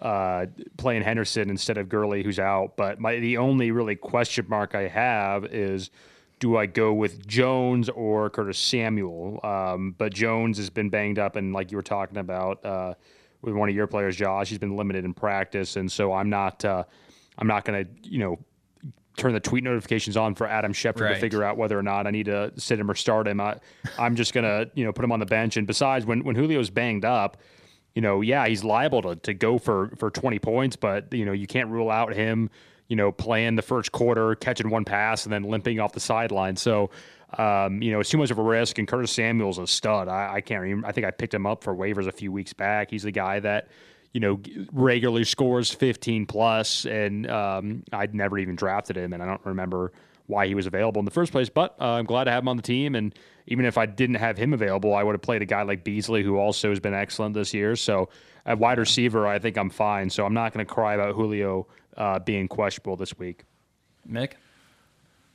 uh, 0.01 0.47
playing 0.79 1.03
Henderson 1.03 1.51
instead 1.51 1.77
of 1.77 1.91
Gurley, 1.91 2.23
who's 2.23 2.39
out. 2.39 2.79
But 2.79 3.01
my 3.01 3.17
the 3.17 3.37
only 3.37 3.71
really 3.71 3.97
question 3.97 4.47
mark 4.49 4.75
I 4.75 4.89
have 4.89 5.45
is. 5.45 5.91
Do 6.45 6.59
I 6.59 6.67
go 6.67 6.93
with 6.93 7.27
Jones 7.27 7.89
or 7.89 8.29
Curtis 8.29 8.59
Samuel? 8.59 9.41
Um, 9.43 9.95
but 9.97 10.13
Jones 10.13 10.59
has 10.59 10.69
been 10.69 10.91
banged 10.91 11.19
up, 11.19 11.37
and 11.37 11.55
like 11.55 11.71
you 11.71 11.79
were 11.79 11.83
talking 11.83 12.19
about, 12.19 12.63
uh, 12.67 12.93
with 13.41 13.55
one 13.55 13.71
of 13.71 13.75
your 13.75 13.87
players, 13.87 14.15
Josh. 14.15 14.51
He's 14.51 14.59
been 14.59 14.77
limited 14.77 15.07
in 15.07 15.15
practice, 15.15 15.77
and 15.77 15.91
so 15.91 16.13
I'm 16.13 16.29
not 16.29 16.63
uh, 16.63 16.85
I'm 17.39 17.47
not 17.47 17.65
going 17.65 17.87
to 17.87 17.91
you 18.07 18.19
know 18.19 18.39
turn 19.17 19.33
the 19.33 19.41
tweet 19.41 19.65
notifications 19.65 20.19
on 20.19 20.35
for 20.35 20.47
Adam 20.47 20.75
Schefter 20.75 21.01
right. 21.01 21.15
to 21.15 21.19
figure 21.19 21.43
out 21.43 21.57
whether 21.57 21.79
or 21.79 21.83
not 21.83 22.07
I 22.07 22.11
need 22.11 22.27
to 22.27 22.53
sit 22.59 22.79
him 22.79 22.91
or 22.91 22.95
start 22.95 23.27
him. 23.27 23.41
I, 23.41 23.57
I'm 23.99 24.15
just 24.15 24.35
going 24.35 24.45
to 24.45 24.71
you 24.75 24.85
know 24.85 24.93
put 24.93 25.03
him 25.03 25.13
on 25.13 25.21
the 25.21 25.25
bench. 25.25 25.57
And 25.57 25.67
besides, 25.67 26.05
when 26.05 26.25
when 26.25 26.37
Julio's 26.37 26.69
banged 26.69 27.07
up, 27.07 27.39
you 27.95 28.03
know, 28.03 28.21
yeah, 28.21 28.47
he's 28.47 28.63
liable 28.63 29.01
to 29.01 29.17
to 29.17 29.33
go 29.33 29.57
for 29.57 29.93
for 29.97 30.11
20 30.11 30.41
points, 30.41 30.77
but 30.77 31.11
you 31.11 31.25
know 31.25 31.33
you 31.33 31.47
can't 31.47 31.71
rule 31.71 31.91
out 31.91 32.13
him 32.13 32.51
you 32.89 32.97
know, 32.97 33.13
playing 33.13 33.57
the 33.57 33.63
first 33.63 33.93
quarter, 33.93 34.35
catching 34.35 34.71
one 34.71 34.85
pass, 34.85 35.25
and 35.25 35.33
then 35.33 35.45
limping 35.45 35.81
off 35.81 35.93
the 35.93 36.01
sideline. 36.01 36.57
So 36.57 36.91
um, 37.39 37.83
you 37.83 37.91
know, 37.93 38.01
it's 38.01 38.11
too 38.11 38.19
much 38.19 38.31
of 38.31 38.39
a 38.39 38.43
risk. 38.43 38.79
And 38.79 38.87
Curtis 38.87 39.13
Samuel's 39.13 39.59
a 39.59 39.67
stud. 39.67 40.09
I, 40.09 40.35
I 40.35 40.41
can't 40.41 40.61
remember. 40.61 40.87
I 40.87 40.93
think 40.93 41.07
I 41.07 41.11
picked 41.11 41.35
him 41.35 41.47
up 41.47 41.65
for 41.65 41.75
waivers 41.75 42.07
a 42.07 42.13
few 42.13 42.33
weeks 42.33 42.53
back. 42.53 42.91
He's 42.91 43.03
the 43.03 43.11
guy 43.11 43.41
that, 43.41 43.69
you 44.13 44.21
know, 44.21 44.41
regularly 44.73 45.25
scores 45.25 45.71
15 45.71 46.27
plus, 46.27 46.87
and 46.87 47.29
um, 47.29 47.83
I'd 47.93 48.15
never 48.15 48.39
even 48.39 48.57
drafted 48.57 48.97
him, 48.97 49.13
and 49.13 49.23
I 49.23 49.27
don't 49.27 49.45
remember 49.45 49.93
why 50.27 50.47
he 50.47 50.55
was 50.55 50.67
available 50.67 51.01
in 51.01 51.05
the 51.05 51.11
first 51.11 51.33
place. 51.33 51.49
But 51.49 51.75
uh, 51.81 51.85
I'm 51.85 52.07
glad 52.07 52.25
to 52.25 52.31
have 52.31 52.43
him 52.43 52.49
on 52.49 52.57
the 52.57 52.63
team, 52.63 52.95
and 52.95 53.15
even 53.47 53.65
if 53.65 53.77
I 53.77 53.87
didn't 53.87 54.17
have 54.17 54.39
him 54.39 54.53
available, 54.53 54.95
I 54.95 55.03
would 55.03 55.13
have 55.13 55.23
played 55.23 55.43
a 55.43 55.47
guy 55.47 55.63
like 55.63 55.85
Beasley, 55.85 56.23
who 56.23 56.39
also 56.39 56.71
has 56.71 56.81
been 56.81 56.95
excellent 56.95 57.35
this 57.35 57.53
year. 57.53 57.77
So 57.77 58.09
at 58.47 58.59
wide 58.59 58.79
receiver, 58.79 59.27
I 59.27 59.39
think 59.39 59.59
I'm 59.59 59.71
fine. 59.71 60.11
So 60.11 60.25
I'm 60.25 60.35
not 60.35 60.53
going 60.53 60.65
to 60.65 60.73
cry 60.73 60.95
about 60.95 61.15
Julio 61.15 61.67
uh, 61.97 62.19
being 62.19 62.49
questionable 62.49 62.97
this 62.97 63.19
week. 63.19 63.45
Mick. 64.09 64.33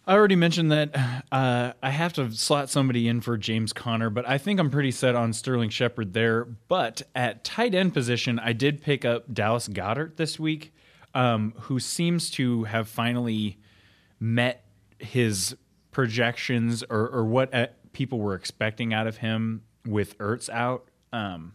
I 0.10 0.14
already 0.14 0.36
mentioned 0.36 0.72
that 0.72 1.24
uh, 1.32 1.74
I 1.84 1.90
have 1.92 2.14
to 2.14 2.32
slot 2.32 2.70
somebody 2.70 3.08
in 3.08 3.22
for 3.22 3.38
James 3.38 3.74
Conner, 3.74 4.10
but 4.10 4.28
I 4.28 4.40
think 4.40 4.60
I'm 4.60 4.72
pretty 4.72 4.90
set 4.90 5.14
on 5.14 5.34
Sterling 5.34 5.70
Shepard 5.70 6.14
there. 6.14 6.46
But 6.46 7.04
at 7.14 7.44
tight 7.44 7.76
end 7.76 7.94
position, 7.94 8.40
I 8.40 8.54
did 8.54 8.82
pick 8.82 9.06
up 9.06 9.32
Dallas 9.32 9.68
Goedert 9.68 10.18
this 10.18 10.40
week, 10.40 10.74
um, 11.14 11.54
who 11.60 11.80
seems 11.80 12.32
to 12.32 12.64
have 12.64 12.88
finally 12.88 13.60
met 14.20 14.66
his 14.98 15.56
projections 15.92 16.84
or, 16.90 17.08
or 17.10 17.26
what 17.26 17.54
uh, 17.54 17.68
people 17.94 18.20
were 18.20 18.34
expecting 18.34 18.94
out 18.94 19.06
of 19.06 19.18
him 19.18 19.62
with 19.86 20.18
Ertz 20.18 20.50
out. 20.50 20.90
Um, 21.14 21.54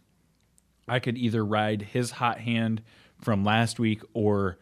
I 0.87 0.99
could 0.99 1.17
either 1.17 1.43
ride 1.43 1.81
his 1.81 2.11
hot 2.11 2.39
hand 2.39 2.81
from 3.19 3.43
last 3.43 3.79
week 3.79 4.01
or 4.13 4.59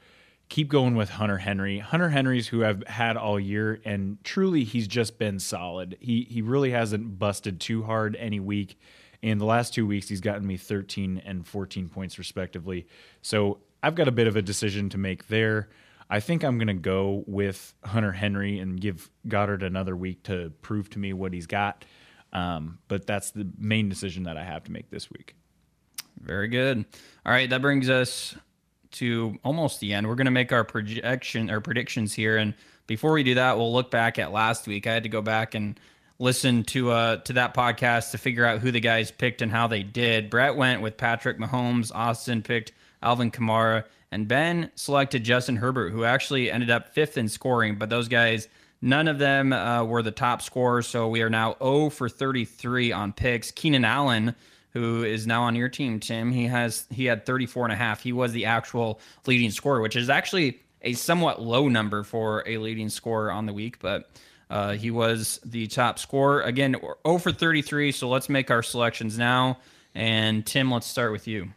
keep 0.53 0.69
going 0.69 0.93
with 0.93 1.09
Hunter 1.09 1.39
Henry. 1.39 1.79
Hunter 1.79 2.09
Henry's 2.09 2.47
who 2.47 2.63
I've 2.63 2.87
had 2.87 3.17
all 3.17 3.39
year, 3.39 3.81
and 3.85 4.23
truly 4.23 4.63
he's 4.63 4.87
just 4.87 5.17
been 5.17 5.39
solid. 5.39 5.97
He 5.99 6.27
he 6.29 6.43
really 6.43 6.69
hasn't 6.69 7.17
busted 7.17 7.59
too 7.59 7.81
hard 7.81 8.15
any 8.17 8.39
week. 8.39 8.77
In 9.23 9.39
the 9.39 9.45
last 9.45 9.73
two 9.73 9.87
weeks, 9.87 10.07
he's 10.07 10.21
gotten 10.21 10.45
me 10.45 10.57
13 10.57 11.23
and 11.25 11.47
14 11.47 11.89
points 11.89 12.19
respectively. 12.19 12.85
So 13.23 13.61
I've 13.81 13.95
got 13.95 14.07
a 14.07 14.11
bit 14.11 14.27
of 14.27 14.35
a 14.35 14.43
decision 14.43 14.89
to 14.89 14.99
make 14.99 15.27
there. 15.27 15.69
I 16.07 16.19
think 16.19 16.43
I'm 16.43 16.59
going 16.59 16.67
to 16.67 16.75
go 16.75 17.23
with 17.25 17.73
Hunter 17.83 18.11
Henry 18.11 18.59
and 18.59 18.79
give 18.79 19.09
Goedert 19.27 19.63
another 19.63 19.95
week 19.95 20.21
to 20.25 20.51
prove 20.61 20.87
to 20.91 20.99
me 20.99 21.13
what 21.13 21.33
he's 21.33 21.47
got. 21.47 21.83
Um, 22.31 22.77
but 22.87 23.07
that's 23.07 23.31
the 23.31 23.49
main 23.57 23.89
decision 23.89 24.23
that 24.23 24.37
I 24.37 24.43
have 24.43 24.65
to 24.65 24.71
make 24.71 24.91
this 24.91 25.09
week. 25.09 25.35
Very 26.19 26.47
good. 26.47 26.85
All 27.25 27.31
right, 27.31 27.49
that 27.49 27.61
brings 27.63 27.89
us 27.89 28.35
to 28.93 29.37
almost 29.43 29.79
the 29.79 29.93
end. 29.93 30.07
We're 30.07 30.15
going 30.15 30.25
to 30.25 30.31
make 30.31 30.51
our 30.51 30.63
projection 30.63 31.49
or 31.51 31.61
predictions 31.61 32.13
here, 32.13 32.37
and 32.37 32.53
before 32.87 33.13
we 33.13 33.23
do 33.23 33.35
that, 33.35 33.57
we'll 33.57 33.73
look 33.73 33.91
back 33.91 34.19
at 34.19 34.31
last 34.31 34.67
week. 34.67 34.87
I 34.87 34.93
had 34.93 35.03
to 35.03 35.09
go 35.09 35.21
back 35.21 35.55
and 35.55 35.79
listen 36.19 36.63
to 36.63 36.91
uh 36.91 37.17
to 37.17 37.33
that 37.33 37.53
podcast 37.53 38.11
to 38.11 38.17
figure 38.17 38.45
out 38.45 38.59
who 38.59 38.71
the 38.71 38.79
guys 38.79 39.11
picked 39.11 39.41
and 39.41 39.51
how 39.51 39.67
they 39.67 39.83
did. 39.83 40.29
Brett 40.29 40.55
went 40.55 40.81
with 40.81 40.95
Patrick 40.95 41.39
Mahomes. 41.39 41.91
Austin 41.93 42.41
picked 42.41 42.71
Alvin 43.01 43.31
Kamara, 43.31 43.83
and 44.11 44.27
Ben 44.27 44.71
selected 44.75 45.23
Justin 45.23 45.57
Herbert, 45.57 45.91
who 45.91 46.03
actually 46.03 46.51
ended 46.51 46.69
up 46.69 46.93
fifth 46.93 47.17
in 47.17 47.27
scoring. 47.27 47.75
But 47.75 47.89
those 47.89 48.07
guys, 48.07 48.47
none 48.81 49.07
of 49.07 49.19
them 49.19 49.51
uh, 49.53 49.83
were 49.83 50.01
the 50.01 50.11
top 50.11 50.41
scorers. 50.41 50.87
So 50.87 51.09
we 51.09 51.21
are 51.21 51.29
now 51.29 51.55
0 51.61 51.89
for 51.89 52.07
33 52.07 52.91
on 52.91 53.11
picks. 53.11 53.51
Keenan 53.51 53.85
Allen 53.85 54.35
who 54.73 55.03
is 55.03 55.25
now 55.27 55.43
on 55.43 55.55
your 55.55 55.69
team, 55.69 55.99
Tim. 55.99 56.31
He 56.31 56.45
has 56.47 56.85
he 56.91 57.05
had 57.05 57.25
34 57.25 57.65
and 57.65 57.73
a 57.73 57.75
half. 57.75 58.01
He 58.01 58.11
was 58.11 58.31
the 58.33 58.45
actual 58.45 58.99
leading 59.25 59.51
scorer, 59.51 59.81
which 59.81 59.95
is 59.95 60.09
actually 60.09 60.59
a 60.81 60.93
somewhat 60.93 61.41
low 61.41 61.69
number 61.69 62.03
for 62.03 62.43
a 62.47 62.57
leading 62.57 62.89
scorer 62.89 63.31
on 63.31 63.45
the 63.45 63.53
week, 63.53 63.79
but 63.79 64.09
uh, 64.49 64.73
he 64.73 64.91
was 64.91 65.39
the 65.45 65.67
top 65.67 65.97
scorer. 65.97 66.41
Again, 66.41 66.75
0 67.05 67.17
for 67.19 67.31
33, 67.31 67.91
so 67.91 68.09
let's 68.09 68.27
make 68.29 68.51
our 68.51 68.61
selections 68.61 69.17
now. 69.17 69.59
And 69.95 70.45
Tim, 70.45 70.71
let's 70.71 70.87
start 70.87 71.11
with 71.11 71.27
you. 71.27 71.49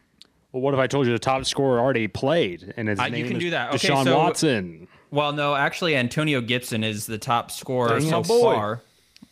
Well, 0.51 0.61
what 0.61 0.73
if 0.73 0.79
I 0.79 0.87
told 0.87 1.07
you 1.07 1.11
the 1.13 1.19
top 1.19 1.43
scorer 1.45 1.79
already 1.79 2.07
played 2.07 2.73
and 2.77 2.87
his 2.87 2.99
Uh, 2.99 3.09
name 3.09 3.15
you 3.15 3.25
can 3.27 3.37
is 3.37 3.43
do 3.43 3.49
that. 3.49 3.73
Okay, 3.75 3.89
Deshaun 3.89 4.05
so- 4.05 4.17
Watson? 4.17 4.87
Well, 5.11 5.31
no, 5.33 5.55
actually, 5.55 5.95
Antonio 5.95 6.41
Gibson 6.41 6.83
is 6.83 7.05
the 7.05 7.17
top 7.17 7.49
scorer 7.51 7.99
Damn, 7.99 8.09
so 8.09 8.23
boy. 8.23 8.41
far 8.53 8.81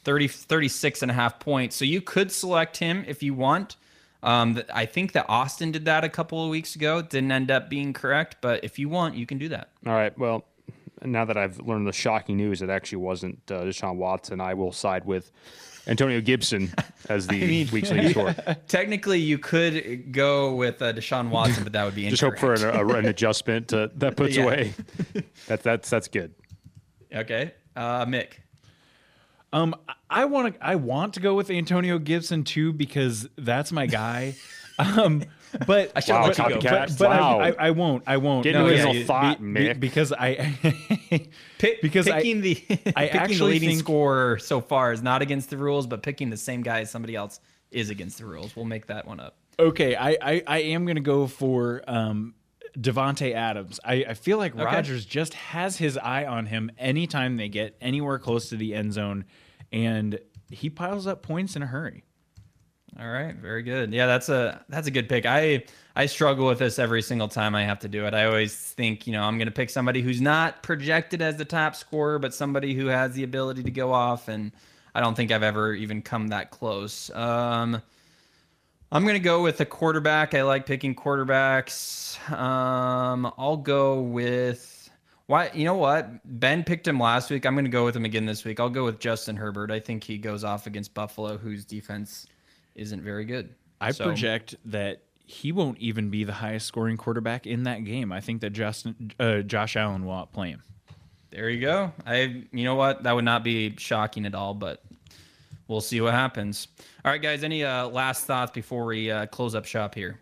30, 0.05 0.27
36 0.29 1.01
and 1.01 1.11
a 1.11 1.13
half 1.13 1.39
points. 1.39 1.75
So 1.75 1.83
you 1.83 1.99
could 2.01 2.31
select 2.31 2.77
him 2.77 3.03
if 3.07 3.21
you 3.21 3.33
want. 3.33 3.75
Um, 4.23 4.61
I 4.73 4.85
think 4.85 5.11
that 5.11 5.25
Austin 5.29 5.71
did 5.71 5.85
that 5.85 6.03
a 6.03 6.09
couple 6.09 6.43
of 6.43 6.49
weeks 6.49 6.75
ago. 6.75 6.99
It 6.99 7.09
didn't 7.09 7.31
end 7.31 7.51
up 7.51 7.69
being 7.69 7.93
correct, 7.93 8.37
but 8.41 8.63
if 8.63 8.79
you 8.79 8.89
want, 8.89 9.15
you 9.15 9.25
can 9.25 9.37
do 9.37 9.49
that. 9.49 9.69
All 9.85 9.93
right. 9.93 10.17
Well, 10.17 10.45
now 11.03 11.25
that 11.25 11.37
I've 11.37 11.59
learned 11.59 11.85
the 11.87 11.93
shocking 11.93 12.37
news, 12.37 12.61
it 12.63 12.69
actually 12.69 12.99
wasn't 12.99 13.39
uh, 13.51 13.61
Deshaun 13.63 13.97
Watson. 13.97 14.41
I 14.41 14.55
will 14.55 14.71
side 14.71 15.05
with 15.05 15.31
Antonio 15.85 16.21
Gibson 16.21 16.73
as 17.09 17.27
the 17.27 17.39
mean- 17.39 17.69
week's 17.71 17.91
leading 17.91 18.09
scorer. 18.09 18.35
Technically, 18.67 19.19
you 19.19 19.37
could 19.37 20.11
go 20.11 20.55
with 20.55 20.81
uh, 20.81 20.93
Deshaun 20.93 21.29
Watson, 21.29 21.63
but 21.63 21.73
that 21.73 21.83
would 21.85 21.93
be 21.93 22.09
Just 22.09 22.23
hope 22.23 22.39
for 22.39 22.53
an, 22.53 22.63
a, 22.63 22.87
an 22.95 23.05
adjustment 23.05 23.67
to, 23.67 23.91
that 23.97 24.15
puts 24.17 24.35
Yeah. 24.37 24.43
away. 24.43 24.73
That's 25.45 25.61
that's 25.63 25.89
that's 25.89 26.07
good. 26.07 26.33
Okay, 27.13 27.53
uh, 27.75 28.05
Mick. 28.07 28.39
Um, 29.55 29.73
I 30.09 30.25
want 30.25 30.53
to. 30.55 30.65
I 30.65 30.75
want 30.75 31.13
to 31.15 31.19
go 31.19 31.33
with 31.35 31.49
Antonio 31.49 31.97
Gibson 31.97 32.43
too 32.43 32.73
because 32.73 33.27
that's 33.37 33.71
my 33.71 33.85
guy. 33.85 34.35
um, 34.79 35.23
but 35.65 35.93
I 35.95 36.01
should've 36.01 36.21
Wow, 36.21 36.27
let 36.27 36.37
you 36.37 36.49
go 36.49 36.59
copycat. 36.59 36.99
but 36.99 37.09
Wow. 37.09 37.39
I, 37.39 37.47
I, 37.49 37.55
I 37.59 37.71
won't. 37.71 38.03
I 38.05 38.17
won't. 38.17 38.43
Get 38.43 38.53
no, 38.53 38.65
original 38.67 38.93
yeah, 38.93 39.05
thought, 39.05 39.39
be- 39.39 39.45
Mick. 39.45 39.79
because 39.79 40.11
I 40.11 40.53
Pick, 41.57 41.81
because 41.81 42.09
I- 42.09 42.21
the 42.21 42.61
I 42.69 42.73
picking 42.73 42.93
the 42.93 43.13
actually 43.15 43.51
leading 43.53 43.69
think- 43.69 43.79
scorer 43.79 44.37
so 44.39 44.59
far 44.59 44.91
is 44.91 45.01
not 45.01 45.21
against 45.21 45.49
the 45.49 45.57
rules, 45.57 45.87
but 45.87 46.03
picking 46.03 46.29
the 46.29 46.37
same 46.37 46.61
guy 46.61 46.81
as 46.81 46.91
somebody 46.91 47.15
else 47.15 47.39
is 47.71 47.89
against 47.89 48.17
the 48.17 48.25
rules. 48.25 48.55
We'll 48.55 48.65
make 48.65 48.87
that 48.87 49.07
one 49.07 49.19
up. 49.21 49.37
Okay, 49.57 49.95
I, 49.95 50.17
I, 50.21 50.43
I 50.45 50.57
am 50.59 50.83
going 50.85 50.97
to 50.97 51.01
go 51.01 51.27
for 51.27 51.81
um, 51.87 52.33
Davante 52.77 53.33
Adams. 53.33 53.79
I, 53.85 54.03
I 54.09 54.13
feel 54.13 54.37
like 54.37 54.53
Rodgers 54.53 55.05
just 55.05 55.33
has 55.33 55.77
his 55.77 55.97
eye 55.97 56.25
on 56.25 56.45
him 56.47 56.69
anytime 56.77 57.37
they 57.37 57.47
get 57.47 57.77
anywhere 57.79 58.19
close 58.19 58.49
to 58.49 58.57
the 58.57 58.73
end 58.75 58.91
zone, 58.91 59.23
and 59.75 60.17
he 60.49 60.69
piles 60.69 61.05
up 61.05 61.21
points 61.21 61.55
in 61.55 61.61
a 61.61 61.67
hurry. 61.67 62.03
All 62.97 63.09
right, 63.09 63.35
very 63.35 63.61
good. 63.61 63.91
Yeah, 63.91 64.07
that's 64.07 64.29
a 64.29 64.63
that's 64.69 64.87
a 64.87 64.91
good 64.91 65.09
pick. 65.09 65.25
I 65.25 65.65
I 65.97 66.05
struggle 66.05 66.47
with 66.47 66.59
this 66.59 66.79
every 66.79 67.01
single 67.01 67.27
time 67.27 67.53
I 67.53 67.63
have 67.63 67.79
to 67.79 67.89
do 67.89 68.05
it. 68.05 68.13
I 68.13 68.23
always 68.23 68.55
think, 68.55 69.05
you 69.05 69.11
know, 69.11 69.23
I'm 69.23 69.37
going 69.37 69.47
to 69.47 69.53
pick 69.53 69.69
somebody 69.69 70.01
who's 70.01 70.21
not 70.21 70.63
projected 70.63 71.21
as 71.21 71.35
the 71.35 71.43
top 71.43 71.75
scorer, 71.75 72.19
but 72.19 72.33
somebody 72.33 72.73
who 72.73 72.85
has 72.85 73.11
the 73.13 73.23
ability 73.23 73.63
to 73.63 73.71
go 73.71 73.91
off 73.91 74.29
and 74.29 74.53
I 74.93 75.01
don't 75.01 75.13
think 75.13 75.31
I've 75.31 75.43
ever 75.43 75.73
even 75.73 76.01
come 76.01 76.29
that 76.29 76.51
close. 76.51 77.09
Um 77.11 77.81
I'm 78.93 79.03
going 79.03 79.15
to 79.15 79.19
go 79.19 79.41
with 79.41 79.59
a 79.59 79.65
quarterback. 79.65 80.33
I 80.33 80.43
like 80.43 80.65
picking 80.65 80.95
quarterbacks. 80.95 82.17
Um 82.31 83.29
I'll 83.37 83.57
go 83.57 83.99
with 83.99 84.74
why 85.27 85.49
you 85.53 85.65
know 85.65 85.75
what? 85.75 86.09
Ben 86.39 86.63
picked 86.63 86.87
him 86.87 86.99
last 86.99 87.29
week. 87.29 87.45
I'm 87.45 87.53
going 87.55 87.65
to 87.65 87.71
go 87.71 87.85
with 87.85 87.95
him 87.95 88.05
again 88.05 88.25
this 88.25 88.43
week. 88.45 88.59
I'll 88.59 88.69
go 88.69 88.85
with 88.85 88.99
Justin 88.99 89.35
Herbert. 89.35 89.71
I 89.71 89.79
think 89.79 90.03
he 90.03 90.17
goes 90.17 90.43
off 90.43 90.67
against 90.67 90.93
Buffalo 90.93 91.37
whose 91.37 91.65
defense 91.65 92.27
isn't 92.75 93.01
very 93.01 93.25
good. 93.25 93.53
I 93.81 93.91
So- 93.91 94.05
project 94.05 94.55
that 94.65 95.01
he 95.27 95.51
won't 95.51 95.79
even 95.79 96.09
be 96.11 96.23
the 96.23 96.33
highest 96.33 96.67
scoring 96.67 96.97
quarterback 96.97 97.47
in 97.47 97.63
that 97.63 97.83
game. 97.83 98.11
I 98.11 98.21
think 98.21 98.41
that 98.41 98.51
Justin 98.51 99.11
uh, 99.19 99.39
Josh 99.41 99.75
Allen 99.75 100.05
will 100.05 100.13
outplay 100.13 100.49
him. 100.49 100.61
There 101.31 101.49
you 101.49 101.59
go. 101.61 101.91
I 102.05 102.45
you 102.51 102.63
know 102.63 102.75
what? 102.75 103.03
That 103.03 103.13
would 103.15 103.25
not 103.25 103.43
be 103.43 103.75
shocking 103.77 104.25
at 104.27 104.35
all, 104.35 104.53
but 104.53 104.83
we'll 105.67 105.81
see 105.81 105.99
what 105.99 106.13
happens. 106.13 106.67
All 107.03 107.11
right, 107.11 107.21
guys, 107.21 107.43
any 107.43 107.63
uh, 107.63 107.87
last 107.87 108.25
thoughts 108.25 108.51
before 108.51 108.85
we 108.85 109.09
uh, 109.09 109.25
close 109.25 109.55
up 109.55 109.65
shop 109.65 109.95
here? 109.95 110.19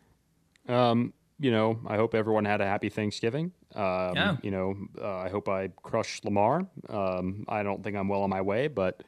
Um, 0.69 1.11
you 1.43 1.51
know, 1.51 1.79
I 1.85 1.97
hope 1.97 2.15
everyone 2.15 2.45
had 2.45 2.61
a 2.61 2.65
happy 2.65 2.89
Thanksgiving. 2.89 3.51
Um, 3.75 4.15
Yeah. 4.15 4.37
You 4.41 4.51
know, 4.51 4.75
uh, 5.01 5.17
I 5.17 5.29
hope 5.29 5.49
I 5.49 5.67
crush 5.83 6.21
Lamar. 6.23 6.65
Um, 6.89 7.45
I 7.49 7.63
don't 7.63 7.83
think 7.83 7.97
I'm 7.97 8.07
well 8.07 8.23
on 8.23 8.29
my 8.29 8.41
way, 8.41 8.67
but 8.67 9.03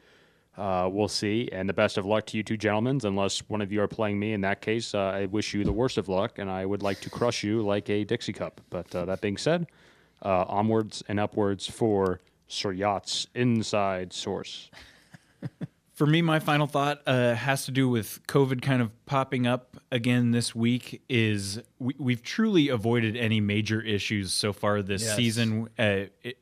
uh, 0.58 0.88
we'll 0.92 1.08
see. 1.08 1.48
And 1.50 1.68
the 1.68 1.72
best 1.72 1.96
of 1.96 2.04
luck 2.04 2.26
to 2.26 2.36
you 2.36 2.42
two 2.42 2.56
gentlemen. 2.56 3.00
Unless 3.02 3.40
one 3.48 3.62
of 3.62 3.72
you 3.72 3.80
are 3.82 3.88
playing 3.88 4.18
me, 4.18 4.34
in 4.34 4.42
that 4.42 4.60
case, 4.60 4.94
uh, 4.94 4.98
I 4.98 5.26
wish 5.26 5.54
you 5.54 5.64
the 5.64 5.72
worst 5.72 5.96
of 5.98 6.08
luck, 6.08 6.38
and 6.38 6.50
I 6.50 6.66
would 6.66 6.82
like 6.82 7.00
to 7.00 7.10
crush 7.10 7.42
you 7.42 7.62
like 7.62 7.88
a 7.88 8.04
Dixie 8.04 8.32
cup. 8.34 8.60
But 8.68 8.94
uh, 8.94 9.06
that 9.06 9.20
being 9.22 9.38
said, 9.38 9.66
uh, 10.22 10.44
onwards 10.48 11.02
and 11.08 11.18
upwards 11.18 11.66
for 11.66 12.20
Sir 12.48 12.72
Yacht's 12.72 13.26
inside 13.34 14.12
source. 14.12 14.70
For 15.96 16.04
me, 16.06 16.20
my 16.20 16.40
final 16.40 16.66
thought 16.66 17.00
uh, 17.06 17.34
has 17.34 17.64
to 17.64 17.70
do 17.70 17.88
with 17.88 18.20
COVID 18.26 18.60
kind 18.60 18.82
of 18.82 18.90
popping 19.06 19.46
up 19.46 19.78
again 19.90 20.30
this 20.30 20.54
week. 20.54 21.02
Is 21.08 21.58
we, 21.78 21.94
we've 21.98 22.22
truly 22.22 22.68
avoided 22.68 23.16
any 23.16 23.40
major 23.40 23.80
issues 23.80 24.34
so 24.34 24.52
far 24.52 24.82
this 24.82 25.02
Yes. 25.02 25.16
season. 25.16 25.70
Uh, 25.78 26.12
it, 26.22 26.36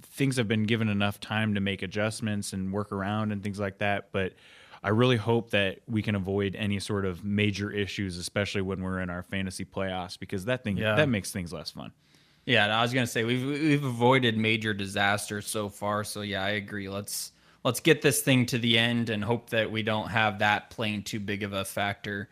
things 0.00 0.38
have 0.38 0.48
been 0.48 0.62
given 0.62 0.88
enough 0.88 1.20
time 1.20 1.52
to 1.54 1.60
make 1.60 1.82
adjustments 1.82 2.54
and 2.54 2.72
work 2.72 2.92
around 2.92 3.30
and 3.30 3.42
things 3.42 3.60
like 3.60 3.76
that. 3.80 4.08
But 4.10 4.32
I 4.82 4.88
really 4.88 5.18
hope 5.18 5.50
that 5.50 5.80
we 5.86 6.00
can 6.00 6.14
avoid 6.14 6.56
any 6.56 6.80
sort 6.80 7.04
of 7.04 7.22
major 7.22 7.70
issues, 7.70 8.16
especially 8.16 8.62
when 8.62 8.80
we're 8.82 9.00
in 9.00 9.10
our 9.10 9.22
fantasy 9.22 9.66
playoffs, 9.66 10.18
because 10.18 10.46
that 10.46 10.64
thing 10.64 10.78
Yeah. 10.78 10.94
that 10.94 11.10
makes 11.10 11.30
things 11.30 11.52
less 11.52 11.70
fun. 11.72 11.92
Yeah, 12.46 12.64
and 12.64 12.72
I 12.72 12.80
was 12.80 12.94
gonna 12.94 13.06
say 13.06 13.24
we've 13.24 13.44
we've 13.44 13.84
avoided 13.84 14.38
major 14.38 14.72
disasters 14.72 15.46
so 15.46 15.68
far. 15.68 16.04
So 16.04 16.22
yeah, 16.22 16.42
I 16.42 16.50
agree. 16.52 16.88
Let's 16.88 17.32
let's 17.64 17.80
get 17.80 18.02
this 18.02 18.20
thing 18.20 18.46
to 18.46 18.58
the 18.58 18.78
end 18.78 19.10
and 19.10 19.24
hope 19.24 19.50
that 19.50 19.70
we 19.70 19.82
don't 19.82 20.08
have 20.08 20.38
that 20.40 20.70
playing 20.70 21.02
too 21.02 21.18
big 21.18 21.42
of 21.42 21.52
a 21.52 21.64
factor 21.64 22.28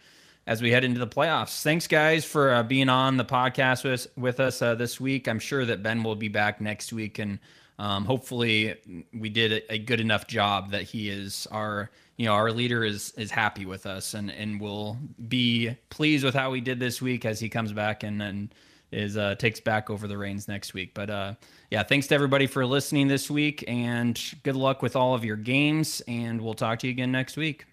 as 0.46 0.60
we 0.60 0.70
head 0.70 0.84
into 0.84 0.98
the 0.98 1.06
playoffs. 1.06 1.62
Thanks, 1.62 1.86
guys, 1.86 2.24
for 2.24 2.52
uh, 2.52 2.62
being 2.62 2.88
on 2.88 3.16
the 3.16 3.24
podcast 3.24 3.84
with 3.84 4.06
with 4.16 4.40
us 4.40 4.60
uh, 4.60 4.74
this 4.74 5.00
week. 5.00 5.28
I'm 5.28 5.38
sure 5.38 5.64
that 5.64 5.82
Ben 5.82 6.02
will 6.02 6.16
be 6.16 6.28
back 6.28 6.60
next 6.60 6.92
week, 6.92 7.18
and 7.18 7.38
um, 7.78 8.04
hopefully 8.04 8.74
we 9.12 9.28
did 9.28 9.52
a, 9.52 9.74
a 9.74 9.78
good 9.78 10.00
enough 10.00 10.26
job 10.26 10.70
that 10.72 10.82
he 10.82 11.08
is 11.08 11.46
our 11.50 11.90
you 12.16 12.26
know 12.26 12.34
our 12.34 12.52
leader 12.52 12.84
is 12.84 13.12
is 13.16 13.30
happy 13.30 13.66
with 13.66 13.86
us 13.86 14.14
and 14.14 14.30
and 14.30 14.60
will 14.60 14.98
be 15.28 15.76
pleased 15.90 16.24
with 16.24 16.34
how 16.34 16.50
we 16.50 16.60
did 16.60 16.78
this 16.78 17.00
week 17.00 17.24
as 17.24 17.40
he 17.40 17.48
comes 17.48 17.72
back 17.72 18.02
and 18.02 18.22
and 18.22 18.54
is 18.93 19.16
uh, 19.16 19.34
takes 19.36 19.61
back 19.61 19.90
over 19.90 20.07
the 20.07 20.18
reins 20.18 20.49
next 20.49 20.74
week. 20.74 20.93
But 20.95 21.11
uh, 21.11 21.34
yeah, 21.70 21.82
thanks 21.82 22.07
to 22.09 22.14
everybody 22.14 22.47
for 22.47 22.64
listening 22.66 23.09
this 23.09 23.30
week, 23.30 23.64
and 23.66 24.20
good 24.43 24.57
luck 24.57 24.82
with 24.82 24.97
all 24.97 25.14
of 25.14 25.24
your 25.24 25.36
games. 25.36 26.03
And 26.07 26.40
we'll 26.40 26.55
talk 26.55 26.78
to 26.80 26.86
you 26.86 26.93
again 26.93 27.12
next 27.12 27.36
week. 27.36 27.64